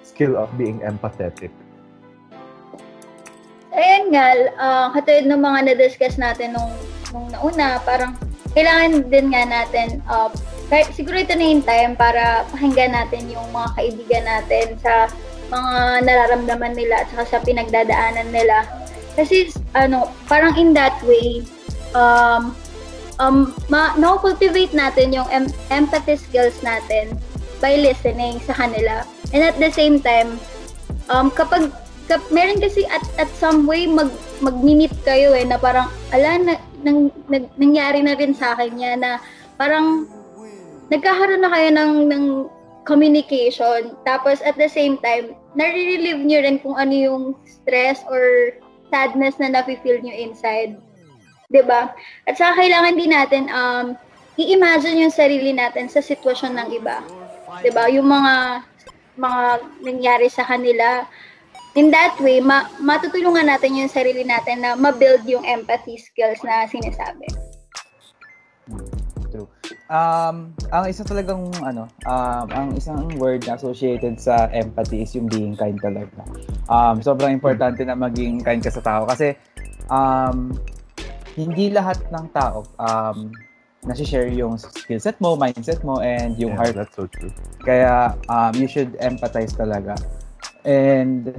skill 0.04 0.36
of 0.36 0.52
being 0.60 0.84
empathetic? 0.84 1.48
Ayan 3.72 4.12
nga, 4.12 4.26
uh, 4.60 4.86
katulad 4.92 5.24
ng 5.32 5.40
mga 5.40 5.58
na-discuss 5.72 6.20
natin 6.20 6.52
nung, 6.52 6.76
nung 7.08 7.32
nauna, 7.32 7.80
parang 7.80 8.12
kailangan 8.52 9.08
din 9.08 9.32
nga 9.32 9.48
natin 9.48 10.04
uh, 10.04 10.28
kahit 10.72 10.88
siguro 10.96 11.20
ito 11.20 11.36
na 11.36 11.52
yung 11.52 11.60
time 11.60 11.92
para 11.92 12.48
pakinggan 12.48 12.96
natin 12.96 13.28
yung 13.28 13.44
mga 13.52 13.76
kaibigan 13.76 14.24
natin 14.24 14.66
sa 14.80 15.04
mga 15.52 16.00
nararamdaman 16.08 16.72
nila 16.72 17.04
at 17.04 17.12
saka 17.12 17.24
sa 17.28 17.38
pinagdadaanan 17.44 18.32
nila. 18.32 18.64
Kasi, 19.12 19.52
ano, 19.76 20.08
parang 20.24 20.56
in 20.56 20.72
that 20.72 20.96
way, 21.04 21.44
um, 21.92 22.56
um, 23.20 23.52
ma- 23.68 23.92
no-cultivate 24.00 24.72
natin 24.72 25.12
yung 25.12 25.28
em- 25.28 25.52
empathy 25.68 26.16
skills 26.16 26.56
natin 26.64 27.20
by 27.60 27.76
listening 27.76 28.40
sa 28.48 28.56
kanila. 28.56 29.04
And 29.36 29.44
at 29.44 29.60
the 29.60 29.68
same 29.68 30.00
time, 30.00 30.40
um, 31.12 31.28
kapag 31.28 31.68
kap, 32.08 32.24
meron 32.32 32.64
kasi 32.64 32.88
at, 32.88 33.04
at 33.20 33.28
some 33.36 33.68
way 33.68 33.84
mag 33.84 34.08
mag-meet 34.40 34.96
kayo 35.04 35.36
eh 35.36 35.44
na 35.44 35.60
parang 35.60 35.92
ala 36.10 36.40
na, 36.40 36.54
nang, 36.80 37.12
nang, 37.28 37.46
nangyari 37.60 38.00
na 38.00 38.16
rin 38.16 38.32
sa 38.32 38.56
akin 38.56 38.74
yan 38.74 39.04
na 39.04 39.22
parang 39.54 40.08
nagkakaroon 40.92 41.40
na 41.40 41.50
kayo 41.50 41.68
ng, 41.72 41.92
ng 42.12 42.24
communication. 42.84 43.96
Tapos 44.04 44.44
at 44.44 44.54
the 44.60 44.68
same 44.68 45.00
time, 45.00 45.32
nare-relieve 45.56 46.20
nyo 46.20 46.38
rin 46.44 46.60
kung 46.60 46.76
ano 46.76 46.92
yung 46.92 47.24
stress 47.48 48.04
or 48.12 48.52
sadness 48.92 49.40
na 49.40 49.48
nafe-feel 49.48 50.04
nyo 50.04 50.12
inside. 50.12 50.76
ba 51.48 51.52
diba? 51.52 51.82
At 52.28 52.36
saka 52.36 52.60
kailangan 52.60 53.00
din 53.00 53.12
natin 53.12 53.44
um, 53.48 53.96
i-imagine 54.36 55.08
yung 55.08 55.14
sarili 55.14 55.56
natin 55.56 55.88
sa 55.88 56.04
sitwasyon 56.04 56.60
ng 56.60 56.68
iba. 56.76 57.00
ba 57.00 57.64
diba? 57.64 57.84
Yung 57.88 58.08
mga 58.12 58.64
mga 59.16 59.44
nangyari 59.84 60.28
sa 60.28 60.44
kanila. 60.44 61.04
In 61.72 61.88
that 61.88 62.16
way, 62.20 62.40
ma- 62.40 62.68
matutulungan 62.80 63.48
natin 63.48 63.80
yung 63.80 63.88
sarili 63.88 64.28
natin 64.28 64.60
na 64.60 64.76
ma-build 64.76 65.24
yung 65.24 65.44
empathy 65.44 65.96
skills 65.96 66.40
na 66.44 66.68
sinasabi 66.68 67.51
um, 69.88 70.52
ang 70.72 70.84
isa 70.88 71.02
talagang 71.04 71.52
ano, 71.62 71.88
um, 72.08 72.46
ang 72.50 72.68
isang 72.76 73.08
word 73.16 73.44
na 73.48 73.56
associated 73.56 74.20
sa 74.20 74.48
empathy 74.52 75.04
is 75.04 75.12
yung 75.16 75.28
being 75.28 75.56
kind 75.56 75.78
talaga. 75.80 76.24
Um, 76.68 77.00
sobrang 77.00 77.36
importante 77.36 77.84
na 77.84 77.96
maging 77.96 78.44
kind 78.44 78.60
ka 78.60 78.72
sa 78.72 78.82
tao 78.84 79.08
kasi 79.08 79.36
um, 79.88 80.52
hindi 81.36 81.72
lahat 81.72 82.00
ng 82.12 82.26
tao 82.32 82.64
um, 82.76 83.32
nasi-share 83.82 84.30
yung 84.30 84.54
skill 84.58 85.00
set 85.02 85.18
mo, 85.18 85.34
mindset 85.34 85.82
mo, 85.82 85.98
and 85.98 86.38
yung 86.38 86.54
yeah, 86.54 86.60
heart. 86.62 86.74
That's 86.78 86.94
so 86.94 87.10
true. 87.10 87.34
Kaya 87.66 88.14
um, 88.30 88.54
you 88.54 88.70
should 88.70 88.94
empathize 89.02 89.54
talaga. 89.58 89.98
And 90.62 91.34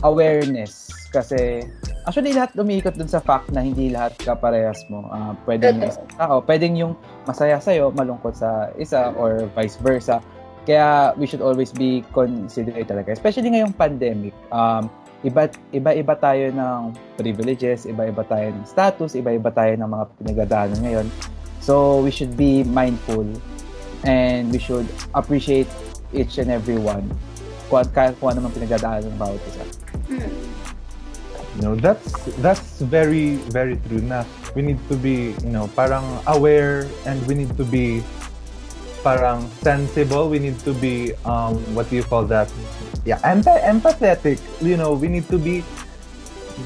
awareness 0.00 0.88
kasi 1.12 1.68
Actually, 2.02 2.34
lahat 2.34 2.58
umiikot 2.58 2.98
dun 2.98 3.06
sa 3.06 3.22
fact 3.22 3.54
na 3.54 3.62
hindi 3.62 3.86
lahat 3.86 4.18
kaparehas 4.18 4.82
mo. 4.90 5.06
Uh, 5.06 5.38
pwedeng 5.46 5.78
yung 5.78 5.86
isang 5.86 6.10
tao, 6.18 6.34
pwedeng 6.42 6.74
yung 6.74 6.92
masaya 7.22 7.62
sa'yo, 7.62 7.94
malungkot 7.94 8.34
sa 8.34 8.74
isa, 8.74 9.14
or 9.14 9.46
vice 9.54 9.78
versa. 9.78 10.18
Kaya 10.66 11.14
we 11.14 11.30
should 11.30 11.42
always 11.42 11.70
be 11.70 12.02
considerate 12.10 12.90
talaga. 12.90 13.14
Especially 13.14 13.54
ngayong 13.54 13.74
pandemic. 13.78 14.34
Um, 14.50 14.90
iba, 15.22 15.46
iba-iba 15.70 16.14
tayo 16.18 16.50
ng 16.50 16.80
privileges, 17.14 17.86
iba-iba 17.86 18.26
tayo 18.26 18.50
ng 18.50 18.66
status, 18.66 19.14
iba-iba 19.14 19.54
tayo 19.54 19.70
ng 19.78 19.86
mga 19.86 20.04
pinagdadaanan 20.18 20.78
ngayon. 20.82 21.06
So, 21.62 22.02
we 22.02 22.10
should 22.10 22.34
be 22.34 22.66
mindful 22.66 23.26
and 24.02 24.50
we 24.50 24.58
should 24.58 24.90
appreciate 25.14 25.70
each 26.10 26.42
and 26.42 26.50
every 26.50 26.82
one 26.82 27.06
kung, 27.70 27.86
kung 28.18 28.28
ano 28.34 28.42
man 28.42 28.50
pinagdadaanan 28.50 29.06
ng 29.06 29.18
bawat 29.22 29.38
isa. 29.46 29.62
Hmm. 30.10 30.61
You 31.62 31.70
know, 31.70 31.78
that's 31.78 32.10
that's 32.42 32.82
very 32.82 33.38
very 33.54 33.78
true 33.86 34.02
na 34.02 34.26
we 34.58 34.66
need 34.66 34.82
to 34.90 34.98
be, 34.98 35.30
you 35.46 35.54
know, 35.54 35.70
parang 35.78 36.02
aware 36.26 36.90
and 37.06 37.22
we 37.30 37.38
need 37.38 37.54
to 37.54 37.62
be 37.62 38.02
parang 39.06 39.46
sensible, 39.62 40.26
we 40.26 40.42
need 40.42 40.58
to 40.66 40.74
be 40.74 41.14
um 41.22 41.54
what 41.70 41.86
do 41.86 41.94
you 41.94 42.02
call 42.02 42.26
that? 42.34 42.50
Yeah, 43.06 43.22
emp- 43.22 43.46
empathetic. 43.46 44.42
You 44.58 44.74
know, 44.74 44.90
we 44.90 45.06
need 45.06 45.30
to 45.30 45.38
be 45.38 45.62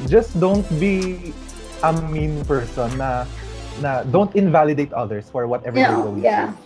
just 0.08 0.32
don't 0.40 0.64
be 0.80 1.36
a 1.84 1.92
mean 2.08 2.40
person 2.48 2.88
na 2.96 3.28
na 3.84 4.00
don't 4.08 4.32
invalidate 4.32 4.96
others 4.96 5.28
for 5.28 5.44
whatever 5.44 5.76
yeah, 5.76 5.92
they're 5.92 6.04
going 6.08 6.24
yeah. 6.24 6.48
through. 6.48 6.56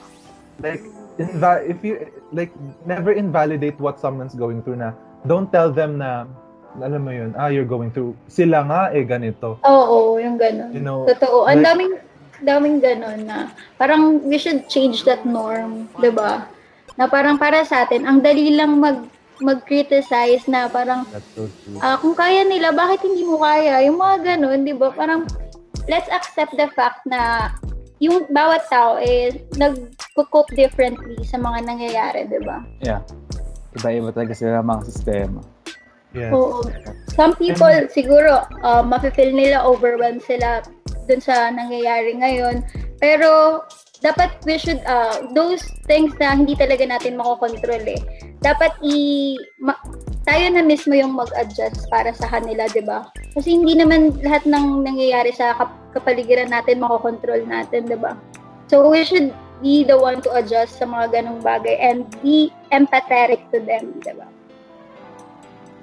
Like 0.62 0.82
inva- 1.18 1.66
if 1.66 1.82
you 1.82 1.98
like 2.30 2.54
never 2.86 3.10
invalidate 3.10 3.74
what 3.82 3.98
someone's 3.98 4.38
going 4.38 4.62
through 4.62 4.78
na 4.78 4.94
don't 5.26 5.50
tell 5.50 5.74
them 5.74 5.98
na 5.98 6.30
alam 6.78 7.02
mo 7.02 7.10
yun, 7.10 7.34
ah, 7.34 7.50
you're 7.50 7.66
going 7.66 7.90
through, 7.90 8.14
sila 8.30 8.62
nga 8.62 8.82
eh, 8.94 9.02
ganito. 9.02 9.58
Oo, 9.66 10.22
yung 10.22 10.38
ganun. 10.38 10.70
You 10.70 10.82
know, 10.84 11.02
Totoo. 11.10 11.50
Ang 11.50 11.62
like, 11.62 11.66
daming, 11.66 11.92
daming 12.46 12.76
ganun 12.78 13.20
na, 13.26 13.50
parang 13.74 14.22
we 14.22 14.38
should 14.38 14.70
change 14.70 15.02
that 15.02 15.26
norm, 15.26 15.90
di 15.98 16.14
ba? 16.14 16.46
Na 16.94 17.10
parang 17.10 17.34
para 17.34 17.66
sa 17.66 17.82
atin, 17.82 18.06
ang 18.06 18.22
dali 18.22 18.54
lang 18.54 18.78
mag, 18.78 19.02
mag-criticize 19.40 20.46
na 20.46 20.68
parang, 20.68 21.08
so 21.34 21.48
uh, 21.80 21.96
kung 21.98 22.14
kaya 22.14 22.44
nila, 22.46 22.70
bakit 22.70 23.02
hindi 23.02 23.24
mo 23.24 23.40
kaya? 23.40 23.82
Yung 23.88 23.98
mga 23.98 24.36
ganun, 24.36 24.62
di 24.62 24.76
ba? 24.76 24.92
Parang, 24.94 25.26
let's 25.90 26.08
accept 26.12 26.54
the 26.54 26.68
fact 26.76 27.02
na 27.08 27.50
yung 28.00 28.24
bawat 28.32 28.64
tao 28.72 28.96
is 28.96 29.36
nag-cope 29.60 30.52
differently 30.56 31.20
sa 31.26 31.36
mga 31.36 31.68
nangyayari, 31.68 32.30
di 32.30 32.40
ba? 32.40 32.64
Yeah. 32.80 33.04
Iba-iba 33.76 34.10
talaga 34.10 34.34
sila 34.34 34.64
mga 34.64 34.82
sistema. 34.88 35.40
Yes. 36.10 36.34
Oo. 36.34 36.66
Some 37.14 37.38
people, 37.38 37.70
And, 37.70 37.86
siguro, 37.90 38.42
uh, 38.66 38.82
mafe-feel 38.82 39.30
nila 39.30 39.62
overwhelmed 39.62 40.22
sila 40.26 40.62
dun 41.06 41.22
sa 41.22 41.50
nangyayari 41.54 42.18
ngayon. 42.18 42.66
Pero, 42.98 43.62
dapat 44.00 44.32
we 44.48 44.56
should, 44.58 44.80
uh, 44.88 45.22
those 45.36 45.62
things 45.86 46.10
na 46.18 46.34
hindi 46.34 46.56
talaga 46.56 46.82
natin 46.88 47.20
makokontrol 47.20 47.84
eh. 47.86 48.00
Dapat 48.40 48.72
i, 48.80 49.36
ma, 49.60 49.76
tayo 50.24 50.50
na 50.50 50.64
mismo 50.64 50.96
yung 50.96 51.14
mag-adjust 51.14 51.86
para 51.92 52.10
sa 52.16 52.26
kanila, 52.26 52.66
di 52.72 52.82
ba? 52.82 53.06
Kasi 53.36 53.54
hindi 53.54 53.76
naman 53.76 54.16
lahat 54.24 54.48
ng 54.48 54.82
nangyayari 54.82 55.30
sa 55.30 55.54
kap- 55.54 55.78
kapaligiran 55.94 56.50
natin 56.50 56.82
makokontrol 56.82 57.44
natin, 57.46 57.86
di 57.86 57.98
ba? 57.98 58.16
So, 58.66 58.88
we 58.88 59.04
should 59.04 59.30
be 59.60 59.84
the 59.84 59.98
one 59.98 60.24
to 60.24 60.30
adjust 60.40 60.80
sa 60.80 60.88
mga 60.88 61.20
ganong 61.20 61.44
bagay 61.44 61.76
and 61.78 62.08
be 62.24 62.48
empathetic 62.72 63.44
to 63.52 63.60
them, 63.60 64.00
di 64.00 64.14
ba? 64.16 64.26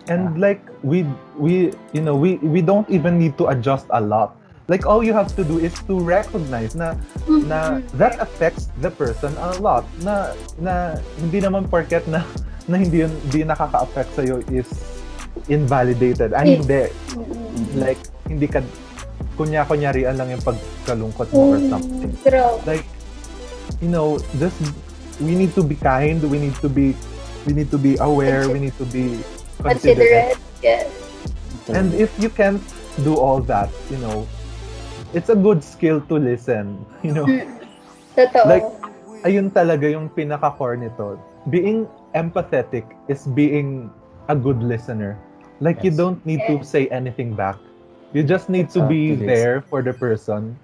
And 0.09 0.39
like 0.39 0.63
we 0.83 1.05
we 1.37 1.71
you 1.91 2.01
know 2.01 2.15
we 2.15 2.39
we 2.43 2.61
don't 2.61 2.87
even 2.89 3.19
need 3.19 3.37
to 3.37 3.47
adjust 3.51 3.85
a 3.91 4.01
lot. 4.01 4.35
Like 4.67 4.83
all 4.83 4.99
you 4.99 5.15
have 5.15 5.31
to 5.39 5.43
do 5.47 5.59
is 5.63 5.71
to 5.87 5.95
recognize 5.95 6.75
na 6.75 6.99
na 7.47 7.79
mm-hmm. 7.79 7.87
that 7.95 8.19
affects 8.19 8.67
the 8.83 8.91
person 8.91 9.31
a 9.39 9.55
lot. 9.63 9.87
Na 10.03 10.35
na 10.59 10.99
hindi 11.23 11.39
naman 11.39 11.71
porket 11.71 12.03
na 12.07 12.23
na 12.69 12.75
hindi 12.75 13.07
yun, 13.07 13.13
hindi 13.31 13.47
nakaka-affect 13.47 14.11
sa 14.11 14.23
is 14.51 14.67
invalidated. 15.47 16.35
Ah 16.35 16.43
hindi. 16.43 16.91
Mm-hmm. 16.91 17.79
like 17.79 18.01
hindi 18.27 18.47
ka 18.47 18.59
kunya 19.39 19.63
kunyarian 19.63 20.19
lang 20.19 20.35
yung 20.35 20.43
pagkalungkot 20.43 21.31
mo 21.31 21.55
or 21.55 21.59
mm-hmm. 21.59 21.71
something. 21.71 22.11
Like 22.67 22.83
you 23.79 23.87
know 23.87 24.19
just 24.35 24.59
we 25.23 25.31
need 25.31 25.55
to 25.55 25.63
be 25.63 25.79
kind. 25.79 26.19
We 26.27 26.43
need 26.43 26.59
to 26.59 26.67
be 26.67 26.91
we 27.47 27.55
need 27.55 27.71
to 27.71 27.79
be 27.79 27.95
aware. 28.03 28.51
We 28.51 28.59
need 28.59 28.75
to 28.83 28.87
be 28.91 29.23
considerate. 29.61 30.37
Yes. 30.61 30.89
And 31.69 31.93
if 31.93 32.11
you 32.19 32.29
can't 32.29 32.63
do 33.03 33.15
all 33.15 33.41
that, 33.45 33.69
you 33.91 33.97
know, 33.97 34.27
it's 35.13 35.29
a 35.29 35.35
good 35.35 35.63
skill 35.63 36.01
to 36.07 36.15
listen, 36.15 36.85
you 37.03 37.13
know. 37.13 37.27
Totoo. 38.17 38.45
Like, 38.45 38.65
ayun 39.25 39.51
talaga 39.51 39.91
yung 39.91 40.09
pinaka-core 40.09 40.77
nito. 40.77 41.21
Being 41.49 41.85
empathetic 42.15 42.83
is 43.07 43.29
being 43.37 43.91
a 44.27 44.35
good 44.35 44.63
listener. 44.63 45.17
Like, 45.59 45.77
yes. 45.77 45.85
you 45.85 45.91
don't 45.97 46.19
need 46.25 46.41
yes. 46.41 46.49
to 46.49 46.55
say 46.65 46.83
anything 46.89 47.33
back. 47.33 47.57
You 48.13 48.23
just 48.23 48.49
need 48.49 48.69
to 48.71 48.81
be 48.87 49.13
there 49.13 49.61
for 49.61 49.81
the 49.81 49.93
person. 49.93 50.57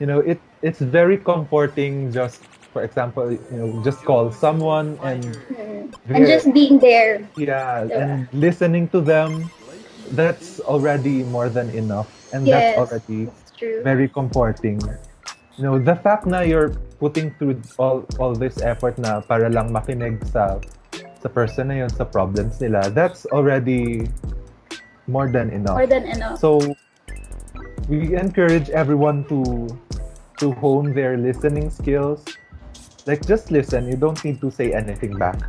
You 0.00 0.06
know, 0.06 0.20
it 0.20 0.40
it's 0.62 0.80
very 0.80 1.18
comforting 1.18 2.10
just 2.10 2.42
for 2.78 2.84
example, 2.86 3.26
you 3.34 3.58
know, 3.58 3.82
just 3.82 4.04
call 4.06 4.30
someone 4.30 4.94
and 5.02 5.26
and 6.06 6.22
just 6.30 6.46
being 6.54 6.78
there. 6.78 7.26
Yeah, 7.34 7.90
yeah, 7.90 7.98
and 7.98 8.10
listening 8.30 8.86
to 8.94 9.02
them, 9.02 9.50
that's 10.14 10.62
already 10.62 11.26
more 11.26 11.50
than 11.50 11.74
enough, 11.74 12.06
and 12.30 12.46
yes, 12.46 12.78
that's 12.78 12.78
already 12.78 13.26
very 13.82 14.06
comforting. 14.06 14.78
You 15.58 15.62
know, 15.66 15.74
the 15.82 15.98
fact 15.98 16.30
na 16.30 16.46
you're 16.46 16.70
putting 17.02 17.34
through 17.34 17.58
all 17.82 18.06
all 18.22 18.30
this 18.38 18.62
effort 18.62 18.94
na 18.94 19.26
para 19.26 19.50
lang 19.50 19.74
makinig 19.74 20.22
sa 20.30 20.62
sa 21.18 21.26
person 21.26 21.74
na 21.74 21.82
yun 21.82 21.90
sa 21.90 22.06
problems 22.06 22.62
nila, 22.62 22.94
that's 22.94 23.26
already 23.34 24.06
more 25.10 25.26
than 25.26 25.50
enough. 25.50 25.82
More 25.82 25.90
than 25.90 26.06
enough. 26.06 26.38
So 26.38 26.62
we 27.90 28.14
encourage 28.14 28.70
everyone 28.70 29.26
to 29.26 29.66
to 30.38 30.54
hone 30.62 30.94
their 30.94 31.18
listening 31.18 31.74
skills 31.74 32.22
Like, 33.08 33.24
just 33.24 33.48
listen. 33.48 33.88
You 33.88 33.96
don't 33.96 34.20
need 34.20 34.36
to 34.44 34.52
say 34.52 34.76
anything 34.76 35.16
back. 35.16 35.40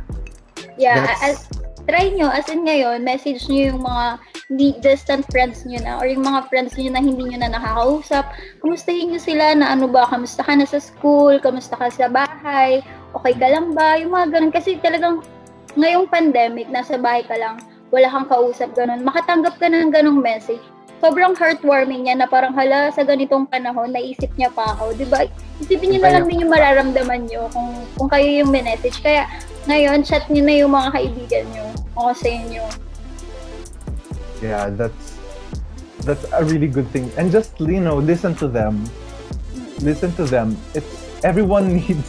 Yeah, 0.80 1.04
as, 1.20 1.44
try 1.84 2.08
nyo. 2.08 2.32
As 2.32 2.48
in 2.48 2.64
ngayon, 2.64 3.04
message 3.04 3.44
nyo 3.52 3.76
yung 3.76 3.84
mga 3.84 4.06
distant 4.80 5.28
friends 5.28 5.68
nyo 5.68 5.76
na 5.84 6.00
or 6.00 6.08
yung 6.08 6.24
mga 6.24 6.48
friends 6.48 6.80
nyo 6.80 6.88
na 6.88 7.04
hindi 7.04 7.28
nyo 7.28 7.38
na 7.44 7.52
nakakausap. 7.52 8.24
Kumustahin 8.64 9.12
nyo 9.12 9.20
sila 9.20 9.52
na 9.52 9.76
ano 9.76 9.92
ba, 9.92 10.08
kamusta 10.08 10.40
ka 10.40 10.56
na 10.56 10.64
sa 10.64 10.80
school, 10.80 11.36
kamusta 11.36 11.76
ka 11.76 11.92
sa 11.92 12.08
bahay, 12.08 12.80
okay 13.12 13.36
ka 13.36 13.46
lang 13.52 13.76
ba, 13.76 14.00
yung 14.00 14.16
mga 14.16 14.40
ganun. 14.40 14.52
Kasi 14.56 14.80
talagang 14.80 15.20
ngayong 15.76 16.08
pandemic, 16.08 16.66
nasa 16.72 16.96
bahay 16.96 17.28
ka 17.28 17.36
lang, 17.36 17.60
wala 17.92 18.08
kang 18.08 18.26
kausap, 18.32 18.72
ganun. 18.72 19.04
Makatanggap 19.04 19.60
ka 19.60 19.68
ng 19.68 19.92
ganung 19.92 20.24
message 20.24 20.64
sobrang 21.00 21.32
heartwarming 21.32 22.06
niya 22.06 22.20
na 22.20 22.28
parang 22.28 22.52
hala 22.52 22.92
sa 22.92 23.02
ganitong 23.02 23.48
panahon 23.48 23.88
naisip 23.88 24.28
niya 24.36 24.52
pa 24.52 24.76
ako, 24.76 24.92
'di 24.94 25.08
ba? 25.08 25.24
Isipin 25.58 25.96
niyo 25.96 26.00
na 26.04 26.12
lang 26.14 26.24
din 26.28 26.44
yung 26.44 26.52
mararamdaman 26.52 27.20
niyo 27.26 27.48
kung 27.50 27.72
kung 27.96 28.08
kayo 28.12 28.28
yung 28.44 28.52
message. 28.52 29.00
Kaya 29.00 29.24
ngayon 29.64 30.04
chat 30.04 30.28
niyo 30.28 30.42
na 30.44 30.54
yung 30.60 30.72
mga 30.72 30.88
kaibigan 30.92 31.44
niyo 31.56 31.66
o 31.96 32.12
sa 32.12 32.28
inyo. 32.28 32.64
Yeah, 34.44 34.68
that's 34.76 35.16
that's 36.04 36.24
a 36.36 36.44
really 36.44 36.68
good 36.68 36.88
thing. 36.92 37.08
And 37.16 37.32
just 37.32 37.56
you 37.60 37.80
know, 37.80 37.96
listen 37.96 38.36
to 38.40 38.48
them. 38.48 38.84
Listen 39.80 40.12
to 40.20 40.28
them. 40.28 40.56
It's 40.76 41.24
everyone 41.24 41.72
needs 41.80 42.08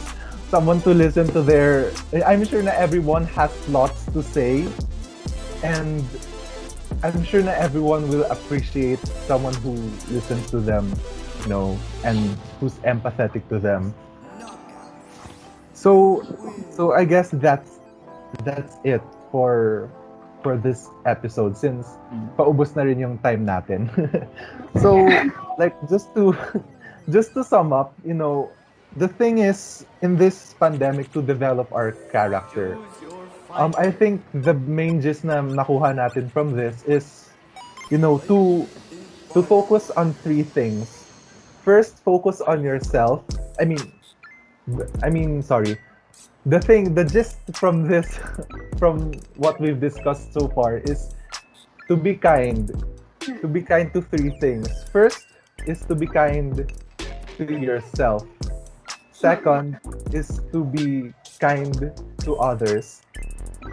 someone 0.52 0.84
to 0.84 0.92
listen 0.92 1.24
to 1.32 1.40
their 1.40 1.88
I'm 2.12 2.44
sure 2.44 2.60
na 2.60 2.76
everyone 2.76 3.24
has 3.32 3.48
lots 3.72 4.04
to 4.12 4.20
say 4.20 4.68
and 5.64 6.04
I'm 7.02 7.24
sure 7.26 7.42
that 7.42 7.58
everyone 7.58 8.08
will 8.08 8.24
appreciate 8.30 9.02
someone 9.26 9.54
who 9.66 9.74
listens 10.06 10.50
to 10.54 10.60
them, 10.60 10.86
you 11.42 11.48
know, 11.48 11.78
and 12.04 12.38
who's 12.60 12.78
empathetic 12.86 13.42
to 13.50 13.58
them. 13.58 13.94
So, 15.74 16.22
so 16.70 16.92
I 16.94 17.04
guess 17.04 17.30
that's 17.34 17.82
that's 18.46 18.78
it 18.84 19.02
for 19.34 19.90
for 20.46 20.56
this 20.56 20.86
episode 21.06 21.58
since 21.58 21.98
mm. 22.14 22.30
paubos 22.38 22.74
na 22.78 22.86
rin 22.86 23.02
yung 23.02 23.18
time 23.18 23.46
natin. 23.46 23.90
so, 24.82 25.02
like 25.58 25.74
just 25.90 26.14
to 26.14 26.38
just 27.14 27.34
to 27.34 27.42
sum 27.42 27.74
up, 27.74 27.94
you 28.06 28.14
know, 28.14 28.46
the 28.94 29.08
thing 29.08 29.38
is 29.38 29.86
in 30.02 30.14
this 30.14 30.54
pandemic 30.54 31.10
to 31.18 31.22
develop 31.22 31.66
our 31.74 31.98
character 32.14 32.78
Um, 33.54 33.74
I 33.76 33.90
think 33.90 34.24
the 34.32 34.54
main 34.54 35.00
gist 35.00 35.24
na 35.24 35.44
nakuha 35.44 35.92
natin 35.92 36.32
from 36.32 36.56
this 36.56 36.84
is, 36.88 37.28
you 37.92 37.98
know, 37.98 38.16
to 38.24 38.64
to 39.36 39.42
focus 39.44 39.92
on 39.92 40.16
three 40.24 40.42
things. 40.42 41.04
First, 41.60 42.00
focus 42.00 42.40
on 42.40 42.64
yourself. 42.64 43.20
I 43.60 43.68
mean, 43.68 43.84
I 45.04 45.10
mean, 45.10 45.42
sorry. 45.42 45.76
The 46.48 46.58
thing, 46.58 46.94
the 46.94 47.04
gist 47.04 47.38
from 47.54 47.86
this, 47.86 48.18
from 48.80 49.12
what 49.36 49.60
we've 49.60 49.78
discussed 49.78 50.32
so 50.32 50.48
far 50.48 50.80
is 50.82 51.14
to 51.86 51.96
be 51.96 52.16
kind, 52.16 52.72
to 53.20 53.46
be 53.46 53.60
kind 53.62 53.92
to 53.92 54.00
three 54.00 54.32
things. 54.40 54.66
First 54.90 55.28
is 55.68 55.84
to 55.86 55.94
be 55.94 56.06
kind 56.08 56.66
to 57.36 57.44
yourself. 57.44 58.26
Second 59.12 59.78
is 60.10 60.40
to 60.50 60.64
be 60.64 61.12
kind 61.38 61.92
to 62.24 62.36
others. 62.36 63.02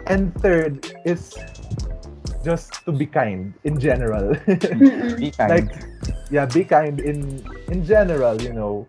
And 0.06 0.34
third 0.40 0.92
is 1.04 1.34
just 2.44 2.84
to 2.84 2.92
be 2.92 3.06
kind 3.06 3.52
in 3.64 3.78
general. 3.78 4.34
Be 4.46 5.30
kind. 5.30 5.50
like 5.50 5.70
yeah, 6.30 6.46
be 6.46 6.64
kind 6.64 7.00
in 7.00 7.42
in 7.68 7.84
general, 7.84 8.40
you 8.40 8.52
know. 8.52 8.86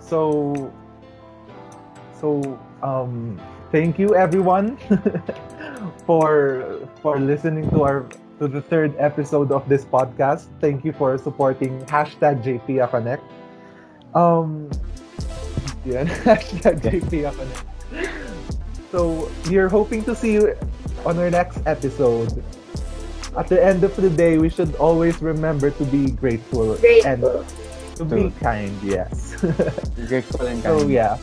So 0.00 0.72
so 2.18 2.58
um 2.82 3.40
thank 3.70 3.98
you 3.98 4.16
everyone 4.16 4.76
for 6.06 6.80
for 7.02 7.20
listening 7.20 7.70
to 7.70 7.84
our 7.84 8.08
to 8.38 8.48
the 8.48 8.60
third 8.60 8.94
episode 8.98 9.50
of 9.52 9.68
this 9.68 9.84
podcast. 9.84 10.48
Thank 10.60 10.84
you 10.84 10.92
for 10.92 11.16
supporting 11.18 11.80
hashtag 11.86 12.42
Connect. 12.90 13.24
Um, 14.14 14.70
yeah, 15.84 16.04
hashtag 16.24 16.82
Connect. 16.82 17.75
So 18.92 19.30
we're 19.50 19.68
hoping 19.68 20.04
to 20.04 20.14
see 20.14 20.32
you 20.34 20.54
on 21.04 21.18
our 21.18 21.30
next 21.30 21.60
episode. 21.66 22.32
At 23.36 23.48
the 23.48 23.62
end 23.62 23.84
of 23.84 23.94
the 23.96 24.08
day, 24.08 24.38
we 24.38 24.48
should 24.48 24.74
always 24.76 25.20
remember 25.20 25.70
to 25.70 25.84
be 25.84 26.10
grateful, 26.10 26.72
and 27.04 27.20
Grateful. 27.20 27.44
to 27.96 28.04
be 28.04 28.30
kind. 28.40 28.72
Yes. 28.82 29.36
Grateful 30.08 30.46
and 30.46 30.62
kind. 30.62 30.80
So 30.80 30.88
yeah. 30.88 31.16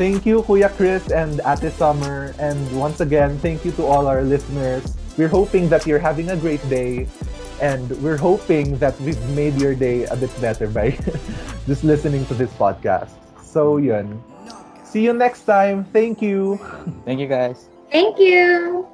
Thank 0.00 0.26
you, 0.26 0.42
Kuya 0.42 0.74
Chris 0.74 1.10
and 1.12 1.40
Ate 1.46 1.70
Summer. 1.70 2.34
And 2.40 2.58
once 2.74 2.98
again, 3.00 3.38
thank 3.38 3.64
you 3.64 3.70
to 3.78 3.84
all 3.84 4.08
our 4.08 4.22
listeners. 4.22 4.82
We're 5.16 5.28
hoping 5.30 5.68
that 5.68 5.86
you're 5.86 6.00
having 6.02 6.30
a 6.30 6.36
great 6.36 6.64
day. 6.68 7.06
And 7.60 7.86
we're 8.02 8.16
hoping 8.18 8.78
that 8.78 8.98
we've 9.00 9.20
made 9.38 9.54
your 9.60 9.76
day 9.76 10.04
a 10.10 10.16
bit 10.16 10.32
better 10.40 10.66
by 10.66 10.90
just 11.68 11.84
listening 11.84 12.26
to 12.26 12.34
this 12.34 12.50
podcast. 12.58 13.12
So 13.38 13.76
yun. 13.76 14.18
See 14.92 15.02
you 15.04 15.14
next 15.14 15.44
time. 15.44 15.84
Thank 15.84 16.20
you. 16.20 16.60
Thank 17.06 17.18
you 17.18 17.26
guys. 17.26 17.64
Thank 17.90 18.18
you. 18.18 18.91